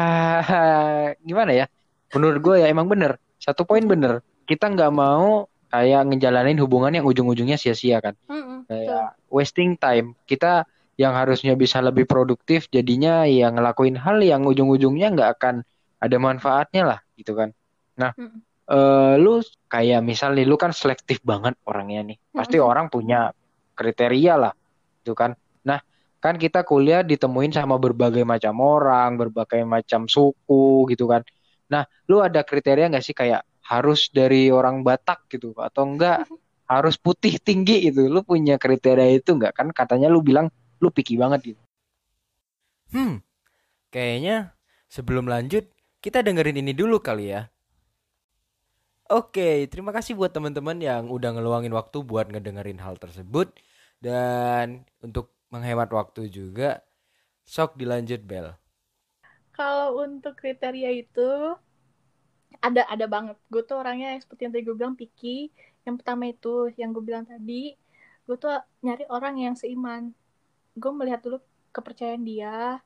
gimana 1.29 1.53
ya? 1.53 1.67
Menurut 2.14 2.39
gue 2.39 2.57
ya 2.62 2.67
emang 2.71 2.87
bener. 2.87 3.19
Satu 3.43 3.67
poin 3.67 3.83
bener. 3.83 4.23
Kita 4.47 4.71
nggak 4.71 4.93
mau 4.95 5.51
kayak 5.67 6.07
ngejalanin 6.07 6.59
hubungan 6.62 6.95
yang 6.95 7.07
ujung-ujungnya 7.07 7.59
sia-sia 7.59 7.99
kan? 7.99 8.14
Mm 8.31 8.43
-mm, 8.43 8.59
kayak 8.71 9.19
wasting 9.27 9.75
time. 9.75 10.14
Kita 10.23 10.62
yang 10.97 11.12
harusnya 11.12 11.59
bisa 11.59 11.83
lebih 11.83 12.09
produktif 12.09 12.71
jadinya 12.73 13.27
ya 13.29 13.53
ngelakuin 13.53 13.99
hal 14.01 14.23
yang 14.23 14.47
ujung-ujungnya 14.47 15.12
nggak 15.12 15.31
akan 15.37 15.55
ada 15.99 16.17
manfaatnya 16.23 16.83
lah 16.87 16.99
gitu 17.19 17.35
kan? 17.35 17.51
Nah 17.99 18.14
mm 18.14 18.23
-mm. 18.23 18.41
Uh, 18.67 19.14
lu 19.14 19.47
kayak 19.71 20.03
misalnya 20.03 20.43
lu 20.43 20.59
kan 20.59 20.75
selektif 20.75 21.23
banget 21.23 21.55
orangnya 21.71 22.03
nih 22.03 22.19
pasti 22.35 22.59
mm 22.59 22.67
-mm. 22.67 22.71
orang 22.75 22.87
punya 22.91 23.31
kriteria 23.79 24.35
lah 24.35 24.51
gitu 25.07 25.14
kan 25.14 25.39
kan 26.27 26.43
kita 26.43 26.67
kuliah 26.67 27.07
ditemuin 27.07 27.55
sama 27.55 27.79
berbagai 27.79 28.27
macam 28.27 28.59
orang, 28.59 29.14
berbagai 29.14 29.62
macam 29.62 30.11
suku 30.11 30.89
gitu 30.91 31.07
kan. 31.07 31.23
Nah, 31.71 31.87
lu 32.11 32.19
ada 32.19 32.43
kriteria 32.43 32.91
nggak 32.91 33.05
sih 33.07 33.14
kayak 33.14 33.47
harus 33.62 34.11
dari 34.11 34.51
orang 34.51 34.83
Batak 34.83 35.31
gitu 35.31 35.55
atau 35.55 35.87
enggak 35.87 36.27
harus 36.67 36.99
putih 36.99 37.39
tinggi 37.39 37.87
itu? 37.87 38.11
Lu 38.11 38.27
punya 38.27 38.59
kriteria 38.59 39.23
itu 39.23 39.39
nggak 39.39 39.55
kan? 39.55 39.71
Katanya 39.71 40.11
lu 40.11 40.19
bilang 40.19 40.51
lu 40.83 40.91
picky 40.91 41.14
banget 41.14 41.55
gitu. 41.55 41.62
Hmm, 42.91 43.23
kayaknya 43.95 44.51
sebelum 44.91 45.31
lanjut 45.31 45.71
kita 46.03 46.27
dengerin 46.27 46.59
ini 46.59 46.75
dulu 46.75 46.99
kali 46.99 47.35
ya. 47.35 47.47
Oke, 49.07 49.71
terima 49.71 49.95
kasih 49.95 50.19
buat 50.19 50.35
teman-teman 50.35 50.83
yang 50.83 51.07
udah 51.07 51.31
ngeluangin 51.31 51.71
waktu 51.71 52.03
buat 52.03 52.27
ngedengerin 52.27 52.83
hal 52.83 52.99
tersebut. 52.99 53.55
Dan 54.03 54.83
untuk 54.99 55.31
menghemat 55.55 55.87
waktu 55.95 56.27
juga. 56.27 56.83
Sok 57.47 57.79
dilanjut 57.79 58.27
Bel. 58.27 58.51
Kalau 59.55 60.03
untuk 60.03 60.35
kriteria 60.35 60.91
itu 60.91 61.55
ada 62.59 62.83
ada 62.91 63.07
banget. 63.07 63.39
Gue 63.47 63.63
tuh 63.63 63.79
orangnya 63.79 64.19
seperti 64.19 64.51
yang 64.51 64.53
tadi 64.59 64.65
gue 64.67 64.77
bilang 64.77 64.99
picky. 64.99 65.55
Yang 65.87 65.95
pertama 66.03 66.23
itu 66.27 66.75
yang 66.75 66.91
gue 66.91 67.05
bilang 67.07 67.23
tadi, 67.31 67.79
gue 68.27 68.37
tuh 68.43 68.51
nyari 68.83 69.07
orang 69.07 69.39
yang 69.39 69.55
seiman. 69.55 70.11
Gue 70.75 70.91
melihat 70.91 71.23
dulu 71.23 71.39
kepercayaan 71.71 72.27
dia. 72.27 72.83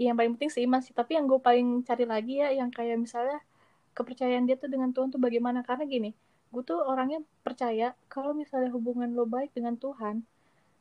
Yang 0.00 0.14
paling 0.16 0.32
penting 0.40 0.52
seiman 0.56 0.80
sih. 0.80 0.96
Tapi 0.96 1.20
yang 1.20 1.28
gue 1.28 1.36
paling 1.44 1.84
cari 1.84 2.04
lagi 2.08 2.40
ya, 2.40 2.48
yang 2.56 2.72
kayak 2.72 2.96
misalnya 2.96 3.44
kepercayaan 3.92 4.44
dia 4.48 4.56
tuh 4.56 4.68
dengan 4.68 4.90
Tuhan 4.90 5.12
tuh 5.12 5.20
bagaimana. 5.20 5.64
Karena 5.64 5.84
gini, 5.88 6.10
gue 6.52 6.62
tuh 6.64 6.80
orangnya 6.80 7.20
percaya 7.44 7.96
kalau 8.08 8.32
misalnya 8.36 8.72
hubungan 8.72 9.12
lo 9.12 9.24
baik 9.28 9.52
dengan 9.56 9.76
Tuhan, 9.76 10.24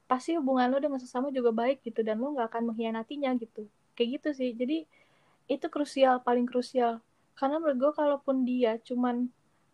pasti 0.09 0.35
hubungan 0.35 0.71
lo 0.71 0.77
dengan 0.79 0.99
sesama 0.99 1.31
juga 1.31 1.51
baik 1.55 1.83
gitu 1.87 2.03
dan 2.03 2.19
lo 2.19 2.35
nggak 2.35 2.51
akan 2.51 2.73
mengkhianatinya 2.73 3.31
gitu. 3.39 3.67
Kayak 3.95 4.09
gitu 4.19 4.29
sih. 4.35 4.49
Jadi 4.55 4.77
itu 5.51 5.65
krusial 5.67 6.23
paling 6.23 6.47
krusial. 6.47 7.03
Karena 7.35 7.59
menurut 7.59 7.77
gue 7.79 7.91
kalaupun 7.95 8.43
dia 8.47 8.79
cuman 8.83 9.31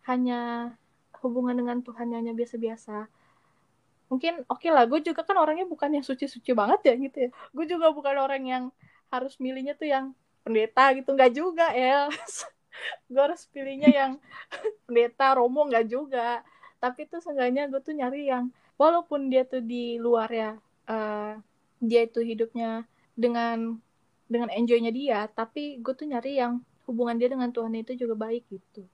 hanya 0.09 0.71
hubungan 1.19 1.57
dengan 1.57 1.81
Tuhan 1.81 2.13
hanya 2.13 2.31
biasa-biasa 2.38 3.09
mungkin 4.07 4.43
oke 4.47 4.63
okay 4.63 4.71
lah 4.71 4.88
gue 4.88 5.03
juga 5.03 5.21
kan 5.23 5.35
orangnya 5.35 5.67
bukan 5.67 5.99
yang 5.99 6.05
suci-suci 6.05 6.51
banget 6.55 6.79
ya 6.88 6.93
gitu 6.95 7.17
ya. 7.27 7.29
Gue 7.51 7.65
juga 7.67 7.91
bukan 7.91 8.15
orang 8.15 8.43
yang 8.47 8.63
harus 9.11 9.35
milihnya 9.39 9.75
tuh 9.75 9.88
yang 9.88 10.15
pendeta 10.43 10.95
gitu. 10.95 11.11
Nggak 11.11 11.31
juga 11.35 11.67
ya 11.75 12.07
gue 13.11 13.21
harus 13.21 13.47
pilihnya 13.49 13.89
yang 13.89 14.11
pendeta 14.86 15.38
romo 15.38 15.67
nggak 15.67 15.88
juga. 15.88 16.41
Tapi 16.78 17.09
tuh 17.09 17.21
seenggaknya 17.23 17.67
gue 17.71 17.82
tuh 17.82 17.97
nyari 17.97 18.30
yang 18.30 18.53
walaupun 18.78 19.34
dia 19.34 19.43
tuh 19.43 19.65
di 19.65 19.97
luar 19.97 20.30
ya 20.30 20.51
uh, 20.88 21.34
dia 21.82 22.01
itu 22.05 22.21
hidupnya 22.21 22.86
dengan 23.17 23.82
dengan 24.30 24.53
enjoynya 24.53 24.93
dia 24.93 25.25
tapi 25.32 25.82
gue 25.82 25.93
tuh 25.97 26.05
nyari 26.05 26.38
yang 26.38 26.61
hubungan 26.86 27.17
dia 27.19 27.28
dengan 27.28 27.49
Tuhan 27.51 27.73
itu 27.75 27.97
juga 27.97 28.15
baik 28.15 28.47
gitu. 28.47 28.86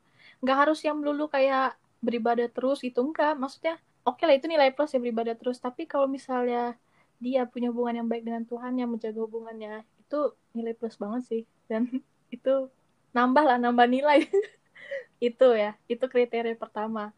Nggak 0.41 0.57
harus 0.67 0.79
yang 0.81 0.97
melulu 0.99 1.29
kayak 1.29 1.77
beribadah 2.03 2.49
terus 2.49 2.81
itu 2.83 2.99
enggak 2.99 3.37
maksudnya 3.37 3.79
oke 4.03 4.19
okay 4.19 4.25
lah 4.27 4.35
itu 4.35 4.47
nilai 4.51 4.73
plus 4.73 4.95
ya 4.95 4.99
beribadah 4.99 5.35
terus. 5.37 5.61
Tapi 5.61 5.85
kalau 5.85 6.09
misalnya 6.09 6.75
dia 7.21 7.47
punya 7.47 7.71
hubungan 7.71 8.03
yang 8.03 8.07
baik 8.09 8.27
dengan 8.27 8.43
Tuhan 8.43 8.75
yang 8.75 8.89
menjaga 8.91 9.19
hubungannya 9.23 9.87
itu 10.01 10.19
nilai 10.57 10.73
plus 10.75 10.97
banget 10.97 11.21
sih. 11.27 11.41
Dan 11.69 11.87
itu 12.35 12.67
nambah 13.13 13.43
lah 13.45 13.57
nambah 13.61 13.87
nilai. 13.87 14.25
Itu 15.23 15.55
ya 15.55 15.79
itu 15.87 16.03
kriteria 16.03 16.59
pertama. 16.59 17.15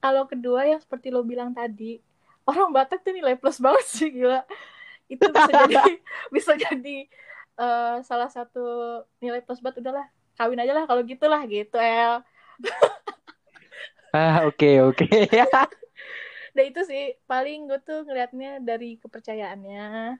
Kalau 0.00 0.24
kedua 0.24 0.64
yang 0.64 0.80
seperti 0.80 1.12
lo 1.12 1.20
bilang 1.20 1.52
tadi 1.52 2.00
orang 2.48 2.72
Batak 2.72 3.04
tuh 3.04 3.12
nilai 3.12 3.36
plus 3.36 3.60
banget 3.60 3.84
sih 3.84 4.08
gila. 4.08 4.40
Itu 5.04 5.28
bisa 5.28 5.52
jadi 5.52 5.76
bisa 6.34 6.52
jadi 6.56 6.96
uh, 7.60 8.00
salah 8.08 8.32
satu 8.32 8.64
nilai 9.20 9.44
plus 9.44 9.60
banget 9.60 9.84
udahlah 9.84 10.08
kawin 10.40 10.64
aja 10.64 10.72
lah 10.72 10.88
kalau 10.88 11.04
gitulah 11.04 11.44
gitu 11.44 11.76
El. 11.76 12.24
Ah 14.16 14.48
oke 14.48 14.56
okay, 14.56 14.80
oke. 14.80 15.04
Okay. 15.04 15.28
nah 16.56 16.64
itu 16.64 16.80
sih 16.88 17.16
paling 17.28 17.68
gue 17.68 17.80
tuh 17.84 18.08
ngelihatnya 18.08 18.64
dari 18.64 18.96
kepercayaannya 18.96 20.16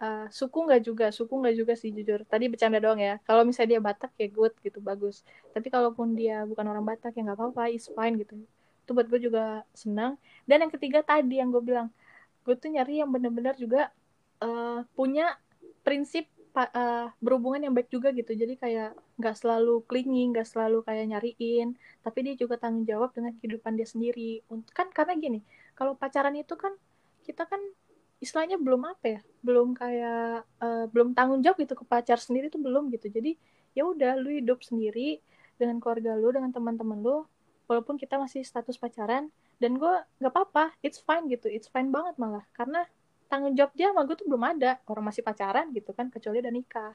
uh, 0.00 0.26
suku 0.30 0.58
nggak 0.66 0.82
juga 0.82 1.06
suku 1.14 1.34
nggak 1.34 1.54
juga 1.54 1.72
sih 1.78 1.90
jujur. 1.94 2.22
Tadi 2.26 2.50
bercanda 2.50 2.78
doang 2.82 2.98
ya. 2.98 3.20
Kalau 3.26 3.42
misalnya 3.46 3.78
dia 3.78 3.80
Batak 3.82 4.12
ya 4.18 4.28
good 4.30 4.54
gitu 4.64 4.78
bagus. 4.82 5.22
Tapi 5.54 5.68
kalaupun 5.70 6.14
dia 6.18 6.42
bukan 6.48 6.64
orang 6.66 6.84
Batak 6.86 7.14
ya 7.14 7.22
nggak 7.26 7.38
apa-apa 7.38 7.70
is 7.70 7.86
fine 7.90 8.14
gitu. 8.18 8.34
Itu 8.84 8.90
buat 8.96 9.06
gue 9.06 9.20
juga 9.30 9.62
senang. 9.76 10.18
Dan 10.48 10.66
yang 10.66 10.72
ketiga 10.72 11.00
tadi 11.04 11.38
yang 11.38 11.54
gue 11.54 11.62
bilang 11.62 11.88
gue 12.44 12.54
tuh 12.58 12.68
nyari 12.72 13.00
yang 13.00 13.10
bener-bener 13.10 13.56
juga 13.56 13.88
uh, 14.44 14.84
punya 14.92 15.32
prinsip 15.84 16.28
uh, 16.56 17.08
berhubungan 17.18 17.64
yang 17.68 17.74
baik 17.74 17.88
juga 17.90 18.12
gitu. 18.12 18.32
Jadi 18.34 18.54
kayak 18.60 18.94
nggak 19.18 19.36
selalu 19.38 19.82
clingy 19.86 20.30
nggak 20.32 20.46
selalu 20.46 20.84
kayak 20.86 21.10
nyariin. 21.10 21.76
Tapi 22.04 22.18
dia 22.26 22.34
juga 22.38 22.60
tanggung 22.60 22.84
jawab 22.84 23.10
dengan 23.16 23.32
kehidupan 23.38 23.76
dia 23.78 23.88
sendiri. 23.88 24.44
Kan 24.72 24.90
karena 24.94 25.14
gini 25.18 25.40
kalau 25.74 25.98
pacaran 25.98 26.34
itu 26.38 26.54
kan 26.54 26.70
kita 27.26 27.48
kan 27.50 27.58
istilahnya 28.24 28.56
belum 28.56 28.88
apa 28.88 29.06
ya 29.06 29.20
belum 29.44 29.76
kayak 29.76 30.48
uh, 30.64 30.84
belum 30.88 31.12
tanggung 31.12 31.44
jawab 31.44 31.60
gitu 31.60 31.76
ke 31.76 31.84
pacar 31.84 32.16
sendiri 32.16 32.48
tuh 32.48 32.64
belum 32.64 32.88
gitu. 32.96 33.12
Jadi 33.12 33.36
ya 33.76 33.84
udah 33.84 34.16
lu 34.16 34.32
hidup 34.32 34.64
sendiri 34.64 35.20
dengan 35.60 35.76
keluarga 35.78 36.16
lu 36.16 36.32
dengan 36.32 36.48
teman-teman 36.48 36.98
lu 37.04 37.28
walaupun 37.68 38.00
kita 38.00 38.16
masih 38.16 38.40
status 38.40 38.80
pacaran 38.80 39.28
dan 39.60 39.76
gue 39.76 39.94
nggak 40.18 40.32
apa-apa 40.32 40.74
it's 40.80 40.98
fine 41.00 41.28
gitu 41.28 41.52
it's 41.52 41.68
fine 41.68 41.92
banget 41.92 42.16
malah. 42.16 42.42
Karena 42.56 42.88
tanggung 43.28 43.52
jawab 43.52 43.76
dia 43.76 43.92
sama 43.92 44.08
gue 44.08 44.16
tuh 44.16 44.26
belum 44.26 44.44
ada. 44.56 44.80
Orang 44.88 45.04
masih 45.04 45.20
pacaran 45.20 45.68
gitu 45.76 45.92
kan 45.92 46.08
kecuali 46.08 46.40
udah 46.40 46.54
nikah. 46.54 46.92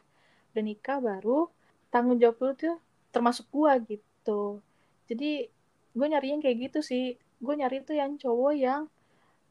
Udah 0.58 0.64
nikah 0.66 0.98
baru 0.98 1.46
tanggung 1.94 2.18
jawab 2.18 2.42
lu 2.42 2.52
tuh 2.58 2.76
termasuk 3.14 3.46
gue 3.54 3.98
gitu. 3.98 4.66
Jadi 5.06 5.46
gue 5.94 6.08
nyari 6.10 6.28
yang 6.34 6.42
kayak 6.42 6.58
gitu 6.74 6.80
sih. 6.82 7.14
Gue 7.38 7.54
nyari 7.54 7.86
tuh 7.86 7.94
yang 7.94 8.18
cowok 8.18 8.54
yang 8.58 8.90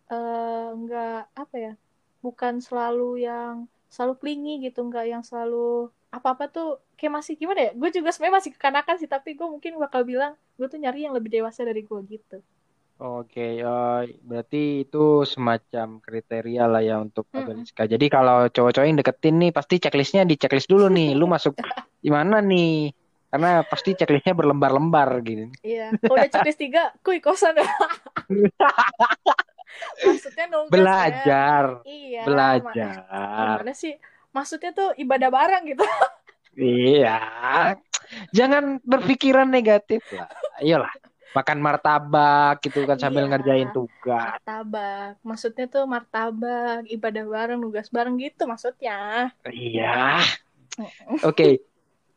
nggak 0.08 1.22
uh, 1.28 1.36
apa 1.36 1.56
ya 1.56 1.72
bukan 2.24 2.64
selalu 2.64 3.22
yang 3.22 3.68
selalu 3.88 4.14
klingi 4.20 4.54
gitu 4.64 4.84
nggak 4.84 5.06
yang 5.08 5.22
selalu 5.24 5.92
apa-apa 6.08 6.48
tuh 6.48 6.80
kayak 6.96 7.20
masih 7.20 7.36
gimana 7.36 7.68
ya 7.68 7.72
gue 7.76 7.88
juga 7.92 8.08
sebenarnya 8.12 8.36
masih 8.40 8.50
kekanakan 8.56 8.96
sih 8.96 9.08
tapi 9.08 9.36
gue 9.36 9.44
mungkin 9.44 9.76
bakal 9.76 10.08
bilang 10.08 10.32
gue 10.56 10.66
tuh 10.68 10.80
nyari 10.80 11.04
yang 11.04 11.12
lebih 11.12 11.28
dewasa 11.28 11.64
dari 11.64 11.84
gue 11.84 12.00
gitu 12.08 12.40
Oke, 12.98 13.62
uh, 13.62 14.02
berarti 14.26 14.82
itu 14.82 15.22
semacam 15.22 16.02
kriteria 16.02 16.66
lah 16.66 16.82
ya 16.82 16.98
untuk. 16.98 17.30
Mm. 17.30 17.62
Jadi 17.70 18.06
kalau 18.10 18.50
cowok-cowok 18.50 18.86
yang 18.90 18.98
deketin 18.98 19.38
nih 19.38 19.54
pasti 19.54 19.78
checklistnya 19.78 20.26
di 20.26 20.34
checklist 20.34 20.66
dulu 20.66 20.90
nih. 20.90 21.14
Lu 21.14 21.30
masuk 21.30 21.54
di 22.04 22.10
mana 22.10 22.42
nih? 22.42 22.90
Karena 23.30 23.62
pasti 23.62 23.94
checklistnya 23.94 24.34
berlembar-lembar 24.34 25.22
gitu. 25.22 25.46
Iya, 25.62 25.94
udah 25.94 26.26
checklist 26.26 26.58
tiga, 26.58 26.90
kuy 27.06 27.22
kosan. 27.22 27.54
Maksudnya 30.06 30.46
nugas 30.50 30.72
belajar. 30.72 31.62
Ya. 31.82 31.88
Iya. 31.88 32.22
Belajar. 32.24 32.94
Mana 33.62 33.72
sih? 33.74 33.94
Maksudnya 34.32 34.70
tuh 34.76 34.92
ibadah 34.96 35.28
bareng 35.32 35.64
gitu. 35.72 35.84
iya. 36.86 37.18
Jangan 38.32 38.80
berpikiran 38.84 39.48
negatif 39.48 40.04
lah. 40.14 40.28
Ayolah 40.58 40.92
makan 41.36 41.58
martabak 41.60 42.64
gitu 42.64 42.88
kan 42.88 42.96
sambil 42.96 43.28
iya, 43.28 43.30
ngerjain 43.36 43.70
tugas. 43.70 44.40
Martabak. 44.40 45.20
Maksudnya 45.20 45.66
tuh 45.68 45.84
martabak, 45.84 46.88
ibadah 46.88 47.24
bareng, 47.28 47.60
tugas 47.60 47.88
bareng 47.92 48.16
gitu 48.16 48.48
maksudnya. 48.48 49.30
Iya. 49.44 50.24
Oke. 51.22 51.22
Okay. 51.22 51.52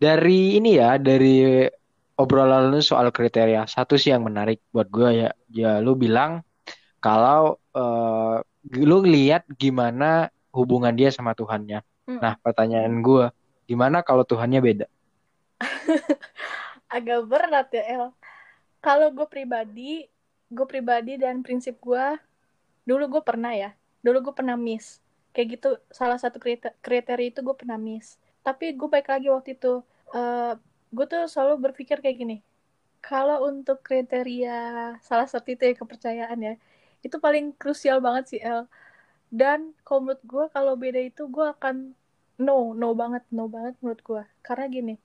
Dari 0.01 0.57
ini 0.57 0.81
ya, 0.81 0.97
dari 0.97 1.61
obrolan 2.17 2.73
lu 2.73 2.81
soal 2.81 3.13
kriteria, 3.13 3.69
satu 3.69 4.01
sih 4.01 4.09
yang 4.09 4.25
menarik 4.25 4.65
buat 4.73 4.89
gue 4.89 5.09
ya. 5.13 5.29
Ya 5.53 5.77
lu 5.77 5.93
bilang 5.93 6.41
kalau 7.01 7.57
uh, 7.73 8.39
lu 8.71 9.01
lihat 9.03 9.43
gimana 9.57 10.29
hubungan 10.53 10.93
dia 10.93 11.09
sama 11.09 11.33
Tuhannya. 11.33 11.81
Hmm. 12.05 12.19
Nah, 12.21 12.37
pertanyaan 12.39 13.01
gue, 13.01 13.27
gimana 13.65 14.05
kalau 14.05 14.21
Tuhannya 14.21 14.61
beda? 14.61 14.87
Agak 16.95 17.25
berat 17.25 17.67
ya, 17.73 17.83
El 17.89 18.05
kalau 18.81 19.13
gue 19.13 19.27
pribadi 19.29 20.09
gue 20.51 20.67
pribadi 20.67 21.15
dan 21.15 21.45
prinsip 21.45 21.77
gue 21.79 22.17
dulu 22.83 23.17
gue 23.17 23.23
pernah 23.23 23.53
ya 23.53 23.71
dulu 24.01 24.29
gue 24.29 24.33
pernah 24.35 24.57
miss 24.57 24.99
kayak 25.31 25.47
gitu 25.55 25.69
salah 25.93 26.17
satu 26.17 26.41
kriteria 26.81 27.29
itu 27.31 27.39
gue 27.39 27.55
pernah 27.55 27.77
miss 27.77 28.17
tapi 28.41 28.73
gue 28.73 28.89
baik 28.89 29.07
lagi 29.07 29.29
waktu 29.29 29.55
itu 29.55 29.85
uh, 30.11 30.17
eh, 30.17 30.53
gue 30.91 31.05
tuh 31.07 31.29
selalu 31.29 31.71
berpikir 31.71 32.01
kayak 32.01 32.17
gini 32.17 32.37
kalau 32.99 33.47
untuk 33.47 33.79
kriteria 33.85 34.97
salah 35.05 35.29
satu 35.29 35.53
itu 35.53 35.71
ya 35.71 35.73
kepercayaan 35.77 36.39
ya 36.41 36.53
itu 37.01 37.17
paling 37.17 37.53
krusial 37.57 38.01
banget 38.01 38.23
sih 38.37 38.41
El. 38.41 38.69
Dan 39.31 39.73
kalau 39.87 40.09
menurut 40.09 40.23
gue 40.27 40.45
kalau 40.51 40.73
beda 40.75 41.01
itu 41.01 41.25
gue 41.31 41.45
akan 41.45 41.95
no 42.41 42.73
no 42.73 42.97
banget 42.97 43.21
no 43.29 43.45
banget 43.45 43.77
menurut 43.85 44.01
gue 44.01 44.23
karena 44.41 44.65
gini 44.65 44.95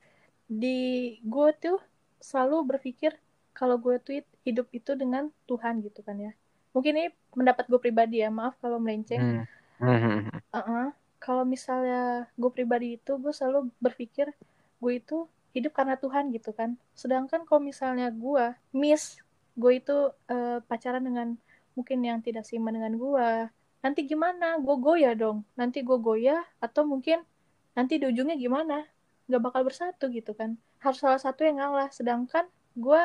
di 0.49 0.79
gue 1.21 1.49
tuh 1.61 1.79
selalu 2.17 2.75
berpikir 2.75 3.13
kalau 3.53 3.77
gue 3.77 4.01
tweet 4.01 4.25
hidup 4.47 4.71
itu 4.73 4.95
dengan 4.95 5.33
Tuhan 5.49 5.83
gitu 5.85 6.01
kan 6.05 6.17
ya. 6.21 6.33
Mungkin 6.77 6.93
ini 6.93 7.09
pendapat 7.33 7.67
gue 7.67 7.81
pribadi 7.81 8.21
ya 8.21 8.29
maaf 8.29 8.57
kalau 8.61 8.77
melenceng. 8.77 9.47
Hmm. 9.81 9.81
uh 10.57 10.59
-uh. 10.59 10.87
kalau 11.21 11.45
misalnya 11.45 12.29
gue 12.37 12.51
pribadi 12.53 12.97
itu 13.01 13.17
gue 13.17 13.33
selalu 13.33 13.73
berpikir 13.81 14.33
gue 14.81 14.93
itu 14.93 15.29
hidup 15.57 15.73
karena 15.73 15.97
Tuhan 15.97 16.29
gitu 16.33 16.53
kan. 16.53 16.77
Sedangkan 16.93 17.49
kalau 17.49 17.65
misalnya 17.65 18.13
gue 18.13 18.53
miss 18.77 19.21
gue 19.57 19.73
itu 19.81 20.13
uh, 20.29 20.61
pacaran 20.69 21.01
dengan 21.01 21.41
mungkin 21.77 22.01
yang 22.03 22.19
tidak 22.25 22.49
seiman 22.49 22.73
dengan 22.75 22.97
gue 22.97 23.29
nanti 23.85 24.03
gimana? 24.09 24.59
Gue 24.59 24.77
goyah 24.81 25.15
dong. 25.15 25.45
Nanti 25.55 25.85
gue 25.85 25.95
goyah 26.01 26.43
atau 26.59 26.83
mungkin 26.83 27.23
nanti 27.77 28.01
di 28.01 28.09
ujungnya 28.09 28.35
gimana? 28.35 28.83
Gak 29.31 29.43
bakal 29.45 29.63
bersatu 29.69 30.09
gitu 30.11 30.33
kan. 30.33 30.57
Harus 30.83 31.05
salah 31.05 31.21
satu 31.21 31.47
yang 31.47 31.63
ngalah. 31.63 31.93
Sedangkan 31.93 32.49
gue 32.75 33.03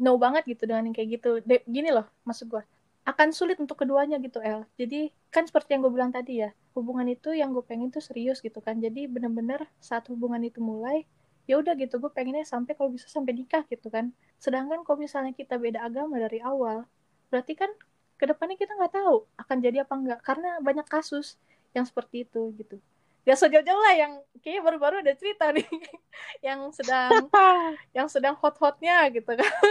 no 0.00 0.16
banget 0.16 0.46
gitu 0.48 0.64
dengan 0.64 0.88
yang 0.88 0.96
kayak 0.96 1.20
gitu. 1.20 1.30
De 1.44 1.60
gini 1.68 1.90
loh 1.92 2.06
maksud 2.24 2.48
gue 2.48 2.62
akan 3.04 3.36
sulit 3.36 3.60
untuk 3.60 3.76
keduanya 3.76 4.16
gitu 4.22 4.40
El. 4.40 4.64
Jadi 4.80 5.12
kan 5.28 5.44
seperti 5.44 5.76
yang 5.76 5.84
gue 5.84 5.92
bilang 5.92 6.14
tadi 6.14 6.40
ya 6.40 6.54
hubungan 6.72 7.04
itu 7.10 7.36
yang 7.36 7.52
gue 7.52 7.60
pengen 7.60 7.92
tuh 7.92 8.00
serius 8.00 8.40
gitu 8.40 8.64
kan. 8.64 8.80
Jadi 8.80 9.04
bener-bener 9.10 9.68
saat 9.82 10.08
hubungan 10.08 10.40
itu 10.40 10.62
mulai 10.64 11.04
ya 11.44 11.60
udah 11.60 11.76
gitu 11.76 12.00
gue 12.00 12.08
pengennya 12.08 12.48
sampai 12.48 12.72
kalau 12.72 12.96
bisa 12.96 13.04
sampai 13.12 13.36
nikah 13.36 13.66
gitu 13.68 13.92
kan. 13.92 14.14
Sedangkan 14.40 14.80
kalau 14.88 14.96
misalnya 14.96 15.36
kita 15.36 15.60
beda 15.60 15.84
agama 15.84 16.16
dari 16.16 16.40
awal 16.40 16.88
berarti 17.28 17.58
kan 17.58 17.68
ke 18.14 18.24
depannya 18.30 18.54
kita 18.54 18.72
nggak 18.78 18.94
tahu 18.94 19.26
akan 19.36 19.56
jadi 19.58 19.82
apa 19.82 19.94
enggak 19.98 20.20
karena 20.22 20.62
banyak 20.62 20.86
kasus 20.86 21.36
yang 21.74 21.84
seperti 21.84 22.24
itu 22.24 22.54
gitu. 22.56 22.78
Gak 23.24 23.40
sejauh-jauh 23.40 23.82
lah 23.82 23.94
yang 23.96 24.12
kayaknya 24.44 24.62
baru-baru 24.62 25.00
ada 25.00 25.16
cerita 25.16 25.48
nih 25.50 25.64
yang 26.46 26.70
sedang 26.70 27.10
yang 27.96 28.06
sedang 28.06 28.38
hot-hotnya 28.38 29.10
gitu 29.10 29.34
kan. 29.34 29.50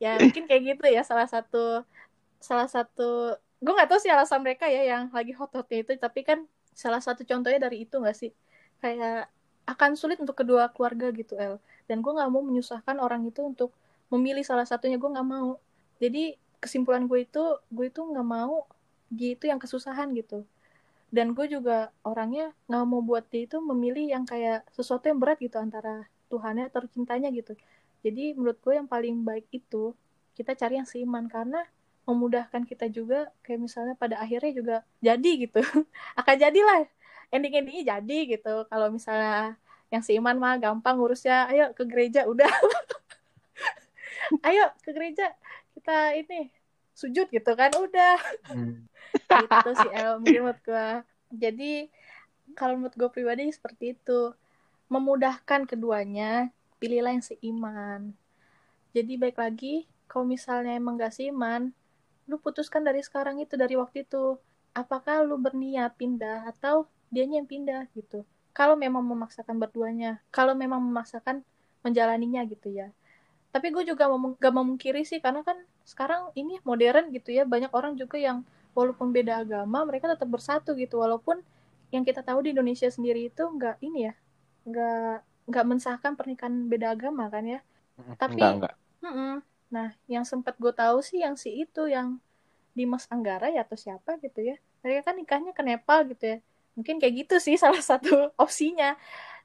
Ya 0.00 0.16
mungkin 0.16 0.48
kayak 0.48 0.62
gitu 0.64 0.88
ya 0.88 1.04
salah 1.04 1.28
satu 1.28 1.84
salah 2.40 2.64
satu 2.64 3.36
gue 3.60 3.68
nggak 3.68 3.84
tahu 3.84 4.00
sih 4.00 4.08
alasan 4.08 4.40
mereka 4.40 4.64
ya 4.64 4.80
yang 4.96 5.12
lagi 5.12 5.36
hot-hotnya 5.36 5.84
itu 5.84 5.92
tapi 6.00 6.24
kan 6.24 6.48
salah 6.72 7.04
satu 7.04 7.20
contohnya 7.20 7.68
dari 7.68 7.84
itu 7.84 8.00
nggak 8.00 8.16
sih? 8.16 8.32
Kayak 8.80 9.28
akan 9.68 10.00
sulit 10.00 10.16
untuk 10.16 10.40
kedua 10.40 10.72
keluarga 10.72 11.12
gitu 11.12 11.36
El. 11.36 11.60
Dan 11.84 12.00
gue 12.00 12.16
nggak 12.16 12.32
mau 12.32 12.40
menyusahkan 12.40 12.96
orang 12.96 13.28
itu 13.28 13.44
untuk 13.44 13.76
memilih 14.08 14.40
salah 14.40 14.64
satunya 14.64 14.96
gue 14.96 15.10
nggak 15.10 15.28
mau. 15.28 15.60
Jadi 16.00 16.40
kesimpulan 16.60 17.08
gue 17.08 17.24
itu 17.24 17.42
gue 17.72 17.86
itu 17.88 18.00
nggak 18.04 18.26
mau 18.28 18.68
gitu 19.10 19.50
yang 19.50 19.58
kesusahan 19.58 20.12
gitu. 20.14 20.46
Dan 21.10 21.34
gue 21.34 21.46
juga 21.50 21.90
orangnya 22.06 22.54
nggak 22.70 22.84
mau 22.86 23.02
buat 23.02 23.26
dia 23.32 23.48
itu 23.48 23.58
memilih 23.58 24.06
yang 24.14 24.24
kayak 24.28 24.62
sesuatu 24.70 25.10
yang 25.10 25.18
berat 25.18 25.42
gitu 25.42 25.58
antara 25.58 26.06
Tuhannya 26.30 26.70
atau 26.70 26.86
cintanya 26.86 27.32
gitu. 27.34 27.58
Jadi 28.06 28.38
menurut 28.38 28.62
gue 28.62 28.78
yang 28.78 28.86
paling 28.86 29.26
baik 29.26 29.50
itu 29.50 29.92
kita 30.38 30.54
cari 30.54 30.78
yang 30.78 30.86
seiman 30.88 31.26
karena 31.26 31.66
memudahkan 32.08 32.64
kita 32.64 32.88
juga 32.88 33.28
kayak 33.44 33.60
misalnya 33.60 33.94
pada 33.98 34.22
akhirnya 34.22 34.52
juga 34.54 34.76
jadi 35.02 35.30
gitu. 35.48 35.60
Akan 36.20 36.36
jadilah. 36.38 36.86
Ending 37.30 37.62
endingnya 37.62 37.98
jadi 37.98 38.18
gitu. 38.38 38.66
Kalau 38.70 38.88
misalnya 38.90 39.58
yang 39.90 40.02
seiman 40.06 40.38
mah 40.38 40.58
gampang 40.58 40.98
ngurusnya 40.98 41.50
ayo 41.50 41.74
ke 41.74 41.82
gereja. 41.86 42.26
Udah. 42.30 42.50
Ayo 44.46 44.70
ke 44.86 44.94
gereja 44.94 45.34
kita 45.80 46.12
ini 46.12 46.52
sujud 46.92 47.32
gitu 47.32 47.56
kan 47.56 47.72
udah. 47.72 48.20
Hmm. 48.52 48.84
gitu 49.48 49.70
sih 49.80 49.90
El 49.96 50.20
mungkin 50.20 50.44
menurut 50.44 50.60
gue 50.60 50.88
jadi 51.32 51.88
kalau 52.52 52.76
menurut 52.76 52.92
gue 53.00 53.08
pribadi 53.08 53.48
seperti 53.48 53.96
itu. 53.96 54.36
Memudahkan 54.90 55.70
keduanya 55.70 56.50
pilihlah 56.82 57.14
yang 57.14 57.24
seiman. 57.24 58.12
Jadi 58.92 59.16
baik 59.16 59.38
lagi 59.38 59.86
kalau 60.10 60.26
misalnya 60.26 60.74
emang 60.74 60.98
gak 60.98 61.14
seiman 61.14 61.72
lu 62.26 62.38
putuskan 62.42 62.82
dari 62.82 62.98
sekarang 63.00 63.40
itu 63.40 63.56
dari 63.56 63.78
waktu 63.80 64.04
itu. 64.04 64.36
Apakah 64.76 65.24
lu 65.24 65.38
berniat 65.40 65.96
pindah 65.96 66.44
atau 66.44 66.90
dianya 67.08 67.40
yang 67.40 67.48
pindah 67.48 67.86
gitu. 67.94 68.26
Kalau 68.50 68.74
memang 68.74 69.06
memaksakan 69.06 69.62
berduanya 69.62 70.18
kalau 70.34 70.58
memang 70.58 70.82
memaksakan 70.82 71.46
menjalaninya 71.80 72.44
gitu 72.44 72.68
ya 72.68 72.92
tapi 73.50 73.74
gue 73.74 73.82
juga 73.82 74.06
mau 74.06 74.34
gak 74.38 74.54
memungkiri 74.54 75.02
sih 75.02 75.18
karena 75.18 75.42
kan 75.42 75.58
sekarang 75.82 76.30
ini 76.38 76.62
modern 76.62 77.10
gitu 77.10 77.34
ya 77.34 77.42
banyak 77.42 77.74
orang 77.74 77.98
juga 77.98 78.14
yang 78.14 78.46
walaupun 78.74 79.10
beda 79.10 79.42
agama 79.42 79.82
mereka 79.82 80.06
tetap 80.10 80.30
bersatu 80.30 80.74
gitu. 80.78 81.02
Walaupun 81.02 81.42
yang 81.90 82.06
kita 82.06 82.22
tahu 82.22 82.46
di 82.46 82.54
Indonesia 82.54 82.86
sendiri 82.86 83.26
itu 83.26 83.42
nggak 83.42 83.82
ini 83.82 84.10
ya 84.10 84.14
nggak 84.62 85.16
nggak 85.50 85.64
mensahkan 85.66 86.12
pernikahan 86.14 86.70
beda 86.70 86.94
agama 86.94 87.26
kan 87.26 87.42
ya. 87.42 87.60
Tapi 88.16 88.38
enggak 88.38 88.54
enggak 88.56 88.74
mm-mm. 89.02 89.34
nah 89.70 89.88
yang 90.06 90.22
sempat 90.22 90.54
gue 90.56 90.70
tahu 90.70 91.02
sih 91.02 91.22
yang 91.22 91.34
si 91.34 91.62
itu 91.66 91.90
yang 91.90 92.22
Dimas 92.70 93.10
Anggara 93.10 93.50
ya 93.50 93.66
atau 93.66 93.74
siapa 93.74 94.18
gitu 94.22 94.54
ya. 94.54 94.56
Mereka 94.86 95.10
kan 95.10 95.14
nikahnya 95.18 95.52
ke 95.52 95.62
Nepal 95.66 96.06
gitu 96.06 96.24
ya. 96.24 96.38
Mungkin 96.78 97.02
kayak 97.02 97.26
gitu 97.26 97.36
sih 97.42 97.58
salah 97.62 97.82
satu 97.82 98.30
opsinya 98.38 98.94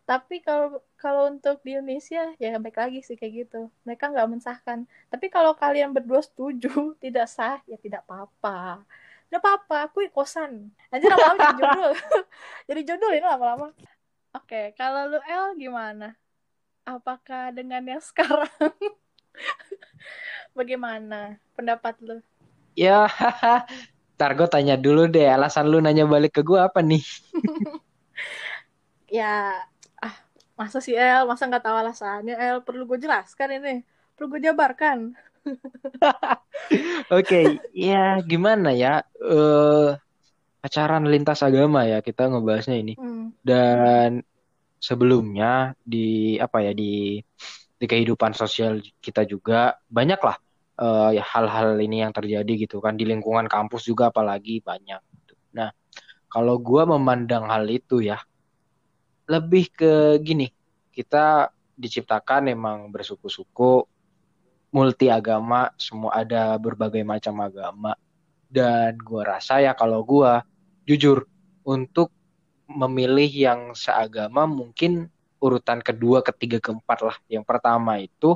tapi 0.05 0.37
kalau 0.45 0.85
kalau 1.01 1.33
untuk 1.33 1.65
di 1.65 1.73
Indonesia 1.73 2.29
ya 2.37 2.61
baik 2.61 2.77
lagi 2.77 3.01
sih 3.01 3.17
kayak 3.17 3.49
gitu. 3.49 3.73
Mereka 3.89 4.13
nggak 4.13 4.29
mensahkan. 4.29 4.85
Tapi 5.09 5.33
kalau 5.33 5.57
kalian 5.57 5.97
berdua 5.97 6.21
setuju 6.21 6.93
tidak 7.03 7.25
sah 7.25 7.57
ya 7.65 7.75
tidak 7.81 8.05
apa-apa. 8.05 8.85
Tidak 9.25 9.41
apa-apa 9.41 9.89
aku 9.89 10.05
kosan. 10.13 10.69
Aja 10.93 11.09
lama-lama 11.09 11.41
jadi 11.41 11.57
jodoh. 11.57 11.93
Jadi 12.69 12.81
jodoh 12.85 13.11
ini 13.17 13.25
lama-lama. 13.25 13.67
Oke 14.37 14.77
kalau 14.77 15.09
lu 15.09 15.19
El 15.25 15.57
gimana? 15.57 16.13
Apakah 16.85 17.49
dengan 17.49 17.81
yang 17.81 18.03
sekarang? 18.13 18.53
Bagaimana 20.53 21.41
pendapat 21.57 21.97
lu? 22.05 22.21
Ya 22.77 23.09
ntar 24.15 24.37
gue 24.37 24.45
tanya 24.45 24.77
dulu 24.77 25.09
deh. 25.09 25.25
Alasan 25.25 25.65
lu 25.65 25.81
nanya 25.81 26.05
balik 26.05 26.37
ke 26.37 26.41
gue 26.45 26.61
apa 26.61 26.85
nih? 26.85 27.01
Ya 29.09 29.65
masa 30.55 30.79
sih 30.79 30.95
El 30.95 31.27
masa 31.27 31.47
nggak 31.47 31.63
tahu 31.63 31.75
alasannya 31.75 32.35
El 32.39 32.57
perlu 32.63 32.87
gue 32.87 32.99
jelaskan 32.99 33.59
ini 33.59 33.83
perlu 34.15 34.35
gue 34.35 34.41
jabarkan 34.47 35.15
Oke, 37.13 37.21
okay, 37.21 37.45
ya 37.69 38.17
gimana 38.25 38.73
ya? 38.73 39.05
Uh, 39.21 39.93
pacaran 40.57 41.05
lintas 41.05 41.45
agama 41.45 41.85
ya 41.85 42.01
kita 42.01 42.25
ngebahasnya 42.25 42.81
ini. 42.81 42.97
Hmm. 42.97 43.29
Dan 43.45 44.25
sebelumnya 44.81 45.77
di 45.85 46.37
apa 46.41 46.65
ya 46.65 46.73
di 46.73 47.21
di 47.75 47.85
kehidupan 47.85 48.33
sosial 48.33 48.81
kita 48.97 49.27
juga 49.29 49.77
banyak 49.85 50.17
lah 50.17 50.37
uh, 50.81 51.11
ya 51.13 51.21
hal-hal 51.21 51.77
ini 51.77 52.01
yang 52.01 52.13
terjadi 52.15 52.65
gitu 52.65 52.81
kan 52.81 52.97
di 52.97 53.05
lingkungan 53.05 53.45
kampus 53.45 53.85
juga 53.85 54.09
apalagi 54.09 54.65
banyak. 54.65 55.01
Gitu. 55.21 55.33
Nah, 55.53 55.69
kalau 56.25 56.57
gua 56.57 56.89
memandang 56.89 57.45
hal 57.45 57.69
itu 57.69 58.01
ya 58.01 58.17
lebih 59.25 59.73
ke 59.73 60.21
gini, 60.21 60.49
kita 60.93 61.49
diciptakan 61.75 62.49
emang 62.49 62.89
bersuku-suku 62.93 63.85
multi 64.75 65.07
agama, 65.07 65.71
semua 65.79 66.19
ada 66.23 66.59
berbagai 66.59 67.01
macam 67.07 67.39
agama. 67.39 67.95
Dan 68.45 68.99
gue 68.99 69.23
rasa 69.23 69.63
ya 69.63 69.71
kalau 69.75 70.03
gue 70.03 70.31
jujur 70.87 71.27
untuk 71.65 72.11
memilih 72.67 73.29
yang 73.29 73.61
seagama 73.71 74.43
mungkin 74.45 75.07
urutan 75.39 75.79
kedua, 75.79 76.25
ketiga, 76.25 76.59
keempat 76.59 76.99
lah. 77.05 77.17
Yang 77.31 77.45
pertama 77.47 78.01
itu 78.01 78.35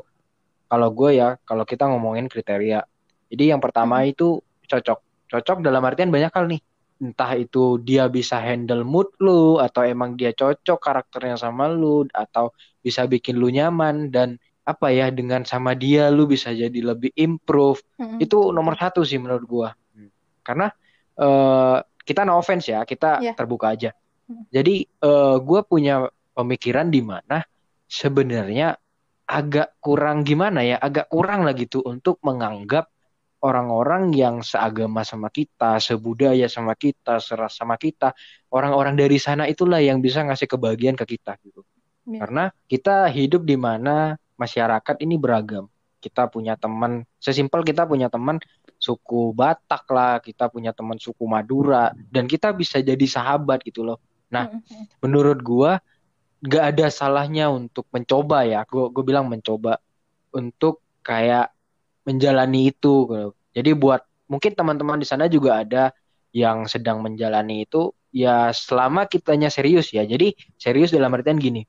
kalau 0.70 0.90
gue 0.94 1.18
ya, 1.18 1.36
kalau 1.44 1.66
kita 1.66 1.90
ngomongin 1.90 2.30
kriteria. 2.30 2.86
Jadi 3.30 3.44
yang 3.50 3.62
pertama 3.62 4.06
hmm. 4.06 4.14
itu 4.14 4.40
cocok. 4.70 5.00
Cocok 5.30 5.58
dalam 5.62 5.82
artian 5.86 6.10
banyak 6.10 6.32
hal 6.34 6.46
nih. 6.50 6.62
Entah 7.00 7.32
itu 7.40 7.80
dia 7.80 8.12
bisa 8.12 8.40
handle 8.44 8.84
mood 8.84 9.08
lu, 9.24 9.58
atau 9.58 9.88
emang 9.88 10.20
dia 10.20 10.36
cocok 10.36 10.80
karakternya 10.80 11.40
sama 11.40 11.72
lu, 11.72 12.04
atau 12.12 12.52
bisa 12.84 13.08
bikin 13.08 13.40
lu 13.40 13.48
nyaman, 13.48 14.12
dan 14.12 14.36
apa 14.70 14.94
ya 14.94 15.10
dengan 15.10 15.42
sama 15.50 15.74
dia 15.74 16.14
lu 16.14 16.30
bisa 16.30 16.54
jadi 16.54 16.94
lebih 16.94 17.10
improve 17.18 17.82
hmm. 17.98 18.22
itu 18.22 18.54
nomor 18.54 18.78
satu 18.78 19.02
sih 19.02 19.18
menurut 19.18 19.46
gua 19.50 19.70
hmm. 19.74 20.46
karena 20.46 20.70
uh, 21.18 21.82
kita 22.06 22.22
no 22.22 22.38
offense 22.38 22.70
ya 22.70 22.86
kita 22.86 23.18
yeah. 23.18 23.34
terbuka 23.34 23.74
aja 23.74 23.98
hmm. 24.30 24.46
jadi 24.54 24.86
uh, 25.02 25.42
gua 25.42 25.66
punya 25.66 26.14
pemikiran 26.38 26.94
di 26.94 27.02
mana 27.02 27.42
sebenarnya 27.90 28.78
agak 29.26 29.82
kurang 29.82 30.22
gimana 30.22 30.62
ya 30.62 30.78
agak 30.78 31.10
kurang 31.10 31.50
lah 31.50 31.58
gitu 31.58 31.82
untuk 31.82 32.22
menganggap 32.22 32.94
orang-orang 33.40 34.12
yang 34.12 34.44
seagama 34.44 35.08
sama 35.08 35.32
kita, 35.32 35.80
sebudaya 35.80 36.46
sama 36.52 36.76
kita, 36.76 37.24
seras 37.24 37.56
sama 37.56 37.80
kita, 37.80 38.12
orang-orang 38.52 39.00
dari 39.00 39.16
sana 39.16 39.48
itulah 39.48 39.80
yang 39.80 40.04
bisa 40.04 40.24
ngasih 40.28 40.48
kebahagiaan 40.48 41.00
ke 41.00 41.16
kita 41.16 41.40
gitu. 41.44 41.64
Yeah. 42.04 42.26
Karena 42.26 42.44
kita 42.68 43.08
hidup 43.08 43.48
di 43.48 43.56
mana 43.56 44.20
masyarakat 44.36 44.96
ini 45.04 45.16
beragam. 45.16 45.72
Kita 46.00 46.32
punya 46.32 46.56
teman, 46.56 47.04
sesimpel 47.20 47.64
kita 47.64 47.84
punya 47.84 48.08
teman 48.08 48.40
suku 48.80 49.36
Batak 49.36 49.84
lah, 49.92 50.24
kita 50.24 50.48
punya 50.48 50.72
teman 50.72 50.96
suku 50.96 51.28
Madura, 51.28 51.92
dan 52.08 52.24
kita 52.28 52.56
bisa 52.56 52.80
jadi 52.80 53.04
sahabat 53.04 53.60
gitu 53.68 53.84
loh. 53.84 54.00
Nah, 54.32 54.48
mm-hmm. 54.48 55.04
menurut 55.04 55.40
gua 55.44 55.84
gak 56.40 56.76
ada 56.76 56.88
salahnya 56.88 57.52
untuk 57.52 57.84
mencoba 57.92 58.48
ya. 58.48 58.64
Gue 58.64 58.88
gue 58.96 59.04
bilang 59.04 59.28
mencoba 59.28 59.84
untuk 60.32 60.80
kayak 61.04 61.52
menjalani 62.10 62.74
itu. 62.74 63.06
Gitu. 63.06 63.30
Jadi 63.54 63.72
buat 63.78 64.02
mungkin 64.26 64.58
teman-teman 64.58 64.98
di 64.98 65.06
sana 65.06 65.30
juga 65.30 65.62
ada 65.62 65.94
yang 66.34 66.66
sedang 66.66 67.06
menjalani 67.06 67.70
itu 67.70 67.94
ya 68.10 68.50
selama 68.50 69.06
kitanya 69.06 69.54
serius 69.54 69.94
ya. 69.94 70.02
Jadi 70.02 70.34
serius 70.58 70.90
dalam 70.90 71.14
artian 71.14 71.38
gini 71.38 71.62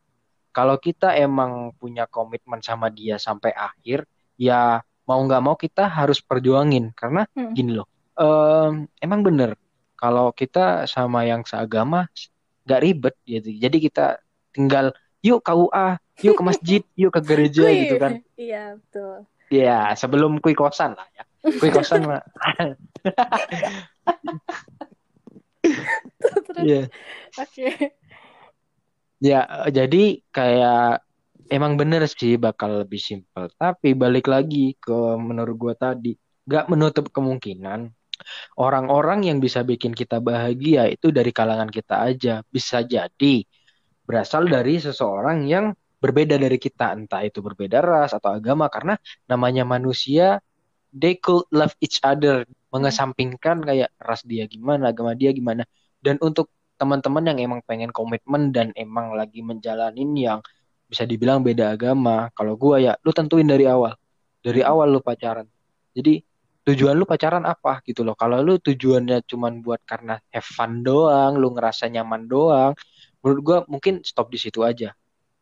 kalau 0.51 0.77
kita 0.79 1.15
emang 1.15 1.75
punya 1.79 2.11
komitmen 2.11 2.59
sama 2.63 2.91
dia 2.91 3.17
sampai 3.17 3.55
akhir 3.55 4.07
ya 4.35 4.83
mau 5.07 5.21
nggak 5.23 5.43
mau 5.43 5.57
kita 5.59 5.87
harus 5.87 6.23
perjuangin 6.23 6.95
karena 6.95 7.27
hmm. 7.35 7.53
gini 7.55 7.73
loh 7.79 7.87
um, 8.19 8.87
emang 8.99 9.23
bener 9.23 9.55
kalau 9.95 10.35
kita 10.35 10.87
sama 10.91 11.27
yang 11.27 11.47
seagama 11.47 12.11
nggak 12.67 12.83
ribet 12.83 13.15
gitu 13.27 13.51
jadi 13.59 13.77
kita 13.79 14.07
tinggal 14.55 14.95
yuk 15.23 15.43
KUA 15.43 15.99
yuk 16.23 16.35
ke 16.39 16.43
masjid 16.45 16.83
yuk 16.99 17.15
ke 17.15 17.21
gereja 17.23 17.67
gitu 17.71 17.97
kan 17.99 18.13
iya 18.39 18.79
betul 18.79 19.27
Iya, 19.51 19.99
sebelum 19.99 20.39
kui 20.39 20.55
kosan 20.55 20.95
lah 20.95 21.09
ya. 21.11 21.27
Kui 21.59 21.71
kosan 21.75 22.07
mah. 22.07 22.23
Iya. 26.63 26.87
Oke. 27.35 27.69
Ya, 29.21 29.69
jadi 29.69 30.23
kayak 30.33 31.05
emang 31.51 31.75
bener 31.77 32.07
sih 32.07 32.39
bakal 32.39 32.87
lebih 32.87 33.03
simpel. 33.03 33.51
Tapi 33.59 33.93
balik 33.99 34.31
lagi 34.31 34.79
ke 34.79 35.19
menurut 35.19 35.57
gua 35.59 35.75
tadi, 35.75 36.15
gak 36.47 36.71
menutup 36.71 37.11
kemungkinan 37.11 37.91
orang-orang 38.61 39.27
yang 39.27 39.39
bisa 39.41 39.65
bikin 39.65 39.97
kita 39.97 40.21
bahagia 40.21 40.87
itu 40.89 41.11
dari 41.11 41.35
kalangan 41.35 41.69
kita 41.69 42.07
aja. 42.07 42.47
Bisa 42.47 42.87
jadi 42.87 43.45
berasal 44.07 44.47
dari 44.47 44.79
seseorang 44.79 45.45
yang 45.49 45.75
berbeda 46.01 46.41
dari 46.41 46.57
kita, 46.57 46.97
entah 46.97 47.23
itu 47.23 47.45
berbeda 47.45 47.85
ras 47.85 48.17
atau 48.17 48.33
agama, 48.33 48.73
karena 48.73 48.97
namanya 49.29 49.69
manusia, 49.69 50.41
they 50.91 51.21
could 51.21 51.45
love 51.53 51.77
each 51.79 52.01
other, 52.03 52.49
mengesampingkan 52.73 53.63
kayak 53.63 53.93
ras 54.01 54.25
dia 54.25 54.49
gimana, 54.49 54.91
agama 54.91 55.13
dia 55.15 55.31
gimana. 55.31 55.69
Dan 56.01 56.17
untuk 56.25 56.51
teman-teman 56.81 57.29
yang 57.29 57.39
emang 57.39 57.61
pengen 57.69 57.93
komitmen 57.93 58.57
dan 58.57 58.73
emang 58.73 59.13
lagi 59.13 59.45
menjalanin 59.45 60.17
yang 60.17 60.39
bisa 60.89 61.05
dibilang 61.05 61.45
beda 61.45 61.77
agama. 61.77 62.33
Kalau 62.33 62.57
gua 62.57 62.81
ya, 62.81 62.97
lu 63.05 63.13
tentuin 63.13 63.45
dari 63.45 63.69
awal. 63.69 63.95
Dari 64.41 64.65
awal 64.65 64.89
lu 64.89 65.05
pacaran. 65.05 65.45
Jadi 65.93 66.25
tujuan 66.65 66.97
lu 66.97 67.05
pacaran 67.05 67.45
apa 67.45 67.85
gitu 67.85 68.01
loh. 68.01 68.17
Kalau 68.17 68.41
lu 68.41 68.57
tujuannya 68.57 69.21
cuma 69.29 69.53
buat 69.53 69.85
karena 69.85 70.17
have 70.33 70.49
fun 70.49 70.81
doang, 70.81 71.37
lu 71.37 71.53
ngerasa 71.53 71.93
nyaman 71.93 72.25
doang, 72.25 72.73
menurut 73.21 73.41
gua 73.45 73.59
mungkin 73.69 74.01
stop 74.01 74.33
di 74.33 74.41
situ 74.41 74.65
aja. 74.65 74.97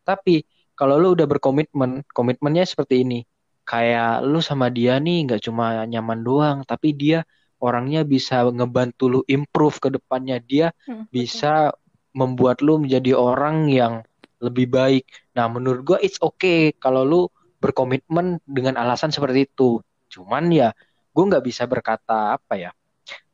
Tapi 0.09 0.41
kalau 0.73 0.97
lu 0.97 1.13
udah 1.13 1.29
berkomitmen, 1.29 2.01
komitmennya 2.09 2.65
seperti 2.65 3.05
ini. 3.05 3.21
Kayak 3.69 4.25
lu 4.25 4.41
sama 4.41 4.73
dia 4.73 4.97
nih 4.97 5.29
nggak 5.29 5.45
cuma 5.45 5.85
nyaman 5.85 6.25
doang, 6.25 6.57
tapi 6.65 6.97
dia 6.97 7.21
orangnya 7.61 8.01
bisa 8.07 8.47
ngebantu 8.47 9.05
lu 9.11 9.21
improve 9.27 9.77
ke 9.77 9.89
depannya 9.93 10.39
dia 10.39 10.71
hmm, 10.87 11.11
bisa 11.11 11.75
membuat 12.15 12.63
lu 12.65 12.81
menjadi 12.81 13.13
orang 13.13 13.69
yang 13.69 13.93
lebih 14.39 14.71
baik. 14.71 15.05
Nah, 15.35 15.51
menurut 15.51 15.81
gua 15.85 15.99
it's 16.01 16.17
okay 16.23 16.73
kalau 16.73 17.03
lu 17.05 17.21
berkomitmen 17.59 18.39
dengan 18.47 18.79
alasan 18.79 19.11
seperti 19.11 19.45
itu. 19.45 19.83
Cuman 20.09 20.49
ya, 20.49 20.71
gua 21.11 21.23
nggak 21.35 21.45
bisa 21.45 21.67
berkata 21.67 22.39
apa 22.39 22.55
ya. 22.55 22.71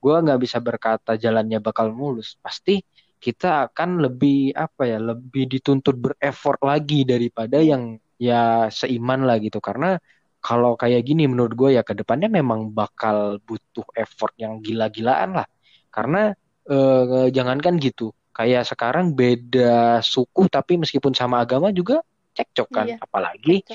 Gua 0.02 0.20
nggak 0.20 0.42
bisa 0.42 0.58
berkata 0.60 1.16
jalannya 1.16 1.62
bakal 1.62 1.94
mulus. 1.94 2.36
Pasti 2.42 2.82
kita 3.26 3.74
akan 3.74 4.06
lebih 4.06 4.54
apa 4.54 4.86
ya, 4.86 5.02
lebih 5.02 5.50
dituntut 5.50 5.98
berefort 5.98 6.62
lagi 6.62 7.02
daripada 7.02 7.58
yang 7.58 7.98
ya 8.22 8.70
seiman 8.70 9.26
lah 9.26 9.42
gitu. 9.42 9.58
Karena 9.58 9.98
kalau 10.46 10.78
kayak 10.78 11.02
gini 11.02 11.26
menurut 11.26 11.58
gue 11.58 11.70
ya 11.74 11.82
ke 11.82 11.98
depannya 11.98 12.30
memang 12.30 12.70
bakal 12.70 13.42
butuh 13.42 13.82
effort 13.98 14.30
yang 14.38 14.62
gila-gilaan 14.62 15.42
lah. 15.42 15.50
Karena 15.90 16.30
eh, 16.70 17.34
jangankan 17.34 17.82
gitu, 17.82 18.14
kayak 18.30 18.70
sekarang 18.70 19.18
beda 19.18 20.06
suku 20.06 20.46
tapi 20.46 20.78
meskipun 20.78 21.18
sama 21.18 21.42
agama 21.42 21.74
juga 21.74 22.06
cekcok 22.38 22.70
kan. 22.70 22.86
Iya. 22.94 23.02
Apalagi 23.02 23.66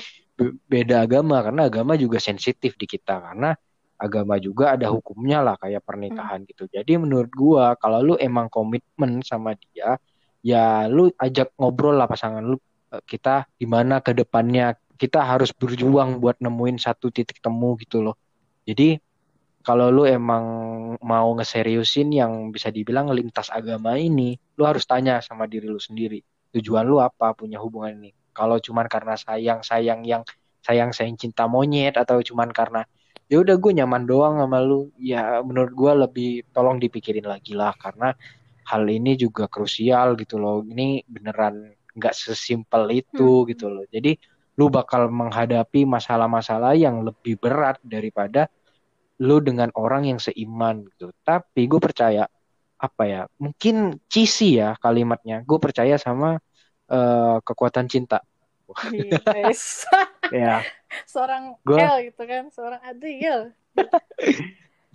beda 0.71 1.03
agama 1.03 1.43
karena 1.43 1.67
agama 1.67 1.99
juga 1.99 2.23
sensitif 2.23 2.79
di 2.79 2.87
kita 2.87 3.19
karena 3.19 3.51
agama 4.01 4.41
juga 4.41 4.73
ada 4.73 4.89
hukumnya 4.89 5.45
lah 5.45 5.55
kayak 5.61 5.85
pernikahan 5.85 6.41
gitu. 6.49 6.65
Jadi 6.65 6.97
menurut 6.97 7.29
gua 7.29 7.77
kalau 7.77 8.01
lu 8.01 8.15
emang 8.17 8.49
komitmen 8.49 9.21
sama 9.21 9.53
dia, 9.53 10.01
ya 10.41 10.89
lu 10.89 11.13
ajak 11.21 11.53
ngobrol 11.61 11.93
lah 11.93 12.09
pasangan 12.09 12.41
lu 12.41 12.57
eh, 12.89 13.03
kita 13.05 13.45
gimana 13.61 14.01
ke 14.01 14.17
depannya 14.17 14.73
kita 14.97 15.21
harus 15.21 15.53
berjuang 15.53 16.21
buat 16.21 16.37
nemuin 16.41 16.77
satu 16.81 17.13
titik 17.13 17.41
temu 17.41 17.77
gitu 17.77 18.01
loh. 18.01 18.17
Jadi 18.65 18.97
kalau 19.61 19.93
lu 19.93 20.09
emang 20.09 20.45
mau 21.01 21.29
ngeseriusin 21.37 22.09
yang 22.13 22.49
bisa 22.49 22.73
dibilang 22.73 23.09
lintas 23.13 23.53
agama 23.53 23.93
ini, 23.97 24.37
lu 24.57 24.63
harus 24.65 24.85
tanya 24.89 25.21
sama 25.21 25.45
diri 25.45 25.69
lu 25.69 25.77
sendiri. 25.77 26.21
Tujuan 26.53 26.85
lu 26.85 26.97
apa 26.97 27.33
punya 27.37 27.61
hubungan 27.61 27.93
ini? 28.01 28.11
Kalau 28.33 28.57
cuman 28.57 28.89
karena 28.89 29.13
sayang-sayang 29.17 30.01
yang 30.05 30.25
sayang-sayang 30.65 31.17
cinta 31.17 31.45
monyet 31.49 31.97
atau 31.97 32.21
cuman 32.21 32.49
karena 32.53 32.85
ya 33.31 33.39
udah 33.39 33.55
gue 33.55 33.71
nyaman 33.79 34.03
doang 34.03 34.35
sama 34.43 34.59
lu, 34.59 34.91
ya 34.99 35.39
menurut 35.39 35.71
gue 35.71 35.91
lebih 36.03 36.29
tolong 36.51 36.83
dipikirin 36.83 37.23
lagi 37.23 37.55
lah 37.55 37.71
karena 37.79 38.11
hal 38.67 38.83
ini 38.83 39.15
juga 39.15 39.47
krusial 39.47 40.19
gitu 40.19 40.35
loh. 40.35 40.59
Ini 40.67 41.07
beneran 41.07 41.71
nggak 41.95 42.11
sesimpel 42.11 42.91
itu 42.91 43.43
Hmm. 43.43 43.47
gitu 43.47 43.71
loh. 43.71 43.87
Jadi 43.87 44.19
lu 44.59 44.67
bakal 44.67 45.07
menghadapi 45.07 45.87
masalah-masalah 45.87 46.75
yang 46.75 47.07
lebih 47.07 47.39
berat 47.39 47.79
daripada 47.87 48.51
lu 49.23 49.39
dengan 49.39 49.71
orang 49.79 50.11
yang 50.11 50.19
seiman 50.19 50.83
gitu. 50.91 51.15
Tapi 51.23 51.71
gue 51.71 51.79
percaya 51.79 52.27
apa 52.83 53.03
ya? 53.07 53.21
Mungkin 53.39 53.95
cheesy 54.11 54.59
ya 54.59 54.75
kalimatnya. 54.75 55.39
Gue 55.47 55.55
percaya 55.55 55.95
sama 55.95 56.35
eh, 56.91 57.37
kekuatan 57.47 57.87
cinta. 57.87 58.19
Yes. 58.91 59.87
Ya. 60.31 60.63
seorang 61.05 61.55
Gua- 61.61 61.99
L 61.99 62.07
gitu 62.07 62.23
kan, 62.23 62.47
seorang 62.49 62.81
Adil. 62.81 63.51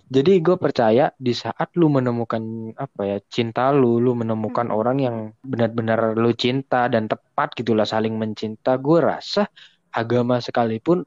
Jadi 0.07 0.39
gue 0.39 0.55
percaya 0.55 1.11
di 1.19 1.35
saat 1.35 1.75
lu 1.75 1.91
menemukan 1.91 2.39
apa 2.79 3.01
ya 3.03 3.17
cinta 3.27 3.75
lu, 3.75 3.99
lu 3.99 4.15
menemukan 4.15 4.71
Hmm. 4.71 4.77
orang 4.79 4.97
yang 5.03 5.15
benar-benar 5.43 6.15
lu 6.15 6.31
cinta 6.31 6.87
dan 6.87 7.11
tepat 7.11 7.51
gitulah 7.53 7.83
saling 7.83 8.15
mencinta. 8.15 8.79
Gue 8.79 9.03
rasa 9.03 9.51
agama 9.91 10.39
sekalipun 10.39 11.03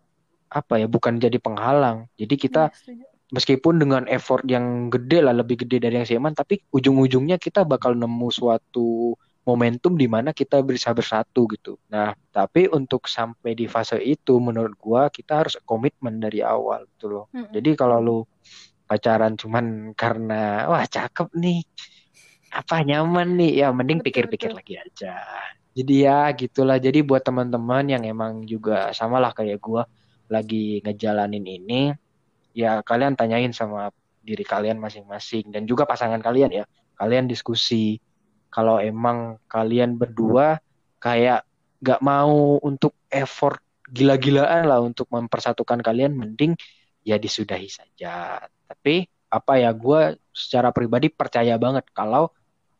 apa 0.52 0.76
ya 0.76 0.84
bukan 0.84 1.16
jadi 1.16 1.40
penghalang. 1.40 2.12
Jadi 2.20 2.34
kita 2.36 2.68
setuju. 2.76 3.08
meskipun 3.32 3.80
dengan 3.80 4.04
effort 4.04 4.44
yang 4.44 4.92
gede 4.92 5.24
lah 5.24 5.32
lebih 5.32 5.64
gede 5.64 5.80
dari 5.80 5.96
yang 5.96 6.04
seiman 6.04 6.36
tapi 6.36 6.60
ujung-ujungnya 6.68 7.40
kita 7.40 7.64
bakal 7.64 7.96
nemu 7.96 8.28
suatu 8.28 9.16
momentum 9.40 9.96
di 9.96 10.04
mana 10.04 10.36
kita 10.36 10.60
bisa 10.60 10.92
bersatu 10.92 11.48
gitu. 11.48 11.80
Nah, 11.88 12.12
tapi 12.28 12.68
untuk 12.68 13.08
sampai 13.08 13.56
di 13.56 13.64
fase 13.64 13.96
itu 13.98 14.36
menurut 14.36 14.76
gua 14.76 15.08
kita 15.08 15.44
harus 15.44 15.56
komitmen 15.64 16.20
dari 16.20 16.44
awal 16.44 16.84
gitu 16.96 17.06
loh. 17.08 17.24
Mm-mm. 17.32 17.52
Jadi 17.56 17.70
kalau 17.72 17.98
lu 17.98 18.18
pacaran 18.84 19.38
cuman 19.38 19.96
karena 19.96 20.66
wah 20.66 20.84
cakep 20.84 21.30
nih 21.38 21.62
apa 22.50 22.82
nyaman 22.82 23.38
nih 23.38 23.62
ya 23.64 23.68
mending 23.70 24.02
pikir-pikir 24.02 24.50
lagi 24.52 24.76
aja. 24.76 25.22
Jadi 25.72 25.94
ya 26.04 26.28
gitulah. 26.36 26.76
Jadi 26.76 27.00
buat 27.00 27.24
teman-teman 27.24 27.86
yang 27.88 28.02
emang 28.04 28.44
juga 28.44 28.92
samalah 28.92 29.32
kayak 29.32 29.58
gua 29.62 29.88
lagi 30.30 30.84
ngejalanin 30.84 31.42
ini 31.42 31.90
ya 32.54 32.82
kalian 32.86 33.18
tanyain 33.18 33.50
sama 33.50 33.90
diri 34.20 34.44
kalian 34.44 34.76
masing-masing 34.76 35.48
dan 35.48 35.64
juga 35.64 35.88
pasangan 35.88 36.20
kalian 36.20 36.52
ya. 36.52 36.64
Kalian 37.00 37.24
diskusi 37.24 37.96
kalau 38.50 38.82
emang 38.82 39.38
kalian 39.46 39.96
berdua 39.96 40.58
kayak 41.00 41.46
gak 41.80 42.02
mau 42.04 42.60
untuk 42.60 42.92
effort 43.08 43.62
gila-gilaan 43.90 44.68
lah 44.68 44.78
untuk 44.84 45.10
mempersatukan 45.10 45.82
kalian 45.82 46.14
mending 46.14 46.54
ya 47.02 47.16
disudahi 47.16 47.66
saja. 47.66 48.38
Tapi 48.68 49.08
apa 49.30 49.52
ya 49.58 49.70
gue 49.74 50.18
secara 50.30 50.70
pribadi 50.74 51.10
percaya 51.10 51.54
banget 51.56 51.86
kalau 51.94 52.30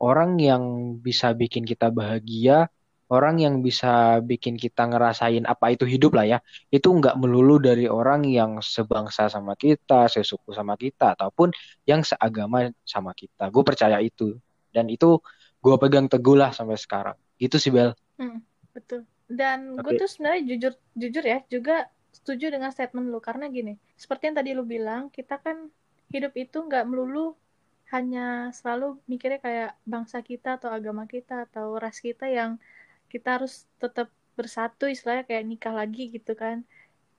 orang 0.01 0.39
yang 0.39 0.97
bisa 0.99 1.35
bikin 1.37 1.62
kita 1.66 1.93
bahagia, 1.93 2.71
orang 3.11 3.43
yang 3.43 3.61
bisa 3.61 4.23
bikin 4.23 4.57
kita 4.57 4.87
ngerasain 4.87 5.45
apa 5.45 5.75
itu 5.75 5.85
hidup 5.85 6.16
lah 6.16 6.27
ya, 6.27 6.39
itu 6.73 6.89
nggak 6.89 7.18
melulu 7.21 7.59
dari 7.61 7.91
orang 7.91 8.25
yang 8.25 8.62
sebangsa 8.64 9.27
sama 9.29 9.59
kita, 9.59 10.09
sesuku 10.09 10.55
sama 10.55 10.79
kita, 10.79 11.18
ataupun 11.18 11.53
yang 11.85 12.01
seagama 12.07 12.71
sama 12.87 13.12
kita. 13.12 13.51
Gue 13.53 13.62
percaya 13.66 13.99
itu. 14.01 14.39
Dan 14.71 14.87
itu 14.87 15.18
gue 15.61 15.76
pegang 15.76 16.08
teguh 16.08 16.36
lah 16.36 16.50
sampai 16.50 16.80
sekarang. 16.80 17.16
Gitu 17.36 17.56
sih 17.61 17.72
Bel. 17.72 17.92
Hmm, 18.16 18.40
betul. 18.72 19.04
Dan 19.30 19.78
gue 19.78 19.92
tuh 19.94 20.08
sebenarnya 20.11 20.42
jujur 20.48 20.72
jujur 20.98 21.24
ya 21.24 21.38
juga 21.46 21.86
setuju 22.11 22.50
dengan 22.50 22.74
statement 22.74 23.06
lu 23.06 23.22
karena 23.22 23.46
gini, 23.46 23.78
seperti 23.94 24.28
yang 24.28 24.36
tadi 24.36 24.50
lu 24.50 24.66
bilang, 24.66 25.08
kita 25.14 25.38
kan 25.38 25.70
hidup 26.11 26.34
itu 26.34 26.58
nggak 26.58 26.84
melulu 26.90 27.38
hanya 27.94 28.50
selalu 28.54 28.98
mikirnya 29.06 29.38
kayak 29.42 29.70
bangsa 29.86 30.22
kita 30.22 30.58
atau 30.58 30.70
agama 30.70 31.06
kita 31.06 31.46
atau 31.46 31.78
ras 31.78 31.98
kita 32.02 32.26
yang 32.26 32.58
kita 33.11 33.38
harus 33.38 33.66
tetap 33.82 34.11
bersatu 34.38 34.86
istilahnya 34.86 35.26
kayak 35.26 35.44
nikah 35.46 35.74
lagi 35.74 36.11
gitu 36.11 36.34
kan. 36.38 36.62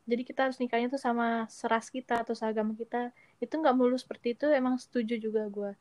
Jadi 0.07 0.23
kita 0.27 0.47
harus 0.49 0.57
nikahnya 0.59 0.91
tuh 0.91 0.99
sama 0.99 1.45
seras 1.47 1.87
kita 1.91 2.23
atau 2.23 2.35
seagama 2.35 2.75
kita. 2.75 3.11
Itu 3.39 3.59
nggak 3.59 3.75
melulu 3.75 3.99
seperti 3.99 4.35
itu, 4.35 4.47
emang 4.51 4.79
setuju 4.79 5.19
juga 5.19 5.47
gue. 5.47 5.71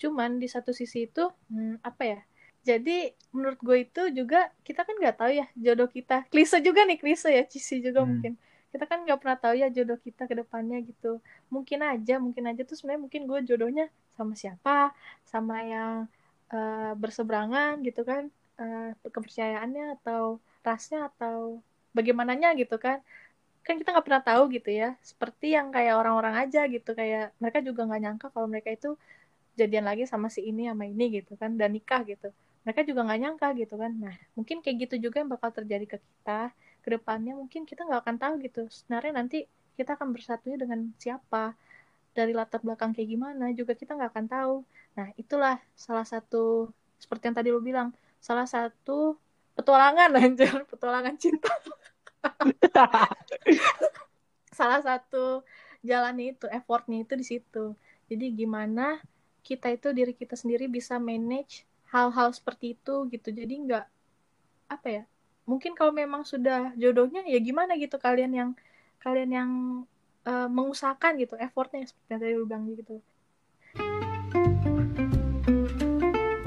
Cuman 0.00 0.38
di 0.42 0.46
satu 0.50 0.70
sisi 0.76 1.06
itu, 1.08 1.24
hmm, 1.52 1.82
apa 1.84 2.02
ya? 2.06 2.20
Jadi 2.68 3.14
menurut 3.32 3.58
gue 3.64 3.76
itu 3.86 4.02
juga 4.12 4.50
kita 4.66 4.84
kan 4.86 4.94
nggak 5.00 5.16
tahu 5.20 5.30
ya 5.40 5.46
jodoh 5.56 5.88
kita. 5.88 6.26
Klise 6.32 6.58
juga 6.60 6.84
nih 6.88 6.98
klise 7.00 7.28
ya, 7.32 7.42
cici 7.48 7.80
juga 7.80 8.00
Hmm. 8.04 8.10
mungkin. 8.10 8.32
Kita 8.72 8.84
kan 8.84 8.98
nggak 9.08 9.18
pernah 9.22 9.38
tahu 9.40 9.54
ya 9.56 9.68
jodoh 9.72 9.96
kita 10.06 10.28
ke 10.28 10.34
depannya 10.36 10.78
gitu. 10.84 11.22
Mungkin 11.54 11.80
aja, 11.80 12.14
mungkin 12.20 12.44
aja 12.50 12.62
tuh 12.68 12.76
sebenarnya 12.76 13.02
mungkin 13.08 13.22
gue 13.30 13.38
jodohnya 13.48 13.86
sama 14.18 14.34
siapa, 14.36 14.92
sama 15.24 15.56
yang 15.64 15.92
eh, 16.52 16.92
berseberangan 16.96 17.80
gitu 17.86 18.02
kan, 18.10 18.22
eh, 18.60 18.90
kepercayaannya 19.14 19.84
atau 20.00 20.40
rasnya 20.66 21.08
atau 21.12 21.60
bagaimananya 21.96 22.48
gitu 22.60 22.76
kan. 22.80 23.00
Kan 23.66 23.76
kita 23.80 23.92
nggak 23.94 24.06
pernah 24.08 24.24
tahu 24.24 24.42
gitu 24.56 24.70
ya. 24.72 24.88
Seperti 25.04 25.46
yang 25.56 25.68
kayak 25.74 25.94
orang-orang 26.00 26.34
aja 26.48 26.60
gitu 26.74 26.90
kayak 26.96 27.36
mereka 27.42 27.58
juga 27.68 27.80
nggak 27.88 28.00
nyangka 28.04 28.26
kalau 28.34 28.48
mereka 28.52 28.70
itu 28.72 28.90
jadian 29.58 29.84
lagi 29.90 30.06
sama 30.06 30.30
si 30.30 30.46
ini 30.46 30.70
sama 30.70 30.86
ini 30.86 31.04
gitu 31.20 31.34
kan 31.34 31.58
dan 31.58 31.74
nikah 31.74 32.06
gitu. 32.06 32.30
Mereka 32.62 32.86
juga 32.86 33.00
nggak 33.06 33.20
nyangka 33.22 33.48
gitu 33.58 33.74
kan. 33.74 33.92
Nah 33.98 34.14
mungkin 34.38 34.62
kayak 34.62 34.76
gitu 34.88 35.10
juga 35.10 35.20
yang 35.24 35.30
bakal 35.34 35.50
terjadi 35.50 35.84
ke 35.84 35.98
kita. 35.98 36.54
Ke 36.84 36.88
depannya 36.94 37.34
mungkin 37.34 37.66
kita 37.66 37.82
nggak 37.84 38.00
akan 38.06 38.16
tahu 38.22 38.34
gitu 38.46 38.62
sebenarnya 38.70 39.12
nanti 39.18 39.38
kita 39.74 39.98
akan 39.98 40.14
bersatunya 40.14 40.58
dengan 40.58 40.90
siapa 40.98 41.54
dari 42.14 42.34
latar 42.34 42.58
belakang 42.62 42.90
kayak 42.94 43.08
gimana 43.14 43.54
juga 43.54 43.74
kita 43.74 43.98
nggak 43.98 44.10
akan 44.14 44.26
tahu. 44.30 44.54
Nah 44.98 45.08
itulah 45.18 45.58
salah 45.74 46.06
satu 46.06 46.70
seperti 46.98 47.30
yang 47.30 47.36
tadi 47.38 47.48
lu 47.54 47.62
bilang 47.62 47.94
salah 48.18 48.46
satu 48.46 49.14
petualangan 49.58 50.10
anjir 50.22 50.54
petualangan 50.70 51.14
cinta. 51.18 51.50
Salah 54.58 54.82
satu 54.82 55.46
jalannya 55.86 56.34
itu 56.34 56.50
effortnya 56.50 57.06
itu 57.06 57.14
di 57.14 57.22
situ. 57.22 57.78
Jadi 58.10 58.34
gimana 58.34 58.98
kita 59.42 59.72
itu 59.72 59.92
diri 59.94 60.12
kita 60.12 60.34
sendiri 60.34 60.66
bisa 60.66 60.96
manage 61.00 61.64
hal-hal 61.88 62.32
seperti 62.34 62.76
itu 62.76 63.08
gitu 63.08 63.28
jadi 63.32 63.54
nggak 63.54 63.86
apa 64.68 64.88
ya 64.88 65.02
mungkin 65.48 65.72
kalau 65.72 65.90
memang 65.90 66.28
sudah 66.28 66.76
jodohnya 66.76 67.24
ya 67.24 67.40
gimana 67.40 67.74
gitu 67.80 67.96
kalian 67.96 68.32
yang 68.36 68.50
kalian 69.00 69.30
yang 69.32 69.50
eh, 70.28 70.48
mengusahakan 70.52 71.16
gitu 71.16 71.34
effortnya 71.40 71.88
seperti 71.88 72.08
yang 72.12 72.20
tadi 72.20 72.32
lu 72.36 72.44
bilang 72.44 72.64
gitu 72.76 73.00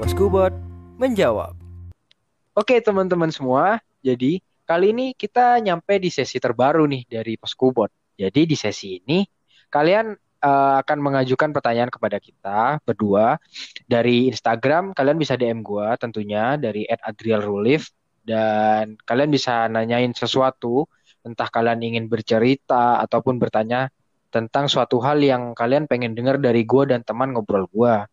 Bosku 0.02 0.26
Bot 0.26 0.54
menjawab. 0.98 1.54
Oke 2.54 2.78
teman-teman 2.78 3.30
semua, 3.30 3.82
jadi 4.06 4.42
kali 4.66 4.94
ini 4.94 5.16
kita 5.18 5.58
nyampe 5.58 5.98
di 5.98 6.10
sesi 6.14 6.38
terbaru 6.38 6.86
nih 6.86 7.02
dari 7.08 7.34
Poskubot. 7.34 7.90
Jadi 8.14 8.46
di 8.46 8.56
sesi 8.58 9.02
ini 9.02 9.24
kalian 9.72 10.14
eh, 10.42 10.74
akan 10.82 10.98
mengajukan 10.98 11.54
pertanyaan 11.54 11.90
kepada 11.92 12.18
kita 12.18 12.82
berdua 12.82 13.38
dari 13.86 14.28
Instagram. 14.28 14.92
Kalian 14.92 15.18
bisa 15.22 15.38
DM 15.38 15.62
gua 15.62 15.94
tentunya 15.96 16.58
dari 16.58 16.82
@adrielrulif 16.90 17.88
dan 18.22 18.98
kalian 19.02 19.30
bisa 19.30 19.66
nanyain 19.70 20.14
sesuatu, 20.14 20.86
entah 21.26 21.48
kalian 21.50 21.82
ingin 21.82 22.06
bercerita 22.10 23.02
ataupun 23.02 23.38
bertanya 23.38 23.90
tentang 24.32 24.66
suatu 24.70 24.98
hal 25.04 25.20
yang 25.20 25.52
kalian 25.52 25.86
pengen 25.90 26.16
dengar 26.16 26.38
dari 26.40 26.64
gua 26.66 26.88
dan 26.90 27.02
teman 27.06 27.30
ngobrol 27.34 27.66
gua. 27.70 28.06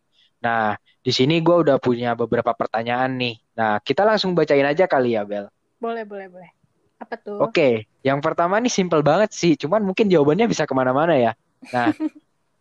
Nah, 0.43 0.75
di 1.03 1.11
sini 1.11 1.39
gua 1.43 1.63
udah 1.63 1.77
punya 1.81 2.13
beberapa 2.15 2.51
pertanyaan 2.55 3.15
nih. 3.17 3.35
Nah, 3.57 3.79
kita 3.81 4.03
langsung 4.07 4.35
bacain 4.37 4.65
aja 4.67 4.85
kali 4.87 5.15
ya, 5.17 5.23
Bel. 5.27 5.47
boleh 5.79 6.03
boleh 6.03 6.27
boleh 6.27 6.51
Apa 6.99 7.15
tuh? 7.15 7.39
Oke, 7.39 7.87
yang 8.03 8.19
pertama 8.19 8.59
nih 8.59 8.67
simple 8.71 8.99
banget 8.99 9.31
sih, 9.31 9.55
cuman 9.55 9.79
mungkin 9.87 10.11
jawabannya 10.11 10.51
bisa 10.51 10.67
ke 10.67 10.75
mana-mana 10.75 11.15
ya. 11.15 11.31
Nah, 11.73 11.91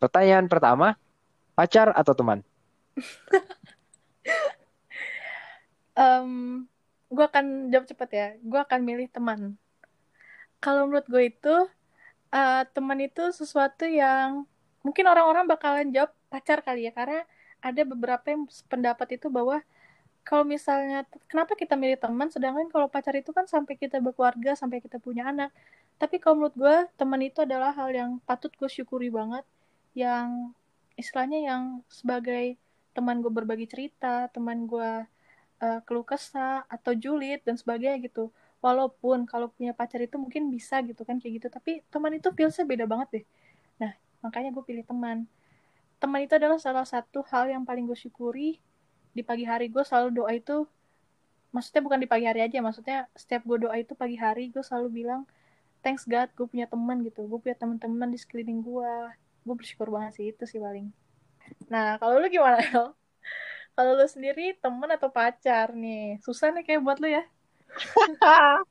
pertanyaan 0.03 0.47
pertama, 0.51 0.99
pacar 1.55 1.95
atau 1.95 2.15
teman? 2.15 2.43
Em, 5.99 6.31
gue 7.11 7.25
akan 7.25 7.71
jawab 7.75 7.87
cepet 7.87 8.11
ya. 8.15 8.29
Gue 8.43 8.61
akan 8.63 8.81
milih 8.83 9.09
teman. 9.11 9.59
Kalau 10.59 10.87
menurut 10.91 11.07
gue 11.07 11.31
itu 11.31 11.55
eh, 12.35 12.63
teman 12.75 12.99
itu 13.03 13.31
sesuatu 13.31 13.87
yang 13.87 14.47
mungkin 14.83 15.05
orang-orang 15.11 15.47
bakalan 15.51 15.91
jawab 15.91 16.15
pacar 16.31 16.63
kali 16.63 16.87
ya 16.87 16.93
karena 16.95 17.25
ada 17.59 17.83
beberapa 17.83 18.23
yang 18.31 18.47
pendapat 18.71 19.19
itu 19.19 19.27
bahwa 19.27 19.59
kalau 20.23 20.45
misalnya 20.45 21.09
kenapa 21.27 21.57
kita 21.57 21.75
milih 21.75 21.99
teman 21.99 22.29
sedangkan 22.29 22.69
kalau 22.69 22.87
pacar 22.87 23.17
itu 23.17 23.33
kan 23.33 23.49
sampai 23.49 23.75
kita 23.75 23.99
berkeluarga 23.99 24.55
sampai 24.55 24.79
kita 24.79 25.01
punya 25.01 25.27
anak 25.33 25.51
tapi 25.99 26.23
kalau 26.23 26.39
menurut 26.39 26.57
gue 26.57 26.77
teman 26.95 27.19
itu 27.27 27.43
adalah 27.43 27.75
hal 27.75 27.91
yang 27.91 28.11
patut 28.23 28.55
gue 28.55 28.71
syukuri 28.71 29.11
banget. 29.11 29.43
Yang 29.99 30.55
istilahnya 30.95 31.39
yang 31.43 31.63
sebagai 31.91 32.55
teman 32.95 33.19
gue 33.23 33.31
berbagi 33.31 33.67
cerita 33.67 34.31
teman 34.31 34.67
gue 34.71 35.07
uh, 35.63 35.79
keluh 35.87 36.07
kesah 36.07 36.67
atau 36.71 36.95
julid 36.95 37.43
dan 37.43 37.59
sebagainya 37.59 37.99
gitu. 38.07 38.31
Walaupun 38.63 39.27
kalau 39.27 39.51
punya 39.51 39.75
pacar 39.75 39.99
itu 40.03 40.19
mungkin 40.19 40.55
bisa 40.55 40.79
gitu 40.87 41.03
kan 41.03 41.19
kayak 41.19 41.43
gitu. 41.43 41.49
Tapi 41.51 41.83
teman 41.91 42.15
itu 42.15 42.31
feelsnya 42.31 42.63
beda 42.63 42.87
banget 42.87 43.09
deh. 43.11 43.25
Nah 43.83 43.93
makanya 44.23 44.55
gue 44.55 44.63
pilih 44.63 44.87
teman. 44.87 45.27
Teman 45.99 46.23
itu 46.23 46.39
adalah 46.39 46.63
salah 46.63 46.87
satu 46.87 47.27
hal 47.27 47.51
yang 47.51 47.67
paling 47.67 47.91
gue 47.91 47.99
syukuri 47.99 48.63
di 49.11 49.23
pagi 49.27 49.43
hari 49.43 49.67
gue 49.67 49.83
selalu 49.83 50.15
doa 50.15 50.31
itu. 50.31 50.63
Maksudnya 51.51 51.83
bukan 51.83 51.99
di 51.99 52.07
pagi 52.07 52.23
hari 52.31 52.47
aja 52.47 52.63
maksudnya 52.63 53.11
setiap 53.19 53.43
gue 53.43 53.67
doa 53.67 53.75
itu 53.75 53.99
pagi 53.99 54.15
hari 54.15 54.55
gue 54.55 54.63
selalu 54.63 55.03
bilang 55.03 55.27
thanks 55.85 56.05
God 56.05 56.29
gue 56.35 56.47
punya 56.47 56.67
teman 56.67 57.03
gitu 57.07 57.27
gue 57.27 57.39
punya 57.39 57.57
teman-teman 57.57 58.09
di 58.11 58.19
sekeliling 58.19 58.61
gue 58.61 58.93
gue 59.47 59.55
bersyukur 59.55 59.89
banget 59.89 60.13
sih 60.19 60.27
itu 60.35 60.45
sih 60.45 60.61
paling 60.61 60.91
nah 61.73 61.97
kalau 61.97 62.21
lu 62.21 62.29
gimana 62.29 62.61
El? 62.61 62.93
kalau 63.77 63.97
lu 63.97 64.07
sendiri 64.07 64.59
teman 64.59 64.91
atau 64.93 65.09
pacar 65.09 65.73
nih 65.73 66.21
susah 66.21 66.53
nih 66.53 66.65
kayak 66.67 66.83
buat 66.85 66.99
lu 67.01 67.09
ya 67.09 67.25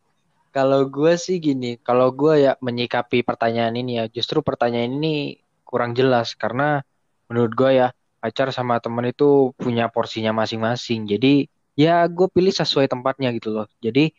Kalau 0.58 0.90
gue 0.90 1.14
sih 1.22 1.38
gini, 1.38 1.78
kalau 1.78 2.10
gue 2.10 2.50
ya 2.50 2.58
menyikapi 2.58 3.22
pertanyaan 3.22 3.78
ini 3.78 4.02
ya, 4.02 4.10
justru 4.10 4.42
pertanyaan 4.42 4.98
ini 4.98 5.38
kurang 5.62 5.94
jelas 5.94 6.34
karena 6.34 6.82
menurut 7.30 7.54
gue 7.54 7.72
ya 7.78 7.88
pacar 8.18 8.50
sama 8.50 8.82
temen 8.82 9.06
itu 9.12 9.54
punya 9.54 9.86
porsinya 9.92 10.34
masing-masing. 10.34 11.06
Jadi 11.06 11.46
ya 11.78 12.10
gue 12.10 12.26
pilih 12.32 12.50
sesuai 12.50 12.90
tempatnya 12.90 13.30
gitu 13.38 13.54
loh. 13.54 13.68
Jadi 13.84 14.10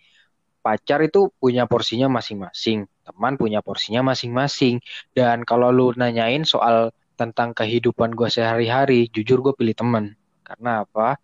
pacar 0.68 1.00
itu 1.08 1.32
punya 1.40 1.64
porsinya 1.72 2.08
masing-masing, 2.18 2.78
teman 3.08 3.34
punya 3.40 3.60
porsinya 3.66 4.02
masing-masing. 4.12 4.74
Dan 5.16 5.48
kalau 5.48 5.68
lu 5.72 5.86
nanyain 5.96 6.44
soal 6.44 6.92
tentang 7.20 7.56
kehidupan 7.56 8.12
gue 8.18 8.28
sehari-hari, 8.36 9.08
jujur 9.14 9.38
gue 9.44 9.54
pilih 9.56 9.76
teman. 9.80 10.04
Karena 10.44 10.84
apa? 10.84 11.16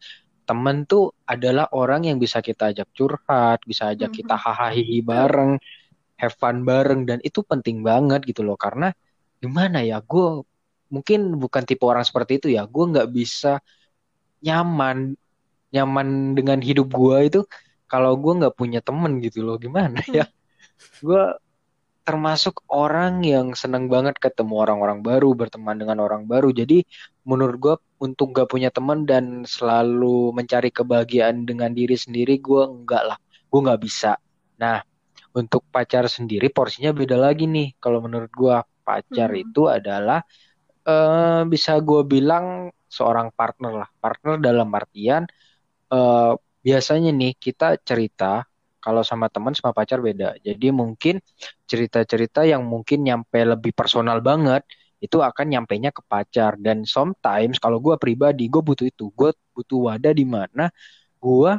temen 0.48 0.84
tuh 0.86 1.12
adalah 1.26 1.66
orang 1.74 2.06
yang 2.08 2.18
bisa 2.24 2.40
kita 2.44 2.72
ajak 2.72 2.88
curhat, 2.96 3.64
bisa 3.64 3.92
ajak 3.92 4.12
Mhm. 4.12 4.16
kita 4.24 4.36
hahaha 4.36 4.80
bareng, 5.02 5.52
have 6.20 6.34
fun 6.40 6.62
bareng 6.68 7.04
dan 7.08 7.18
itu 7.24 7.40
penting 7.44 7.82
banget 7.84 8.24
gitu 8.28 8.46
loh 8.46 8.56
karena 8.58 8.94
gimana 9.42 9.84
ya 9.84 10.00
gue 10.00 10.44
mungkin 10.94 11.36
bukan 11.42 11.62
tipe 11.68 11.84
orang 11.84 12.04
seperti 12.06 12.32
itu 12.40 12.48
ya 12.56 12.64
gue 12.68 12.84
nggak 12.92 13.08
bisa 13.12 13.60
nyaman 14.44 15.16
nyaman 15.74 16.08
dengan 16.38 16.58
hidup 16.62 16.88
gue 16.92 17.18
itu 17.28 17.40
kalau 17.90 18.16
gue 18.18 18.32
nggak 18.44 18.54
punya 18.56 18.80
temen 18.84 19.20
gitu 19.24 19.44
loh 19.46 19.56
gimana 19.60 19.98
ya 20.16 20.24
gue 21.02 21.22
termasuk 22.04 22.68
orang 22.68 23.24
yang 23.24 23.56
seneng 23.56 23.88
banget 23.88 24.20
ketemu 24.20 24.60
orang-orang 24.68 25.00
baru, 25.00 25.32
berteman 25.32 25.80
dengan 25.80 26.04
orang 26.04 26.28
baru. 26.28 26.52
Jadi 26.52 26.84
menurut 27.24 27.56
gue 27.56 27.74
untuk 28.04 28.36
gak 28.36 28.52
punya 28.52 28.68
teman 28.68 29.08
dan 29.08 29.48
selalu 29.48 30.36
mencari 30.36 30.68
kebahagiaan 30.68 31.48
dengan 31.48 31.72
diri 31.72 31.96
sendiri, 31.96 32.36
gue 32.44 32.60
enggak 32.60 33.02
lah. 33.08 33.18
Gue 33.48 33.60
nggak 33.64 33.80
bisa. 33.80 34.20
Nah, 34.60 34.84
untuk 35.32 35.64
pacar 35.72 36.04
sendiri 36.12 36.52
porsinya 36.52 36.92
beda 36.92 37.16
lagi 37.16 37.48
nih. 37.48 37.72
Kalau 37.80 38.04
menurut 38.04 38.30
gue 38.36 38.56
pacar 38.84 39.32
Hmm. 39.32 39.42
itu 39.44 39.62
adalah 39.72 40.20
eh, 40.86 41.42
bisa 41.48 41.72
gue 41.80 42.02
bilang 42.04 42.68
seorang 42.88 43.32
partner 43.32 43.72
lah. 43.84 43.88
Partner 44.02 44.34
dalam 44.40 44.68
artian 44.76 45.24
eh, 45.92 46.32
biasanya 46.64 47.12
nih 47.12 47.36
kita 47.36 47.76
cerita 47.84 48.48
kalau 48.80 49.00
sama 49.00 49.28
teman 49.32 49.52
sama 49.56 49.72
pacar 49.72 50.00
beda. 50.00 50.36
Jadi 50.44 50.68
mungkin 50.68 51.20
cerita-cerita 51.64 52.44
yang 52.44 52.64
mungkin 52.64 53.04
nyampe 53.04 53.40
lebih 53.40 53.72
personal 53.72 54.20
banget 54.20 54.64
itu 55.00 55.20
akan 55.20 55.46
nyampainya 55.56 55.88
ke 55.92 56.04
pacar. 56.04 56.60
Dan 56.60 56.84
sometimes 56.84 57.56
kalau 57.60 57.80
gue 57.80 57.96
pribadi 57.96 58.48
gue 58.52 58.60
butuh 58.60 58.84
itu. 58.88 59.08
Gue 59.16 59.32
butuh 59.56 59.92
wadah 59.92 60.12
di 60.12 60.24
mana 60.28 60.68
gue 61.16 61.52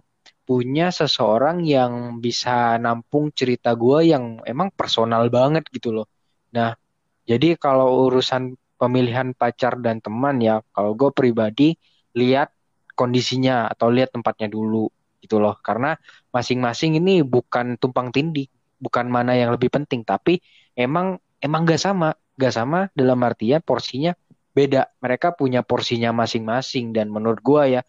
punya 0.45 0.93
seseorang 0.93 1.65
yang 1.65 2.21
bisa 2.21 2.77
nampung 2.77 3.33
cerita 3.33 3.73
gue 3.73 4.13
yang 4.13 4.37
emang 4.45 4.69
personal 4.77 5.25
banget 5.33 5.65
gitu 5.73 5.89
loh. 5.89 6.07
Nah 6.53 6.77
jadi 7.25 7.57
kalau 7.57 8.05
urusan 8.05 8.53
pemilihan 8.77 9.33
pacar 9.33 9.81
dan 9.81 9.97
teman 9.97 10.37
ya 10.37 10.61
kalau 10.69 10.93
gue 10.93 11.09
pribadi 11.09 11.73
lihat 12.13 12.53
kondisinya 12.95 13.69
atau 13.71 13.91
lihat 13.91 14.15
tempatnya 14.15 14.47
dulu 14.49 14.89
gitu 15.23 15.37
loh. 15.43 15.55
Karena 15.61 15.95
masing-masing 16.31 16.97
ini 16.99 17.21
bukan 17.25 17.75
tumpang 17.81 18.09
tindih 18.15 18.47
bukan 18.79 19.07
mana 19.07 19.33
yang 19.37 19.49
lebih 19.55 19.71
penting 19.71 20.03
tapi 20.03 20.39
emang 20.75 21.19
emang 21.43 21.63
gak 21.67 21.81
sama. 21.81 22.15
Gak 22.35 22.51
sama 22.51 22.91
dalam 22.91 23.19
artian 23.23 23.63
porsinya 23.63 24.11
beda. 24.51 24.91
Mereka 24.99 25.39
punya 25.39 25.63
porsinya 25.63 26.11
masing-masing 26.11 26.91
dan 26.91 27.07
menurut 27.07 27.39
gua 27.39 27.63
ya 27.67 27.81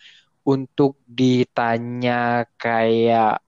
untuk 0.46 1.02
ditanya 1.06 2.46
kayak 2.58 3.42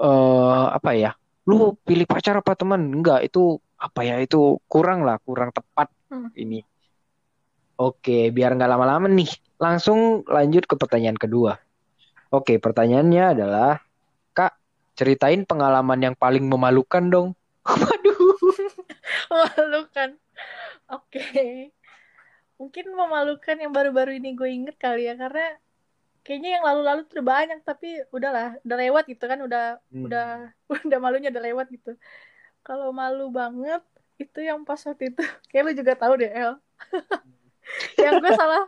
eh 0.00 0.64
apa 0.76 0.90
ya? 0.98 1.10
Lu 1.48 1.78
pilih 1.86 2.06
pacar 2.10 2.34
apa 2.42 2.52
teman? 2.58 2.82
Enggak 2.90 3.22
itu 3.26 3.58
apa 3.78 4.00
ya? 4.02 4.18
Itu 4.22 4.58
kurang 4.66 5.06
lah 5.06 5.18
kurang 5.22 5.50
tepat 5.54 5.90
Hmm. 6.06 6.30
ini 6.38 6.62
oke 7.76 8.32
biar 8.32 8.56
nggak 8.56 8.70
lama-lama 8.70 9.06
nih 9.08 9.30
langsung 9.56 10.24
lanjut 10.28 10.64
ke 10.68 10.74
pertanyaan 10.76 11.16
kedua 11.16 11.60
Oke, 12.26 12.58
pertanyaannya 12.58 13.38
adalah, 13.38 13.78
Kak, 14.34 14.58
ceritain 14.98 15.46
pengalaman 15.46 16.10
yang 16.10 16.14
paling 16.18 16.42
memalukan 16.42 17.06
dong. 17.06 17.28
Waduh. 17.70 18.34
memalukan 19.30 20.10
oke 20.90 21.26
mungkin 22.56 22.84
memalukan 22.94 23.56
yang 23.58 23.72
baru-baru 23.74 24.16
ini 24.18 24.34
gue 24.34 24.48
inget 24.48 24.76
kali 24.80 25.06
ya 25.06 25.14
karena 25.14 25.58
kayaknya 26.26 26.58
yang 26.58 26.64
lalu-lalu 26.66 27.00
tuh 27.06 27.20
udah 27.20 27.26
banyak 27.26 27.58
tapi 27.62 28.02
udahlah 28.10 28.58
udah 28.66 28.76
lewat 28.82 29.04
gitu 29.06 29.24
kan 29.30 29.38
udah 29.42 29.78
Hmm. 29.92 30.10
udah 30.10 30.26
udah 30.90 30.98
malunya 30.98 31.30
udah 31.30 31.44
lewat 31.44 31.66
gitu 31.70 31.94
kalau 32.66 32.90
malu 32.90 33.30
banget 33.30 33.82
itu 34.18 34.42
yang 34.42 34.64
pas 34.66 34.80
waktu 34.82 35.12
itu 35.14 35.22
kayak 35.52 35.62
lu 35.62 35.72
juga 35.76 35.92
tahu 35.94 36.18
deh 36.18 36.30
El 36.32 36.58
yang 38.00 38.22
gue 38.22 38.32
salah 38.36 38.64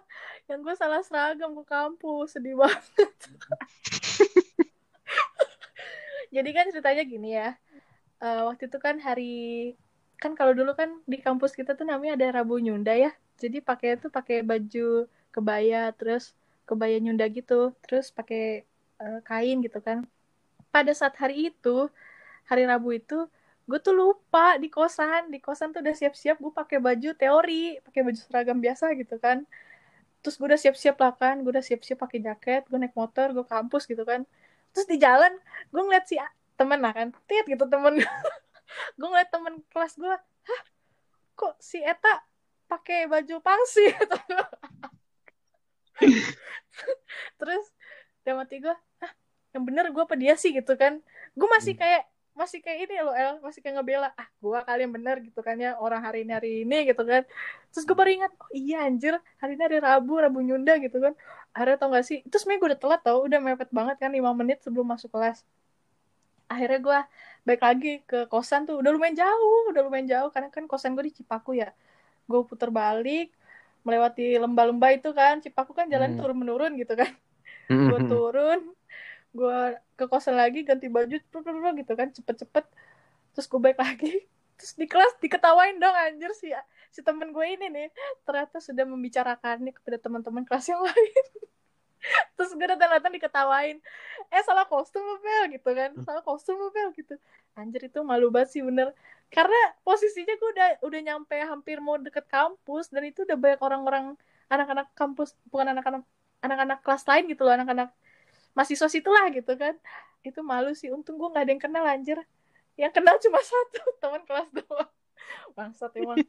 yang 0.49 0.61
gue 0.64 0.74
salah 0.76 1.01
seragam 1.05 1.53
ke 1.61 1.64
kampus 1.68 2.36
sedih 2.36 2.57
banget. 2.57 3.12
Jadi 6.34 6.51
kan 6.53 6.66
ceritanya 6.68 7.05
gini 7.09 7.30
ya 7.36 7.57
Eh, 8.18 8.40
waktu 8.49 8.66
itu 8.66 8.78
kan 8.82 8.99
hari 8.99 9.30
kan 10.18 10.34
kalau 10.34 10.51
dulu 10.51 10.74
kan 10.74 10.90
di 11.07 11.22
kampus 11.22 11.55
kita 11.55 11.78
tuh 11.78 11.86
namanya 11.86 12.18
ada 12.18 12.42
Rabu 12.42 12.59
Nyunda 12.59 12.94
ya. 12.99 13.11
Jadi 13.38 13.62
pakai 13.62 13.94
tuh 14.03 14.11
pakai 14.11 14.42
baju 14.42 15.07
kebaya 15.30 15.94
terus 15.94 16.34
kebaya 16.66 16.99
Nyunda 16.99 17.24
gitu 17.30 17.70
terus 17.86 18.11
pakai 18.11 18.66
eh, 19.03 19.18
kain 19.22 19.62
gitu 19.62 19.78
kan. 19.78 20.03
Pada 20.74 20.90
saat 20.99 21.14
hari 21.22 21.55
itu 21.55 21.86
hari 22.51 22.66
Rabu 22.66 22.99
itu 22.99 23.30
gue 23.69 23.79
tuh 23.87 23.95
lupa 24.01 24.57
di 24.62 24.69
kosan. 24.73 25.23
Di 25.35 25.39
kosan 25.47 25.69
tuh 25.75 25.81
udah 25.85 25.95
siap-siap 26.01 26.37
gue 26.45 26.53
pakai 26.61 26.79
baju 26.87 27.11
teori 27.23 27.79
pakai 27.87 28.01
baju 28.07 28.21
seragam 28.21 28.59
biasa 28.64 28.85
gitu 29.01 29.16
kan. 29.25 29.45
Terus 30.23 30.35
gue 30.41 30.47
udah 30.51 30.61
siap-siap 30.64 30.97
lah 31.03 31.12
kan 31.23 31.35
gue 31.45 31.51
udah 31.55 31.64
siap-siap 31.69 31.99
pakai 32.05 32.19
jaket 32.27 32.62
gue 32.71 32.79
naik 32.83 32.95
motor 32.99 33.27
gue 33.37 33.47
kampus 33.47 33.85
gitu 33.91 34.03
kan. 34.11 34.21
Terus 34.75 34.87
di 34.91 34.97
jalan 35.01 35.33
gue 35.73 35.83
ngeliat 35.85 36.05
si 36.11 36.16
temen 36.59 36.81
lah 36.85 36.93
kan. 36.97 37.09
Tit 37.29 37.45
gitu 37.49 37.64
temen. 37.69 37.95
Gue 38.99 39.09
ngeliat 39.09 39.31
temen 39.33 39.55
kelas 39.73 39.97
gue 39.97 40.12
hah? 40.12 40.62
Kok 41.39 41.55
si 41.62 41.79
Eta 41.81 42.21
pakai 42.69 43.09
baju 43.09 43.41
pangsi 43.41 43.85
gitu. 43.89 44.16
terus 47.41 47.64
dalam 48.23 48.45
hati 48.45 48.61
gue 48.62 48.75
ah 49.03 49.12
yang 49.57 49.64
bener 49.64 49.89
gue 49.95 50.03
apa 50.05 50.16
dia 50.19 50.35
sih? 50.37 50.53
gitu 50.53 50.75
kan. 50.77 51.01
Gue 51.39 51.49
masih 51.49 51.75
Hmm. 51.75 51.81
kayak 51.83 52.03
masih 52.39 52.62
kayak 52.62 52.78
ini 52.86 52.95
loh 53.03 53.14
El. 53.18 53.34
Masih 53.43 53.59
kayak 53.59 53.82
ngebela 53.82 54.09
ah 54.14 54.28
gue 54.30 54.59
kali 54.62 54.80
yang 54.86 54.95
bener 54.95 55.16
gitu 55.26 55.41
kan 55.43 55.59
ya 55.59 55.74
orang 55.82 56.01
hari 56.07 56.22
ini 56.22 56.32
hari 56.32 56.51
ini 56.62 56.78
gitu 56.89 57.03
kan. 57.03 57.26
Terus 57.74 57.84
gue 57.84 57.97
baru 57.99 58.11
ingat 58.22 58.32
oh 58.39 58.51
iya 58.55 58.86
anjir 58.86 59.18
hari 59.43 59.59
ini 59.59 59.62
hari 59.66 59.78
Rabu 59.82 60.14
Rabu 60.22 60.39
Nyunda 60.41 60.78
gitu 60.78 61.03
kan. 61.03 61.12
Akhirnya 61.51 61.76
tau 61.82 61.91
gak 61.91 62.07
sih 62.07 62.22
sebenarnya 62.30 62.61
gue 62.62 62.68
udah 62.70 62.80
telat 62.80 63.01
tau 63.03 63.18
udah 63.26 63.39
mepet 63.43 63.70
banget 63.74 63.97
kan 63.99 64.11
5 64.14 64.22
menit 64.39 64.59
sebelum 64.62 64.86
masuk 64.86 65.11
kelas. 65.11 65.43
Akhirnya 66.49 66.80
gue 66.80 66.99
balik 67.45 67.62
lagi 67.64 67.93
ke 68.07 68.24
kosan 68.32 68.64
tuh 68.68 68.80
udah 68.80 68.91
lumayan 68.95 69.16
jauh 69.18 69.74
udah 69.74 69.82
lumayan 69.84 70.07
jauh 70.09 70.30
karena 70.32 70.49
kan 70.49 70.64
kosan 70.70 70.95
gue 70.97 71.05
di 71.11 71.12
Cipaku 71.18 71.59
ya. 71.59 71.74
Gue 72.30 72.41
putar 72.47 72.70
balik 72.70 73.34
melewati 73.82 74.36
lembah-lembah 74.36 74.91
itu 74.95 75.11
kan 75.12 75.41
Cipaku 75.45 75.72
kan 75.76 75.91
jalan 75.91 76.14
Hmm. 76.14 76.20
turun 76.22 76.36
menurun 76.39 76.72
gitu 76.78 76.95
kan. 76.95 77.11
Gue 77.68 78.01
turun 78.09 78.61
gue 79.28 79.61
ke 79.99 80.07
kosan 80.07 80.38
lagi 80.38 80.62
ganti 80.62 80.86
baju 80.86 81.18
gitu 81.74 81.92
kan 81.99 82.09
cepet-cepet. 82.14 82.64
Terus 83.34 83.46
gue 83.51 83.61
balik 83.61 83.82
lagi. 83.82 84.22
Terus 84.59 84.72
di 84.78 84.86
kelas 84.86 85.18
diketawain 85.18 85.78
dong 85.78 85.94
anjir 85.94 86.30
si 86.38 86.55
si 86.94 87.03
temen 87.03 87.34
gue 87.34 87.46
ini 87.46 87.66
nih. 87.66 87.88
Ternyata 88.22 88.62
sudah 88.62 88.86
membicarakannya 88.86 89.74
kepada 89.74 89.99
teman-teman 89.99 90.46
kelas 90.46 90.70
yang 90.70 90.82
lain. 90.86 91.24
Terus 92.38 92.55
gue 92.55 92.66
datang-datang 92.66 93.11
diketawain. 93.11 93.82
Eh 94.30 94.42
salah 94.46 94.70
kostum 94.70 95.03
Bel? 95.18 95.51
gitu 95.51 95.70
kan. 95.74 95.90
Salah 96.07 96.22
kostum 96.22 96.59
Bel? 96.70 96.94
gitu. 96.94 97.18
Anjir 97.59 97.90
itu 97.90 97.99
malu 98.07 98.30
banget 98.30 98.55
sih 98.55 98.62
bener. 98.62 98.94
Karena 99.34 99.59
posisinya 99.82 100.34
gue 100.38 100.51
udah 100.55 100.68
udah 100.86 101.01
nyampe 101.03 101.36
hampir 101.42 101.82
mau 101.82 101.99
deket 101.99 102.30
kampus 102.30 102.94
dan 102.94 103.03
itu 103.03 103.26
udah 103.26 103.34
banyak 103.34 103.61
orang-orang 103.61 104.05
anak-anak 104.49 104.88
kampus 104.96 105.36
bukan 105.53 105.76
anak-anak 105.76 106.03
anak-anak 106.40 106.78
kelas 106.86 107.05
lain 107.05 107.24
gitu 107.28 107.42
loh 107.44 107.55
anak-anak 107.55 107.92
mahasiswa 108.57 108.88
situlah 108.88 109.28
gitu 109.32 109.53
kan. 109.57 109.74
Itu 110.22 110.44
malu 110.44 110.72
sih. 110.76 110.92
Untung 110.92 111.16
gue 111.16 111.28
nggak 111.28 111.44
ada 111.44 111.53
yang 111.53 111.62
kenal 111.62 111.84
anjir. 111.84 112.18
Yang 112.78 112.92
kenal 113.03 113.16
cuma 113.18 113.40
satu 113.49 113.82
teman 113.99 114.22
kelas 114.24 114.49
doang. 114.55 114.90
Bangsat 115.57 115.92
emang. 115.99 116.22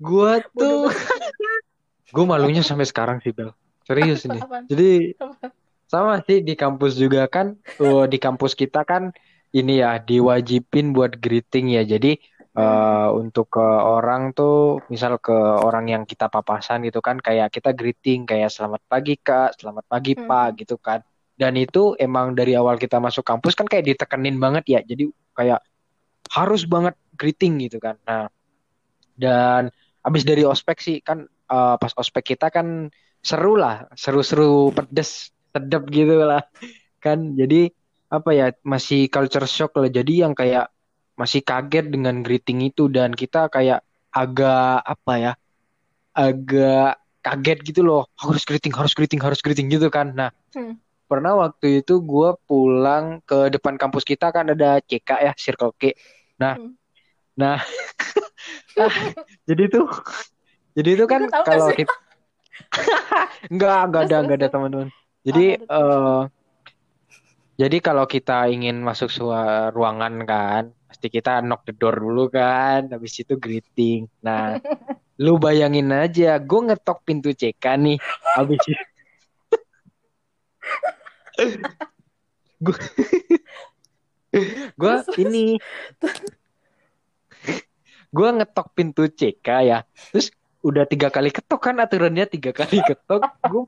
Gua 0.00 0.40
bodoh 0.56 0.88
tuh, 0.88 0.92
gue 2.16 2.24
malunya 2.24 2.64
sampai 2.64 2.88
sekarang 2.88 3.20
sih 3.20 3.32
Bel. 3.32 3.52
Serius 3.84 4.24
ini. 4.24 4.40
Jadi 4.72 4.90
sama 5.84 6.24
sih 6.24 6.40
di 6.40 6.56
kampus 6.56 6.96
juga 6.96 7.28
kan, 7.28 7.58
oh, 7.82 8.08
di 8.08 8.16
kampus 8.16 8.56
kita 8.56 8.88
kan 8.88 9.12
ini 9.52 9.84
ya 9.84 10.00
diwajibin 10.00 10.96
buat 10.96 11.20
greeting 11.20 11.76
ya. 11.76 11.84
Jadi 11.84 12.16
eh, 12.56 13.08
untuk 13.20 13.46
ke 13.54 13.66
orang 13.96 14.22
tuh, 14.36 14.84
misal 14.92 15.16
ke 15.22 15.32
orang 15.66 15.86
yang 15.92 16.02
kita 16.10 16.26
papasan 16.28 16.84
gitu 16.88 17.00
kan, 17.04 17.16
kayak 17.20 17.48
kita 17.54 17.70
greeting 17.72 18.24
kayak 18.28 18.50
selamat 18.52 18.82
pagi 18.88 19.14
Kak, 19.20 19.56
selamat 19.60 19.84
pagi 19.88 20.12
Hmm. 20.16 20.26
Pak 20.28 20.48
gitu 20.60 20.76
kan. 20.80 21.00
Dan 21.40 21.56
itu 21.58 21.96
emang 21.98 22.36
dari 22.38 22.52
awal 22.54 22.76
kita 22.78 23.00
masuk 23.02 23.24
kampus 23.26 23.56
kan 23.58 23.66
kayak 23.66 23.84
ditekenin 23.96 24.36
banget 24.44 24.64
ya. 24.68 24.80
Jadi 24.84 25.08
kayak 25.36 25.60
harus 26.32 26.62
banget 26.68 26.94
greeting 27.20 27.60
gitu 27.64 27.78
kan. 27.82 27.96
Nah, 28.08 28.28
dan 29.16 29.70
abis 30.02 30.22
dari 30.26 30.42
ospek 30.42 30.78
sih 30.82 30.96
kan 31.04 31.24
eh, 31.28 31.76
pas 31.78 31.92
ospek 31.96 32.34
kita 32.36 32.48
kan 32.50 32.90
seru 33.22 33.54
lah, 33.54 33.86
seru-seru 33.94 34.74
pedes, 34.74 35.30
sedap 35.54 35.84
gitu 35.92 36.16
lah 36.22 36.42
kan. 37.04 37.34
Jadi 37.38 37.70
apa 38.12 38.30
ya 38.36 38.46
masih 38.66 39.08
culture 39.08 39.46
shock 39.48 39.72
lah. 39.80 39.88
Jadi 39.88 40.22
yang 40.24 40.34
kayak 40.36 40.68
masih 41.18 41.44
kaget 41.44 41.92
dengan 41.92 42.20
greeting 42.24 42.64
itu 42.64 42.88
dan 42.88 43.12
kita 43.12 43.48
kayak 43.52 43.84
agak 44.12 44.82
apa 44.84 45.12
ya, 45.20 45.32
agak 46.12 47.00
kaget 47.22 47.58
gitu 47.72 47.80
loh. 47.84 48.08
Harus 48.18 48.42
greeting, 48.44 48.72
harus 48.74 48.92
greeting, 48.96 49.20
harus 49.22 49.40
greeting 49.40 49.68
gitu 49.72 49.88
kan. 49.92 50.12
Nah, 50.12 50.30
Hmm. 50.52 50.76
pernah 51.08 51.36
waktu 51.36 51.80
itu 51.84 52.00
gue 52.04 52.36
pulang 52.48 53.20
ke 53.24 53.48
depan 53.52 53.76
kampus 53.80 54.04
kita 54.04 54.32
kan 54.32 54.52
ada 54.52 54.80
CK 54.84 55.10
ya, 55.20 55.32
Circle 55.36 55.72
K. 55.80 55.96
Nah, 56.40 56.56
Hmm. 56.56 56.76
nah, 57.36 57.56
ah, 58.82 58.94
jadi 59.48 59.68
tuh, 59.72 59.88
jadi 60.76 60.90
itu 60.96 61.04
kan 61.08 61.28
kalau 61.28 61.72
kita 61.72 61.92
Enggak, 63.52 63.78
enggak 63.88 64.02
ada, 64.08 64.16
enggak 64.22 64.38
ada 64.38 64.48
teman-teman. 64.48 64.88
Jadi 65.22 65.44
Oh, 65.66 65.66
nggak 65.66 65.70
eh 65.70 66.22
jadi 67.60 67.78
kalau 67.84 68.08
kita 68.08 68.48
ingin 68.48 68.80
masuk 68.80 69.12
sebuah 69.12 69.70
ruangan 69.76 70.24
kan, 70.24 70.64
pasti 70.92 71.08
kita 71.08 71.40
knock 71.40 71.64
the 71.64 71.72
door 71.72 71.96
dulu 71.96 72.28
kan, 72.28 72.92
habis 72.92 73.16
itu 73.16 73.40
greeting. 73.40 74.12
Nah, 74.20 74.60
lu 75.16 75.40
bayangin 75.40 75.88
aja, 75.88 76.36
gue 76.36 76.60
ngetok 76.68 77.00
pintu 77.08 77.32
CK 77.32 77.64
nih, 77.80 77.96
habis 78.36 78.60
itu 78.68 78.84
gue 82.60 82.76
gue 84.76 84.94
ini 85.24 85.56
gue 88.12 88.28
ngetok 88.36 88.68
pintu 88.76 89.08
CK 89.08 89.48
ya, 89.64 89.88
terus 90.12 90.28
udah 90.60 90.84
tiga 90.84 91.08
kali 91.08 91.32
ketok 91.32 91.72
kan 91.72 91.80
aturannya 91.80 92.28
tiga 92.28 92.52
kali 92.52 92.84
ketok, 92.84 93.24
gue 93.48 93.64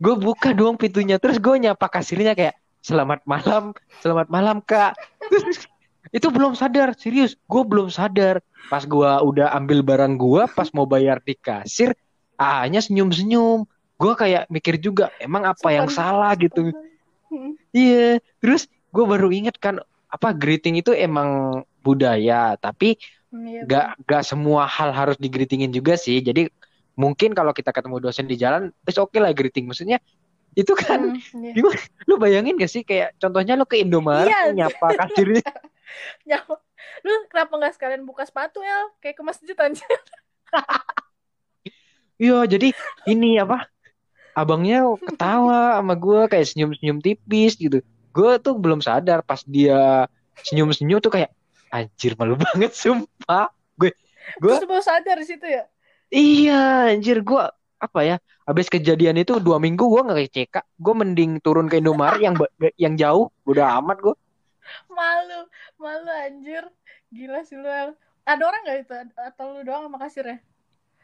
gue 0.00 0.14
buka 0.16 0.56
doang 0.56 0.80
pintunya 0.80 1.20
terus 1.20 1.36
gue 1.36 1.54
nyapa 1.60 1.86
kasirnya 1.92 2.32
kayak 2.32 2.56
selamat 2.80 3.24
malam 3.28 3.76
selamat 4.00 4.26
malam 4.28 4.58
kak. 4.64 4.96
Itu 6.16 6.32
belum 6.34 6.58
sadar 6.58 6.96
serius. 6.98 7.38
Gue 7.46 7.62
belum 7.62 7.92
sadar. 7.92 8.42
Pas 8.66 8.82
gue 8.82 9.10
udah 9.22 9.54
ambil 9.54 9.84
barang 9.84 10.18
gue 10.18 10.42
pas 10.50 10.68
mau 10.74 10.84
bayar 10.88 11.22
di 11.22 11.38
kasir 11.38 11.94
ahnya 12.40 12.80
senyum 12.80 13.12
senyum 13.12 13.68
gue 14.00 14.12
kayak 14.16 14.48
mikir 14.48 14.80
juga 14.80 15.12
emang 15.20 15.44
apa 15.44 15.68
yang 15.70 15.86
Sopan. 15.92 15.98
salah 16.00 16.32
gitu. 16.40 16.72
Hmm. 17.30 17.54
iya. 17.70 18.18
Terus 18.40 18.66
gue 18.90 19.04
baru 19.06 19.30
inget 19.30 19.60
kan 19.60 19.78
apa 20.10 20.34
greeting 20.34 20.80
itu 20.80 20.90
emang 20.90 21.62
budaya 21.84 22.58
tapi 22.58 22.98
Hmm, 23.30 23.46
iya, 23.46 23.62
gak 23.62 23.86
gak 24.10 24.22
semua 24.26 24.66
hal 24.66 24.90
harus 24.90 25.14
digreetingin 25.14 25.70
juga 25.70 25.94
sih. 25.94 26.18
Jadi 26.18 26.50
mungkin 26.98 27.30
kalau 27.30 27.54
kita 27.54 27.70
ketemu 27.70 28.02
dosen 28.02 28.26
di 28.26 28.34
jalan 28.34 28.74
it's 28.82 28.98
oke 28.98 29.14
lah 29.22 29.30
greeting. 29.30 29.70
Maksudnya 29.70 30.02
itu 30.52 30.72
kan 30.74 31.14
Hmm, 31.14 31.44
iya. 31.46 31.52
gimana 31.54 31.78
lu 32.04 32.14
bayangin 32.16 32.58
gak 32.58 32.68
sih 32.68 32.82
kayak 32.82 33.14
contohnya 33.16 33.54
lu 33.54 33.64
ke 33.64 33.78
Indomaret 33.78 34.26
Iya. 34.28 34.50
nyapa 34.54 34.86
kasirnya 34.96 35.44
Ya, 36.22 36.38
lu 37.02 37.12
kenapa 37.26 37.50
nggak 37.58 37.74
sekalian 37.74 38.06
buka 38.06 38.22
sepatu 38.22 38.62
El? 38.62 38.94
Kayak 39.02 39.18
ke 39.18 39.22
masjid 39.26 39.56
aja. 39.58 39.82
iya 42.20 42.38
jadi 42.46 42.70
ini 43.06 43.40
apa 43.40 43.66
abangnya 44.36 44.86
ketawa 45.02 45.80
sama 45.80 45.94
gue 45.96 46.20
kayak 46.30 46.46
senyum-senyum 46.46 46.98
tipis 47.02 47.58
gitu 47.58 47.82
gue 48.10 48.32
tuh 48.38 48.54
belum 48.54 48.78
sadar 48.78 49.26
pas 49.26 49.42
dia 49.42 50.06
senyum-senyum 50.46 51.02
tuh 51.02 51.10
kayak 51.10 51.30
anjir 51.70 52.14
malu 52.14 52.38
banget 52.38 52.70
sumpah 52.70 53.50
gue 53.74 53.90
gue 54.38 54.52
baru 54.62 54.78
sadar 54.78 55.18
di 55.18 55.26
situ 55.26 55.46
ya? 55.46 55.64
Iya, 56.10 56.90
anjir 56.94 57.22
gua 57.22 57.54
apa 57.80 58.00
ya? 58.08 58.16
Habis 58.48 58.66
kejadian 58.74 59.16
itu 59.22 59.32
dua 59.46 59.56
minggu 59.64 59.84
gua 59.92 60.00
nggak 60.06 60.18
ke 60.20 60.26
CK, 60.34 60.56
gua 60.84 60.94
mending 61.00 61.30
turun 61.44 61.66
ke 61.70 61.76
Indomaret 61.80 62.20
yang 62.26 62.34
yang 62.84 62.94
jauh, 63.02 63.26
udah 63.50 63.66
amat 63.80 63.96
gua. 64.04 64.14
Malu, 64.96 65.40
malu 65.82 66.10
anjir. 66.24 66.64
Gila 67.14 67.40
sih 67.48 67.56
lu. 67.62 67.68
Ada 68.30 68.42
orang 68.48 68.60
nggak 68.64 68.78
itu? 68.82 68.94
Atau 69.28 69.46
lu 69.54 69.60
doang 69.66 69.82
sama 69.88 69.98
kasirnya? 70.02 70.38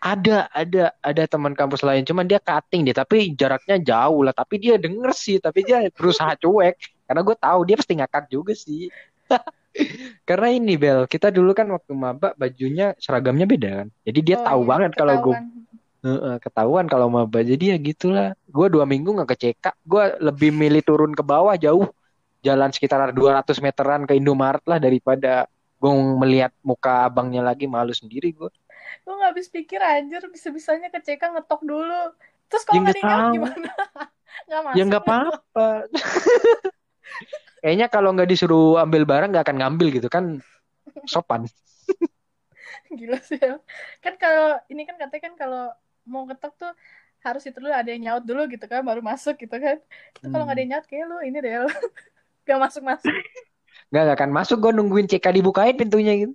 Ada, 0.05 0.53
ada, 0.53 0.93
ada 1.03 1.22
teman 1.27 1.57
kampus 1.57 1.81
lain, 1.83 2.05
cuman 2.07 2.29
dia 2.31 2.39
cutting 2.39 2.85
deh, 2.87 2.95
tapi 2.95 3.33
jaraknya 3.41 3.77
jauh 3.81 4.20
lah. 4.22 4.35
Tapi 4.37 4.55
dia 4.62 4.74
denger 4.79 5.11
sih, 5.16 5.37
tapi 5.41 5.64
dia 5.66 5.89
berusaha 5.97 6.37
cuek, 6.39 6.74
karena 7.09 7.20
gue 7.27 7.37
tahu 7.41 7.61
dia 7.66 7.77
pasti 7.81 7.95
ngakak 7.99 8.24
juga 8.31 8.53
sih. 8.55 8.93
Karena 10.29 10.49
ini 10.57 10.74
Bel, 10.81 11.05
kita 11.11 11.29
dulu 11.29 11.53
kan 11.53 11.68
waktu 11.68 11.93
maba 11.93 12.33
bajunya 12.41 12.97
seragamnya 12.97 13.45
beda 13.45 13.70
kan, 13.85 13.89
jadi 14.09 14.20
dia 14.24 14.37
Oh, 14.37 14.45
tahu 14.45 14.61
iya, 14.64 14.68
banget 14.72 14.91
kalau 14.97 15.14
gue 15.20 15.37
ketahuan. 16.03 16.38
ketahuan 16.42 16.86
kalau 16.86 17.09
maba. 17.09 17.40
Jadi 17.42 17.74
ya 17.74 17.76
gitulah. 17.80 18.28
Gue 18.49 18.66
dua 18.72 18.84
minggu 18.88 19.11
nggak 19.16 19.28
ke 19.32 19.36
CK, 19.42 19.64
gue 19.84 20.05
lebih 20.22 20.51
milih 20.55 20.82
turun 20.84 21.12
ke 21.12 21.22
bawah 21.24 21.55
jauh, 21.59 21.86
jalan 22.44 22.70
sekitar 22.72 23.12
200 23.12 23.59
meteran 23.64 24.03
ke 24.09 24.16
Indomaret 24.16 24.62
lah 24.68 24.78
daripada 24.80 25.47
gue 25.76 25.92
melihat 25.92 26.53
muka 26.64 27.09
abangnya 27.09 27.42
lagi 27.44 27.66
malu 27.68 27.92
sendiri 27.92 28.32
gue. 28.32 28.51
Lu 29.05 29.18
nggak 29.18 29.30
habis 29.34 29.49
pikir 29.51 29.80
anjir 29.82 30.22
bisa-bisanya 30.30 30.88
ke 30.94 30.99
CK 31.03 31.22
ngetok 31.36 31.61
dulu. 31.66 32.14
Terus 32.47 32.64
Ya 32.70 32.70
kalau 32.70 32.80
nggak 32.86 32.97
nggak 32.97 33.03
tahu. 33.03 33.34
gimana? 33.34 33.70
Nggak 34.47 34.62
masuk. 34.62 34.78
Ya 34.78 34.82
nggak 34.84 35.03
apa-apa. 35.09 35.68
Kayaknya 37.64 37.86
kalau 37.90 38.09
nggak 38.14 38.28
disuruh 38.30 38.78
ambil 38.78 39.03
barang 39.09 39.30
nggak 39.32 39.44
akan 39.49 39.57
ngambil 39.59 39.86
gitu 39.97 40.09
kan 40.12 40.38
sopan. 41.09 41.49
Gila 42.99 43.18
sih 43.22 43.38
El. 43.42 43.59
Kan 44.05 44.14
kalau 44.22 44.59
ini 44.72 44.82
kan 44.88 44.97
katanya 45.01 45.22
kan 45.26 45.34
kalau 45.38 45.64
mau 46.07 46.25
ngetok 46.25 46.55
tuh 46.57 46.73
harus 47.27 47.43
itu 47.43 47.59
dulu 47.59 47.75
ada 47.75 47.91
yang 47.91 48.03
nyaut 48.07 48.23
dulu 48.23 48.47
gitu 48.47 48.63
kan 48.71 48.87
baru 48.87 49.03
masuk 49.03 49.35
gitu 49.43 49.57
kan. 49.59 49.83
Itu 50.15 50.31
kalau 50.31 50.47
nggak 50.47 50.57
ada 50.57 50.63
yang 50.63 50.73
nyaut 50.79 50.87
kayak 50.87 51.05
lu 51.11 51.17
ini 51.27 51.39
deh 51.43 51.53
El. 51.63 51.67
Gak 52.47 52.63
masuk-masuk. 52.63 53.11
Nggak 53.91 54.03
nggak 54.07 54.19
akan 54.23 54.31
masuk 54.31 54.63
gue 54.63 54.71
nungguin 54.71 55.11
CK 55.11 55.35
dibukain 55.35 55.75
pintunya 55.75 56.15
gitu. 56.15 56.35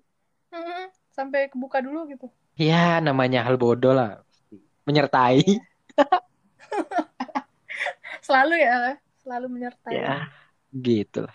Sampai 1.15 1.47
kebuka 1.47 1.79
dulu 1.79 2.03
gitu. 2.11 2.27
Ya 2.59 2.99
namanya 2.99 3.47
hal 3.47 3.55
bodoh 3.55 3.95
lah. 3.95 4.19
Menyertai. 4.83 5.39
Selalu 8.27 8.59
ya 8.59 8.67
El. 8.75 8.83
Selalu 9.23 9.47
menyertai 9.47 9.95
Ya 9.95 10.27
gitulah. 10.75 11.31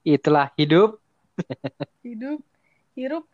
Itulah 0.00 0.48
hidup. 0.56 0.96
hidup, 2.06 2.40
hirup. 2.96 3.28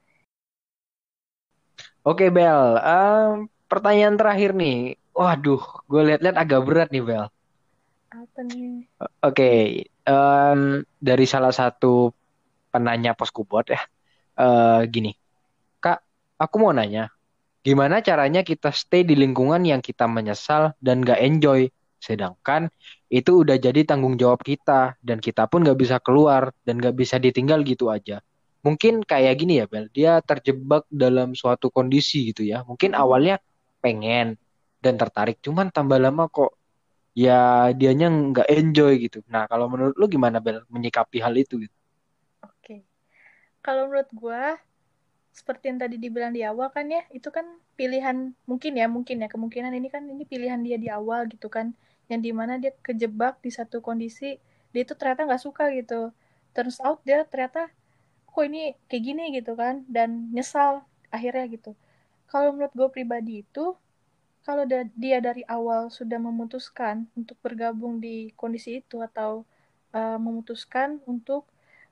Oke 2.02 2.34
Bel, 2.34 2.82
Em, 2.82 3.46
pertanyaan 3.72 4.20
terakhir 4.20 4.52
nih. 4.52 5.00
Waduh, 5.16 5.64
gue 5.88 6.02
lihat-lihat 6.12 6.36
agak 6.36 6.60
berat 6.68 6.88
nih 6.92 7.00
Bel. 7.00 7.24
Apa 8.12 8.40
nih? 8.44 8.84
Oke, 9.24 9.50
em, 9.88 10.60
dari 11.00 11.24
salah 11.24 11.56
satu 11.56 12.12
penanya 12.68 13.16
Poskubot 13.16 13.64
ya, 13.64 13.80
eh, 14.36 14.80
gini, 14.92 15.16
Kak, 15.80 16.04
aku 16.36 16.54
mau 16.60 16.76
nanya, 16.76 17.08
gimana 17.64 18.04
caranya 18.04 18.44
kita 18.44 18.68
stay 18.76 19.08
di 19.08 19.16
lingkungan 19.16 19.64
yang 19.64 19.80
kita 19.80 20.04
menyesal 20.04 20.76
dan 20.80 21.00
gak 21.00 21.20
enjoy, 21.24 21.72
sedangkan 21.96 22.68
itu 23.08 23.44
udah 23.44 23.56
jadi 23.56 23.88
tanggung 23.88 24.20
jawab 24.20 24.44
kita 24.44 25.00
dan 25.00 25.20
kita 25.20 25.48
pun 25.48 25.64
gak 25.64 25.80
bisa 25.80 25.96
keluar 26.00 26.52
dan 26.68 26.76
gak 26.76 26.96
bisa 26.96 27.16
ditinggal 27.16 27.64
gitu 27.64 27.88
aja. 27.88 28.20
Mungkin 28.64 29.04
kayak 29.04 29.34
gini 29.40 29.60
ya, 29.60 29.66
Bel, 29.68 29.88
dia 29.92 30.20
terjebak 30.20 30.84
dalam 30.92 31.32
suatu 31.32 31.72
kondisi 31.72 32.32
gitu 32.32 32.46
ya. 32.46 32.62
Mungkin 32.62 32.94
awalnya 32.94 33.40
pengen 33.84 34.26
dan 34.84 34.94
tertarik, 35.02 35.36
cuman 35.46 35.66
tambah 35.76 35.98
lama 36.04 36.24
kok 36.36 36.50
ya 37.24 37.32
dianya 37.78 38.06
nggak 38.30 38.48
enjoy 38.56 38.92
gitu. 39.04 39.18
Nah, 39.32 39.42
kalau 39.50 39.66
menurut 39.72 39.94
lu 40.00 40.06
gimana 40.14 40.38
Bel 40.44 40.58
menyikapi 40.74 41.18
hal 41.24 41.34
itu 41.42 41.54
gitu? 41.64 41.76
Oke. 42.46 42.76
Kalau 43.64 43.82
menurut 43.88 44.10
gua 44.22 44.42
seperti 45.38 45.64
yang 45.72 45.78
tadi 45.82 45.96
dibilang 46.04 46.32
di 46.36 46.42
awal 46.50 46.68
kan 46.76 46.86
ya, 46.96 47.02
itu 47.18 47.28
kan 47.36 47.46
pilihan 47.78 48.16
mungkin 48.50 48.72
ya, 48.80 48.86
mungkin 48.96 49.16
ya 49.24 49.28
kemungkinan 49.34 49.72
ini 49.78 49.88
kan 49.94 50.02
ini 50.14 50.24
pilihan 50.32 50.60
dia 50.66 50.76
di 50.84 50.88
awal 50.98 51.20
gitu 51.32 51.48
kan, 51.56 51.66
yang 52.10 52.20
di 52.26 52.32
mana 52.38 52.60
dia 52.62 52.72
kejebak 52.86 53.34
di 53.44 53.50
satu 53.58 53.80
kondisi 53.86 54.36
dia 54.72 54.82
itu 54.86 54.94
ternyata 54.98 55.20
nggak 55.28 55.42
suka 55.46 55.64
gitu. 55.78 56.12
Turns 56.56 56.78
out 56.84 57.00
dia 57.08 57.24
ternyata 57.32 57.72
kok 58.28 58.44
ini 58.48 58.76
kayak 58.88 59.02
gini 59.08 59.24
gitu 59.38 59.52
kan 59.56 59.84
dan 59.88 60.32
nyesal 60.36 60.84
akhirnya 61.16 61.44
gitu. 61.54 61.72
Kalau 62.32 62.56
menurut 62.56 62.72
gue 62.72 62.88
pribadi 62.88 63.44
itu 63.44 63.76
kalau 64.42 64.64
dia 64.96 65.20
dari 65.20 65.44
awal 65.44 65.92
sudah 65.92 66.16
memutuskan 66.16 67.04
untuk 67.12 67.36
bergabung 67.44 68.00
di 68.00 68.32
kondisi 68.34 68.80
itu 68.80 69.04
atau 69.04 69.44
uh, 69.92 70.16
memutuskan 70.16 70.98
untuk 71.04 71.44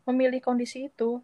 memilih 0.08 0.40
kondisi 0.40 0.88
itu 0.88 1.20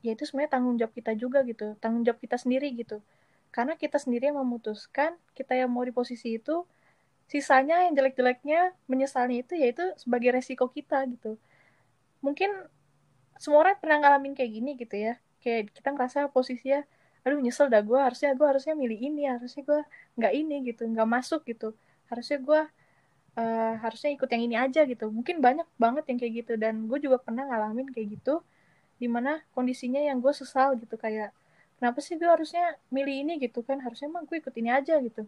ya 0.00 0.16
itu 0.16 0.24
sebenarnya 0.24 0.56
tanggung 0.56 0.80
jawab 0.80 0.94
kita 0.96 1.12
juga 1.12 1.44
gitu 1.44 1.76
tanggung 1.76 2.08
jawab 2.08 2.18
kita 2.24 2.40
sendiri 2.40 2.72
gitu. 2.72 3.04
Karena 3.52 3.76
kita 3.76 4.00
sendiri 4.00 4.32
yang 4.32 4.40
memutuskan 4.40 5.12
kita 5.36 5.52
yang 5.52 5.68
mau 5.68 5.84
di 5.84 5.92
posisi 5.92 6.40
itu 6.40 6.64
sisanya 7.28 7.84
yang 7.84 7.92
jelek-jeleknya 7.92 8.72
menyesalnya 8.88 9.44
itu 9.44 9.60
yaitu 9.60 9.84
sebagai 10.00 10.32
resiko 10.32 10.72
kita 10.72 11.04
gitu. 11.12 11.36
Mungkin 12.24 12.48
semua 13.36 13.68
orang 13.68 13.76
pernah 13.78 14.00
ngalamin 14.02 14.32
kayak 14.32 14.50
gini 14.56 14.70
gitu 14.74 14.96
ya 14.96 15.14
kayak 15.38 15.70
kita 15.70 15.94
ngerasa 15.94 16.32
posisinya 16.34 16.82
aduh 17.26 17.38
nyesel 17.42 17.66
dah 17.68 17.82
gue 17.82 17.98
harusnya 17.98 18.32
gue 18.38 18.46
harusnya 18.46 18.74
milih 18.78 18.98
ini 18.98 19.28
harusnya 19.28 19.62
gue 19.66 19.80
nggak 20.18 20.32
ini 20.34 20.56
gitu 20.72 20.82
nggak 20.88 21.08
masuk 21.08 21.44
gitu. 21.46 21.74
Harusnya 22.08 22.38
gue 22.40 22.60
uh, 23.38 23.74
harusnya 23.78 24.10
ikut 24.16 24.28
yang 24.28 24.42
ini 24.44 24.56
aja 24.58 24.80
gitu. 24.84 25.06
Mungkin 25.12 25.38
banyak 25.38 25.68
banget 25.78 26.04
yang 26.10 26.18
kayak 26.18 26.32
gitu. 26.44 26.52
Dan 26.58 26.90
gue 26.90 26.98
juga 26.98 27.22
pernah 27.22 27.46
ngalamin 27.46 27.88
kayak 27.94 28.18
gitu 28.18 28.42
di 28.98 29.06
mana 29.06 29.38
kondisinya 29.54 30.02
yang 30.02 30.18
gue 30.18 30.32
sesal 30.34 30.74
gitu. 30.80 30.98
Kayak 30.98 31.30
kenapa 31.78 31.98
sih 32.02 32.18
gue 32.18 32.26
harusnya 32.26 32.74
milih 32.90 33.14
ini 33.26 33.32
gitu 33.38 33.62
kan? 33.62 33.78
Harusnya 33.78 34.10
emang 34.10 34.26
gue 34.26 34.38
ikut 34.42 34.54
ini 34.58 34.70
aja 34.74 34.98
gitu. 34.98 35.24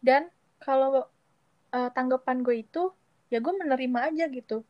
Dan 0.00 0.28
kalau 0.60 1.08
uh, 1.72 1.90
tanggapan 1.92 2.40
gue 2.40 2.64
itu 2.64 2.92
ya 3.28 3.40
gue 3.40 3.52
menerima 3.52 4.12
aja 4.12 4.24
gitu. 4.32 4.64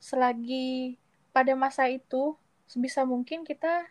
Selagi 0.00 0.96
pada 1.30 1.52
masa 1.54 1.86
itu 1.88 2.34
sebisa 2.66 3.02
mungkin 3.02 3.42
kita 3.42 3.86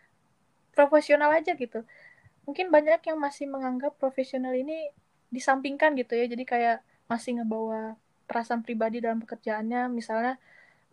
profesional 0.74 1.30
aja 1.34 1.52
gitu. 1.54 1.82
Mungkin 2.46 2.72
banyak 2.72 3.00
yang 3.04 3.18
masih 3.20 3.46
menganggap 3.46 3.94
profesional 3.98 4.54
ini 4.56 4.90
disampingkan 5.30 5.94
gitu 5.98 6.16
ya. 6.18 6.26
Jadi 6.26 6.44
kayak 6.46 6.76
masih 7.06 7.42
ngebawa 7.42 7.94
perasaan 8.26 8.62
pribadi 8.62 9.02
dalam 9.02 9.22
pekerjaannya. 9.22 9.90
Misalnya 9.90 10.38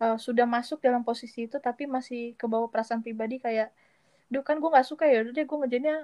uh, 0.02 0.16
sudah 0.18 0.46
masuk 0.46 0.82
dalam 0.82 1.02
posisi 1.02 1.46
itu 1.46 1.58
tapi 1.58 1.86
masih 1.86 2.34
kebawa 2.38 2.66
perasaan 2.70 3.02
pribadi 3.02 3.38
kayak 3.42 3.70
duh 4.28 4.44
kan 4.44 4.60
gue 4.60 4.68
nggak 4.68 4.84
suka 4.84 5.08
ya 5.08 5.24
udah 5.24 5.44
gue 5.48 5.58
ngejainnya 5.64 5.96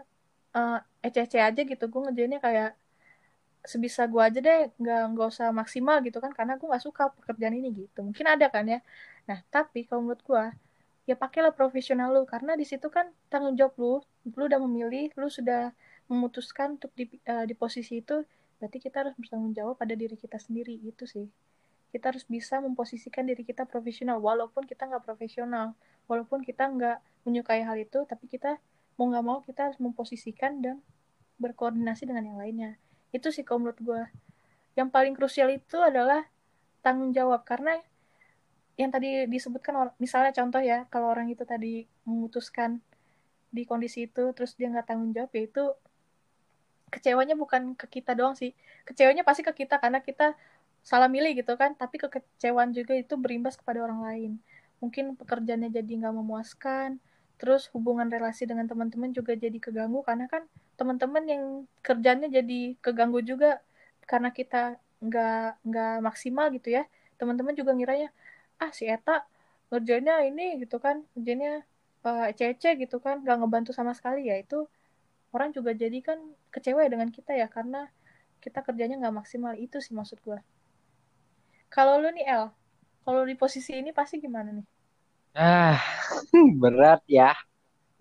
uh, 0.56 0.78
ece-ece 1.04 1.38
aja 1.42 1.60
gitu. 1.62 1.84
Gue 1.90 2.00
ngejainnya 2.10 2.40
kayak 2.42 2.72
sebisa 3.64 4.04
gue 4.04 4.20
aja 4.20 4.38
deh 4.44 4.68
nggak 4.76 5.02
nggak 5.16 5.28
usah 5.32 5.48
maksimal 5.48 6.04
gitu 6.04 6.20
kan 6.20 6.36
karena 6.36 6.60
gue 6.60 6.68
nggak 6.68 6.84
suka 6.84 7.10
pekerjaan 7.16 7.54
ini 7.56 7.86
gitu. 7.86 8.04
Mungkin 8.04 8.26
ada 8.28 8.46
kan 8.52 8.64
ya. 8.68 8.80
Nah 9.28 9.40
tapi 9.48 9.88
kalau 9.88 10.04
menurut 10.04 10.22
gue 10.24 10.44
ya 11.04 11.14
pakailah 11.16 11.52
profesional 11.52 12.12
lu. 12.12 12.24
Karena 12.28 12.56
di 12.56 12.64
situ 12.64 12.88
kan 12.88 13.12
tanggung 13.28 13.56
jawab 13.56 13.74
lu. 13.76 13.94
Lu 14.32 14.44
udah 14.48 14.60
memilih 14.60 15.12
lu 15.16 15.28
sudah 15.28 15.72
memutuskan 16.08 16.76
untuk 16.76 16.92
di 16.92 17.08
uh, 17.28 17.44
di 17.48 17.56
posisi 17.56 18.04
itu 18.04 18.24
berarti 18.60 18.78
kita 18.80 19.04
harus 19.04 19.14
bertanggung 19.16 19.52
jawab 19.56 19.76
pada 19.80 19.92
diri 19.96 20.16
kita 20.16 20.40
sendiri. 20.40 20.76
Itu 20.84 21.04
sih. 21.08 21.28
Kita 21.94 22.10
harus 22.10 22.26
bisa 22.26 22.58
memposisikan 22.58 23.28
diri 23.28 23.46
kita 23.46 23.68
profesional 23.70 24.18
walaupun 24.18 24.66
kita 24.66 24.88
nggak 24.88 25.04
profesional. 25.04 25.76
Walaupun 26.04 26.44
kita 26.44 26.68
nggak 26.68 27.00
menyukai 27.24 27.64
hal 27.64 27.80
itu 27.80 28.04
tapi 28.04 28.28
kita 28.28 28.60
mau 29.00 29.08
nggak 29.08 29.24
mau 29.24 29.40
kita 29.40 29.72
harus 29.72 29.78
memposisikan 29.80 30.60
dan 30.60 30.84
berkoordinasi 31.40 32.06
dengan 32.06 32.34
yang 32.34 32.38
lainnya. 32.38 32.70
Itu 33.10 33.30
sih 33.30 33.42
kalau 33.42 33.64
menurut 33.64 33.80
gue 33.80 34.02
yang 34.74 34.90
paling 34.90 35.14
krusial 35.14 35.50
itu 35.54 35.78
adalah 35.78 36.26
tanggung 36.82 37.14
jawab. 37.14 37.46
Karena 37.46 37.78
yang 38.74 38.90
tadi 38.90 39.30
disebutkan 39.30 39.94
misalnya 40.02 40.34
contoh 40.34 40.58
ya 40.58 40.86
kalau 40.90 41.14
orang 41.14 41.30
itu 41.30 41.46
tadi 41.46 41.86
memutuskan 42.02 42.82
di 43.54 43.62
kondisi 43.62 44.10
itu 44.10 44.34
terus 44.34 44.58
dia 44.58 44.66
nggak 44.66 44.90
tanggung 44.90 45.14
jawab 45.14 45.30
ya 45.30 45.46
itu 45.46 45.64
kecewanya 46.90 47.34
bukan 47.34 47.74
ke 47.74 47.86
kita 48.00 48.14
doang 48.14 48.38
sih. 48.38 48.54
Kecewanya 48.86 49.26
pasti 49.26 49.42
ke 49.42 49.50
kita 49.50 49.82
karena 49.82 49.98
kita 50.02 50.38
salah 50.84 51.08
milih 51.08 51.32
gitu 51.34 51.56
kan 51.56 51.72
tapi 51.74 51.96
kekecewaan 51.96 52.70
juga 52.70 52.94
itu 52.94 53.14
berimbas 53.18 53.58
kepada 53.58 53.82
orang 53.82 54.00
lain. 54.06 54.32
Mungkin 54.78 55.18
pekerjaannya 55.18 55.70
jadi 55.74 55.92
nggak 56.02 56.14
memuaskan 56.14 57.02
terus 57.34 57.66
hubungan 57.74 58.06
relasi 58.06 58.46
dengan 58.46 58.70
teman-teman 58.70 59.10
juga 59.10 59.34
jadi 59.34 59.58
keganggu 59.58 60.06
karena 60.06 60.30
kan 60.30 60.46
teman-teman 60.78 61.24
yang 61.26 61.42
kerjanya 61.82 62.30
jadi 62.30 62.78
keganggu 62.78 63.26
juga 63.26 63.58
karena 64.06 64.30
kita 64.30 64.78
nggak 65.02 65.66
nggak 65.66 65.94
maksimal 66.02 66.46
gitu 66.54 66.74
ya. 66.78 66.86
Teman-teman 67.18 67.54
juga 67.58 67.74
ngiranya 67.74 68.14
ah 68.62 68.70
si 68.70 68.86
Eta 68.86 69.24
ngerjainnya 69.72 70.22
ini 70.28 70.62
gitu 70.62 70.78
kan 70.78 71.02
ngerjainnya 71.14 71.64
uh, 72.06 72.30
ece 72.30 72.70
gitu 72.78 72.96
kan 73.02 73.24
nggak 73.24 73.36
ngebantu 73.42 73.70
sama 73.74 73.92
sekali 73.96 74.30
ya 74.30 74.38
itu 74.38 74.68
orang 75.34 75.50
juga 75.50 75.74
jadi 75.74 75.98
kan 76.04 76.18
kecewa 76.54 76.86
dengan 76.86 77.10
kita 77.10 77.34
ya 77.34 77.50
karena 77.50 77.90
kita 78.38 78.62
kerjanya 78.62 79.00
nggak 79.02 79.24
maksimal 79.24 79.52
itu 79.58 79.82
sih 79.82 79.96
maksud 79.96 80.22
gue 80.22 80.38
kalau 81.74 81.98
lu 81.98 82.06
nih 82.14 82.22
El, 82.30 82.54
kalau 83.02 83.26
di 83.26 83.34
posisi 83.34 83.74
ini 83.74 83.90
pasti 83.90 84.22
gimana 84.22 84.54
nih? 84.54 84.66
Ah, 85.34 85.82
berat 86.62 87.02
ya. 87.10 87.34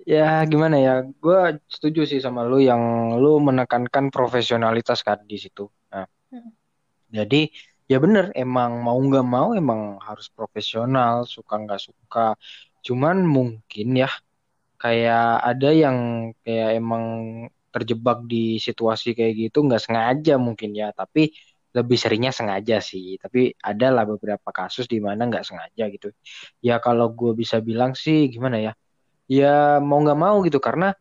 Ya 0.06 0.46
gimana 0.46 0.78
ya, 0.78 1.02
gue 1.02 1.40
setuju 1.66 2.06
sih 2.06 2.22
sama 2.22 2.46
lu 2.46 2.62
yang 2.62 3.16
lu 3.18 3.42
menekankan 3.42 4.14
profesionalitas 4.14 5.02
kan 5.02 5.26
di 5.26 5.42
situ. 5.42 5.66
Nah, 5.90 6.06
hmm. 6.30 6.52
jadi 7.10 7.50
ya 7.92 7.98
bener 8.04 8.26
emang 8.36 8.72
mau 8.86 8.98
nggak 9.00 9.26
mau 9.28 9.50
emang 9.56 10.00
harus 10.08 10.28
profesional, 10.32 11.28
suka 11.28 11.54
nggak 11.64 11.82
suka. 11.88 12.36
Cuman 12.86 13.24
mungkin 13.28 13.88
ya 14.02 14.10
kayak 14.82 15.24
ada 15.50 15.70
yang 15.84 15.98
kayak 16.44 16.70
emang 16.80 17.04
terjebak 17.74 18.18
di 18.30 18.62
situasi 18.62 19.18
kayak 19.18 19.34
gitu 19.50 19.58
nggak 19.68 19.82
sengaja 19.84 20.34
mungkin 20.38 20.72
ya, 20.78 20.94
tapi 20.96 21.34
lebih 21.74 21.98
seringnya 21.98 22.32
sengaja 22.32 22.78
sih. 22.80 23.18
Tapi 23.18 23.54
ada 23.60 23.88
lah 23.96 24.06
beberapa 24.06 24.50
kasus 24.54 24.86
di 24.88 25.00
mana 25.02 25.26
nggak 25.30 25.46
sengaja 25.46 25.84
gitu. 25.90 26.08
Ya 26.62 26.78
kalau 26.80 27.12
gue 27.12 27.34
bisa 27.36 27.58
bilang 27.60 27.92
sih 27.98 28.30
gimana 28.30 28.58
ya? 28.62 28.72
Ya 29.28 29.82
mau 29.84 30.00
nggak 30.04 30.20
mau 30.20 30.38
gitu 30.46 30.60
karena 30.62 30.94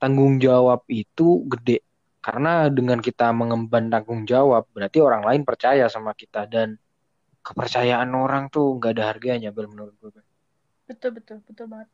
tanggung 0.00 0.38
jawab 0.42 0.84
itu 0.90 1.44
gede 1.52 1.85
karena 2.26 2.66
dengan 2.74 2.98
kita 2.98 3.30
mengemban 3.30 3.86
tanggung 3.86 4.26
jawab 4.26 4.66
berarti 4.74 4.98
orang 4.98 5.22
lain 5.22 5.46
percaya 5.46 5.86
sama 5.86 6.10
kita. 6.10 6.50
Dan 6.50 6.74
kepercayaan 7.38 8.10
orang 8.18 8.50
tuh 8.50 8.82
nggak 8.82 8.98
ada 8.98 9.14
harganya 9.14 9.54
bel 9.54 9.70
menurut 9.70 9.94
gue 10.02 10.10
betul 10.90 11.14
betul 11.14 11.38
betul 11.46 11.70
banget. 11.70 11.86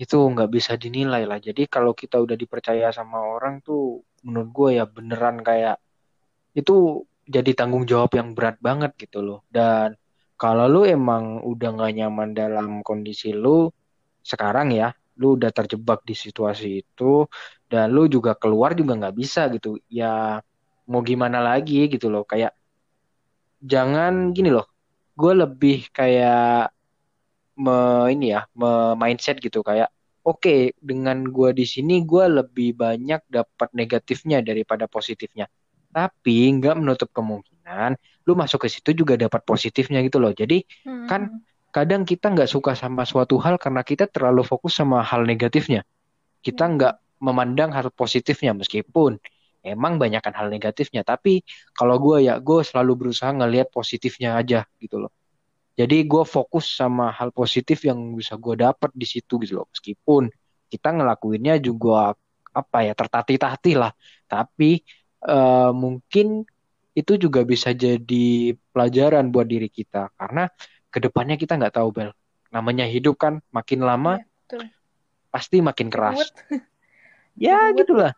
Itu 0.00 0.16
nggak 0.16 0.48
bisa 0.48 0.80
dinilai 0.80 1.28
lah. 1.28 1.36
Jadi 1.36 1.68
kalau 1.68 1.92
kita 1.92 2.16
udah 2.16 2.40
dipercaya 2.40 2.88
sama 2.88 3.20
orang 3.20 3.60
tuh 3.60 4.00
menurut 4.24 4.48
gue 4.48 4.68
ya 4.80 4.88
beneran 4.88 5.44
kayak 5.44 5.76
itu 6.56 7.04
jadi 7.28 7.52
tanggung 7.52 7.84
jawab 7.84 8.16
yang 8.16 8.32
berat 8.32 8.56
banget 8.64 8.96
gitu 8.96 9.20
loh. 9.20 9.44
Dan 9.52 9.92
kalau 10.40 10.72
lu 10.72 10.88
emang 10.88 11.44
udah 11.44 11.68
gak 11.76 11.92
nyaman 12.00 12.32
dalam 12.32 12.80
kondisi 12.80 13.36
lu 13.36 13.68
sekarang 14.24 14.72
ya, 14.72 14.96
lu 15.20 15.26
udah 15.38 15.50
terjebak 15.58 16.00
di 16.08 16.14
situasi 16.24 16.66
itu 16.82 17.04
dan 17.70 17.86
lu 17.94 18.02
juga 18.14 18.32
keluar 18.42 18.70
juga 18.80 18.92
nggak 19.00 19.16
bisa 19.20 19.40
gitu. 19.54 19.68
Ya 20.00 20.40
mau 20.90 21.00
gimana 21.10 21.38
lagi 21.48 21.74
gitu 21.92 22.06
loh. 22.12 22.24
Kayak 22.30 22.52
jangan 23.72 24.12
gini 24.36 24.50
loh. 24.56 24.66
Gue 25.20 25.32
lebih 25.42 25.76
kayak 25.96 26.72
me, 27.64 27.72
ini 28.14 28.26
ya, 28.34 28.40
me 28.60 28.96
mindset 29.00 29.36
gitu 29.44 29.60
kayak 29.68 29.88
oke 30.24 30.40
okay, 30.40 30.58
dengan 30.80 31.24
gue 31.28 31.50
di 31.56 31.64
sini 31.68 32.04
gue 32.10 32.24
lebih 32.28 32.76
banyak 32.76 33.20
dapat 33.28 33.68
negatifnya 33.76 34.38
daripada 34.44 34.84
positifnya 34.90 35.46
tapi 35.90 36.48
nggak 36.56 36.74
menutup 36.80 37.10
kemungkinan 37.10 37.98
lu 38.26 38.32
masuk 38.38 38.66
ke 38.66 38.68
situ 38.70 38.90
juga 39.00 39.14
dapat 39.18 39.42
positifnya 39.42 39.98
gitu 40.06 40.18
loh. 40.22 40.32
Jadi 40.34 40.62
Hmm, 40.84 41.06
kan. 41.10 41.22
Kadang 41.76 42.02
kita 42.10 42.26
nggak 42.34 42.50
suka 42.50 42.72
sama 42.78 43.02
suatu 43.08 43.36
hal 43.44 43.56
karena 43.62 43.82
kita 43.86 44.04
terlalu 44.10 44.42
fokus 44.46 44.76
sama 44.80 45.02
hal 45.06 45.22
negatifnya. 45.26 45.82
Kita 46.44 46.64
Ya. 46.66 46.72
nggak 46.74 46.94
memandang 47.22 47.70
hal 47.76 47.88
positifnya 47.92 48.52
meskipun 48.56 49.18
emang 49.64 50.00
banyakkan 50.02 50.32
hal 50.38 50.48
negatifnya. 50.54 51.02
Tapi 51.06 51.42
kalau 51.76 51.96
gue 52.00 52.26
ya 52.28 52.38
gue 52.40 52.60
selalu 52.64 52.92
berusaha 53.08 53.30
ngelihat 53.34 53.68
positifnya 53.72 54.36
aja 54.40 54.64
gitu 54.82 54.96
loh. 55.02 55.12
Jadi 55.78 56.04
gue 56.04 56.24
fokus 56.28 56.66
sama 56.76 57.08
hal 57.18 57.32
positif 57.32 57.80
yang 57.88 57.98
bisa 58.18 58.36
gue 58.36 58.54
dapat 58.60 58.90
di 58.92 59.06
situ 59.08 59.40
gitu 59.42 59.62
loh. 59.64 59.66
Meskipun 59.72 60.28
kita 60.72 60.88
ngelakuinnya 60.96 61.56
juga 61.62 62.12
apa 62.52 62.78
ya 62.86 62.92
tertatih-tatih 62.96 63.74
lah. 63.80 63.92
Tapi 64.28 64.80
eh, 65.28 65.70
mungkin 65.74 66.44
itu 67.00 67.12
juga 67.24 67.40
bisa 67.46 67.70
jadi 67.72 68.52
pelajaran 68.74 69.30
buat 69.32 69.46
diri 69.48 69.70
kita 69.70 70.10
karena 70.18 70.50
ke 70.90 70.98
depannya 71.00 71.38
kita 71.38 71.56
nggak 71.56 71.74
tahu 71.78 71.88
Bel. 71.90 72.10
Namanya 72.50 72.84
hidup 72.84 73.14
kan 73.16 73.38
makin 73.50 73.80
lama 73.80 74.18
betul. 74.44 74.66
pasti 75.30 75.62
makin 75.62 75.88
keras. 75.88 76.18
Ruwet. 76.18 76.32
Ya 77.38 77.70
Ruwet. 77.70 77.86
gitulah. 77.86 78.12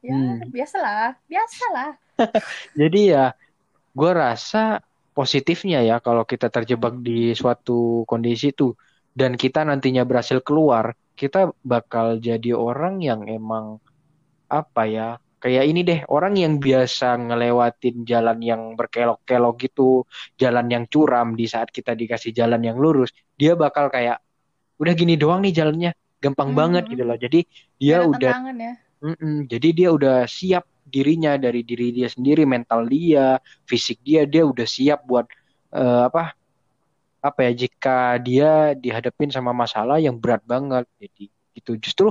Ya, 0.00 0.16
Hmm. 0.16 0.38
biasalah, 0.48 1.18
biasalah. 1.28 1.90
Jadi 2.80 3.12
ya 3.12 3.36
gue 3.92 4.12
rasa 4.12 4.80
positifnya 5.12 5.80
ya 5.80 6.00
kalau 6.00 6.24
kita 6.24 6.48
terjebak 6.48 7.00
di 7.00 7.32
suatu 7.32 8.04
kondisi 8.04 8.52
itu 8.52 8.76
dan 9.12 9.36
kita 9.36 9.64
nantinya 9.64 10.04
berhasil 10.04 10.44
keluar, 10.44 10.92
kita 11.16 11.52
bakal 11.64 12.20
jadi 12.20 12.52
orang 12.52 13.00
yang 13.00 13.24
emang 13.24 13.80
apa 14.46 14.82
ya 14.84 15.08
kayak 15.42 15.64
ini 15.70 15.80
deh 15.88 16.00
orang 16.14 16.34
yang 16.42 16.54
biasa 16.66 17.06
ngelewatin 17.26 17.96
jalan 18.10 18.38
yang 18.50 18.62
berkelok-kelok 18.78 19.54
gitu, 19.64 19.82
jalan 20.40 20.66
yang 20.74 20.84
curam 20.92 21.28
di 21.38 21.46
saat 21.52 21.68
kita 21.76 21.92
dikasih 22.00 22.32
jalan 22.38 22.60
yang 22.68 22.76
lurus, 22.82 23.10
dia 23.40 23.52
bakal 23.58 23.86
kayak 23.94 24.18
udah 24.82 24.94
gini 25.00 25.14
doang 25.20 25.40
nih 25.44 25.54
jalannya, 25.58 25.90
gampang 26.22 26.50
Hmm, 26.50 26.58
banget 26.58 26.84
gitu 26.92 27.02
loh. 27.08 27.16
Jadi 27.18 27.38
dia 27.80 27.98
ada 28.00 28.06
udah 28.06 28.34
ya. 28.60 28.72
Mm-mm. 29.04 29.46
Jadi 29.52 29.68
dia 29.76 29.88
udah 29.92 30.24
siap 30.24 30.64
dirinya 30.88 31.36
dari 31.36 31.60
diri 31.68 31.92
dia 31.92 32.08
sendiri, 32.08 32.48
mental 32.48 32.88
dia, 32.88 33.36
fisik 33.68 34.00
dia, 34.02 34.24
dia 34.24 34.42
udah 34.48 34.64
siap 34.66 35.04
buat 35.04 35.26
eh, 35.76 36.02
apa 36.08 36.32
apa 37.20 37.40
ya 37.50 37.52
jika 37.66 37.90
dia 38.22 38.72
dihadapin 38.78 39.30
sama 39.32 39.50
masalah 39.56 39.98
yang 39.98 40.16
berat 40.22 40.42
banget. 40.46 40.84
Jadi 41.02 41.24
itu 41.58 41.72
justru 41.82 42.06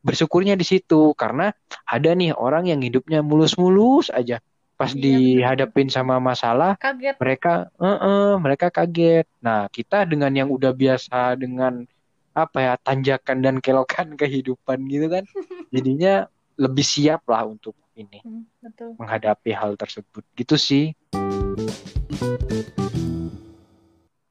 bersyukurnya 0.00 0.56
di 0.56 0.64
situ 0.64 1.12
karena 1.16 1.52
ada 1.84 2.10
nih 2.16 2.32
orang 2.32 2.68
yang 2.68 2.80
hidupnya 2.80 3.20
mulus-mulus 3.20 4.08
aja. 4.10 4.40
Pas 4.80 4.96
Iya, 4.96 5.20
dihadapin 5.20 5.92
sama 5.92 6.16
masalah 6.16 6.80
Kaget. 6.80 7.20
mereka 7.20 7.68
eh-eh, 7.76 8.32
mereka 8.40 8.66
kaget. 8.72 9.28
Nah, 9.44 9.68
kita 9.68 10.08
dengan 10.08 10.32
yang 10.32 10.48
udah 10.48 10.72
biasa 10.72 11.36
dengan 11.36 11.84
apa 12.32 12.58
ya 12.62 12.72
tanjakan 12.80 13.44
dan 13.44 13.56
kelokan 13.60 14.16
kehidupan 14.20 14.88
gitu 14.88 15.12
kan, 15.12 15.24
jadinya 15.74 16.24
lebih 16.56 16.84
siap 16.84 17.24
lah 17.28 17.44
untuk 17.44 17.76
ini 17.92 18.24
Hmm, 18.24 18.48
betul. 18.64 18.96
menghadapi 18.96 19.52
hal 19.52 19.76
tersebut. 19.76 20.24
Gitu 20.32 20.56
sih. 20.56 20.84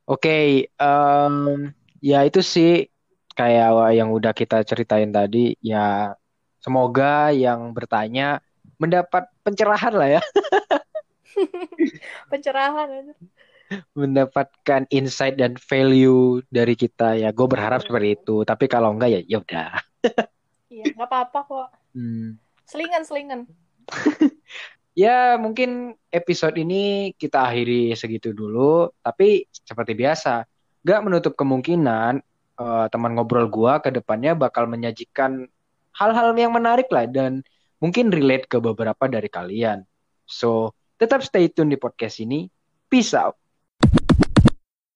Oke, 0.09 0.65
em, 0.65 1.35
ya 2.01 2.25
itu 2.25 2.41
sih 2.41 2.89
kayak 3.39 3.95
yang 3.95 4.11
udah 4.11 4.35
kita 4.35 4.67
ceritain 4.67 5.15
tadi. 5.15 5.55
Ya, 5.63 6.11
semoga 6.59 7.31
yang 7.31 7.71
bertanya 7.71 8.43
mendapat 8.75 9.31
pencerahan 9.47 9.95
lah 9.95 10.19
ya. 10.19 10.21
Pencerahan 12.31 13.15
mendapatkan 13.93 14.89
insight 14.89 15.37
dan 15.37 15.53
value 15.53 16.41
dari 16.49 16.73
kita 16.73 17.13
ya 17.13 17.29
gue 17.29 17.45
berharap 17.45 17.85
seperti 17.85 18.17
itu 18.17 18.41
tapi 18.41 18.65
kalau 18.65 18.97
enggak 18.97 19.13
ya 19.13 19.21
ya 19.29 19.37
udah 19.45 19.77
Iya, 20.79 20.95
nggak 20.95 21.09
apa-apa 21.09 21.39
kok. 21.49 21.69
Hmm. 21.97 22.37
Selingan, 22.63 23.03
selingan. 23.03 23.39
ya 25.03 25.35
mungkin 25.41 25.97
episode 26.13 26.55
ini 26.61 27.11
kita 27.17 27.49
akhiri 27.49 27.97
segitu 27.97 28.31
dulu 28.31 28.93
tapi 29.01 29.49
seperti 29.49 29.97
biasa 29.97 30.45
nggak 30.85 31.03
menutup 31.03 31.33
kemungkinan 31.33 32.21
eh, 32.60 32.86
teman 32.91 33.15
ngobrol 33.15 33.48
gua 33.48 33.80
ke 33.80 33.90
depannya 33.90 34.36
bakal 34.36 34.68
menyajikan 34.69 35.48
hal-hal 35.95 36.36
yang 36.38 36.53
menarik 36.53 36.88
lah 36.91 37.07
dan 37.10 37.41
mungkin 37.80 38.11
relate 38.11 38.45
ke 38.45 38.60
beberapa 38.60 39.07
dari 39.07 39.31
kalian. 39.31 39.84
So 40.27 40.76
tetap 40.99 41.23
stay 41.26 41.49
tune 41.49 41.72
di 41.73 41.80
podcast 41.80 42.19
ini. 42.22 42.52
Peace 42.90 43.14
out 43.14 43.40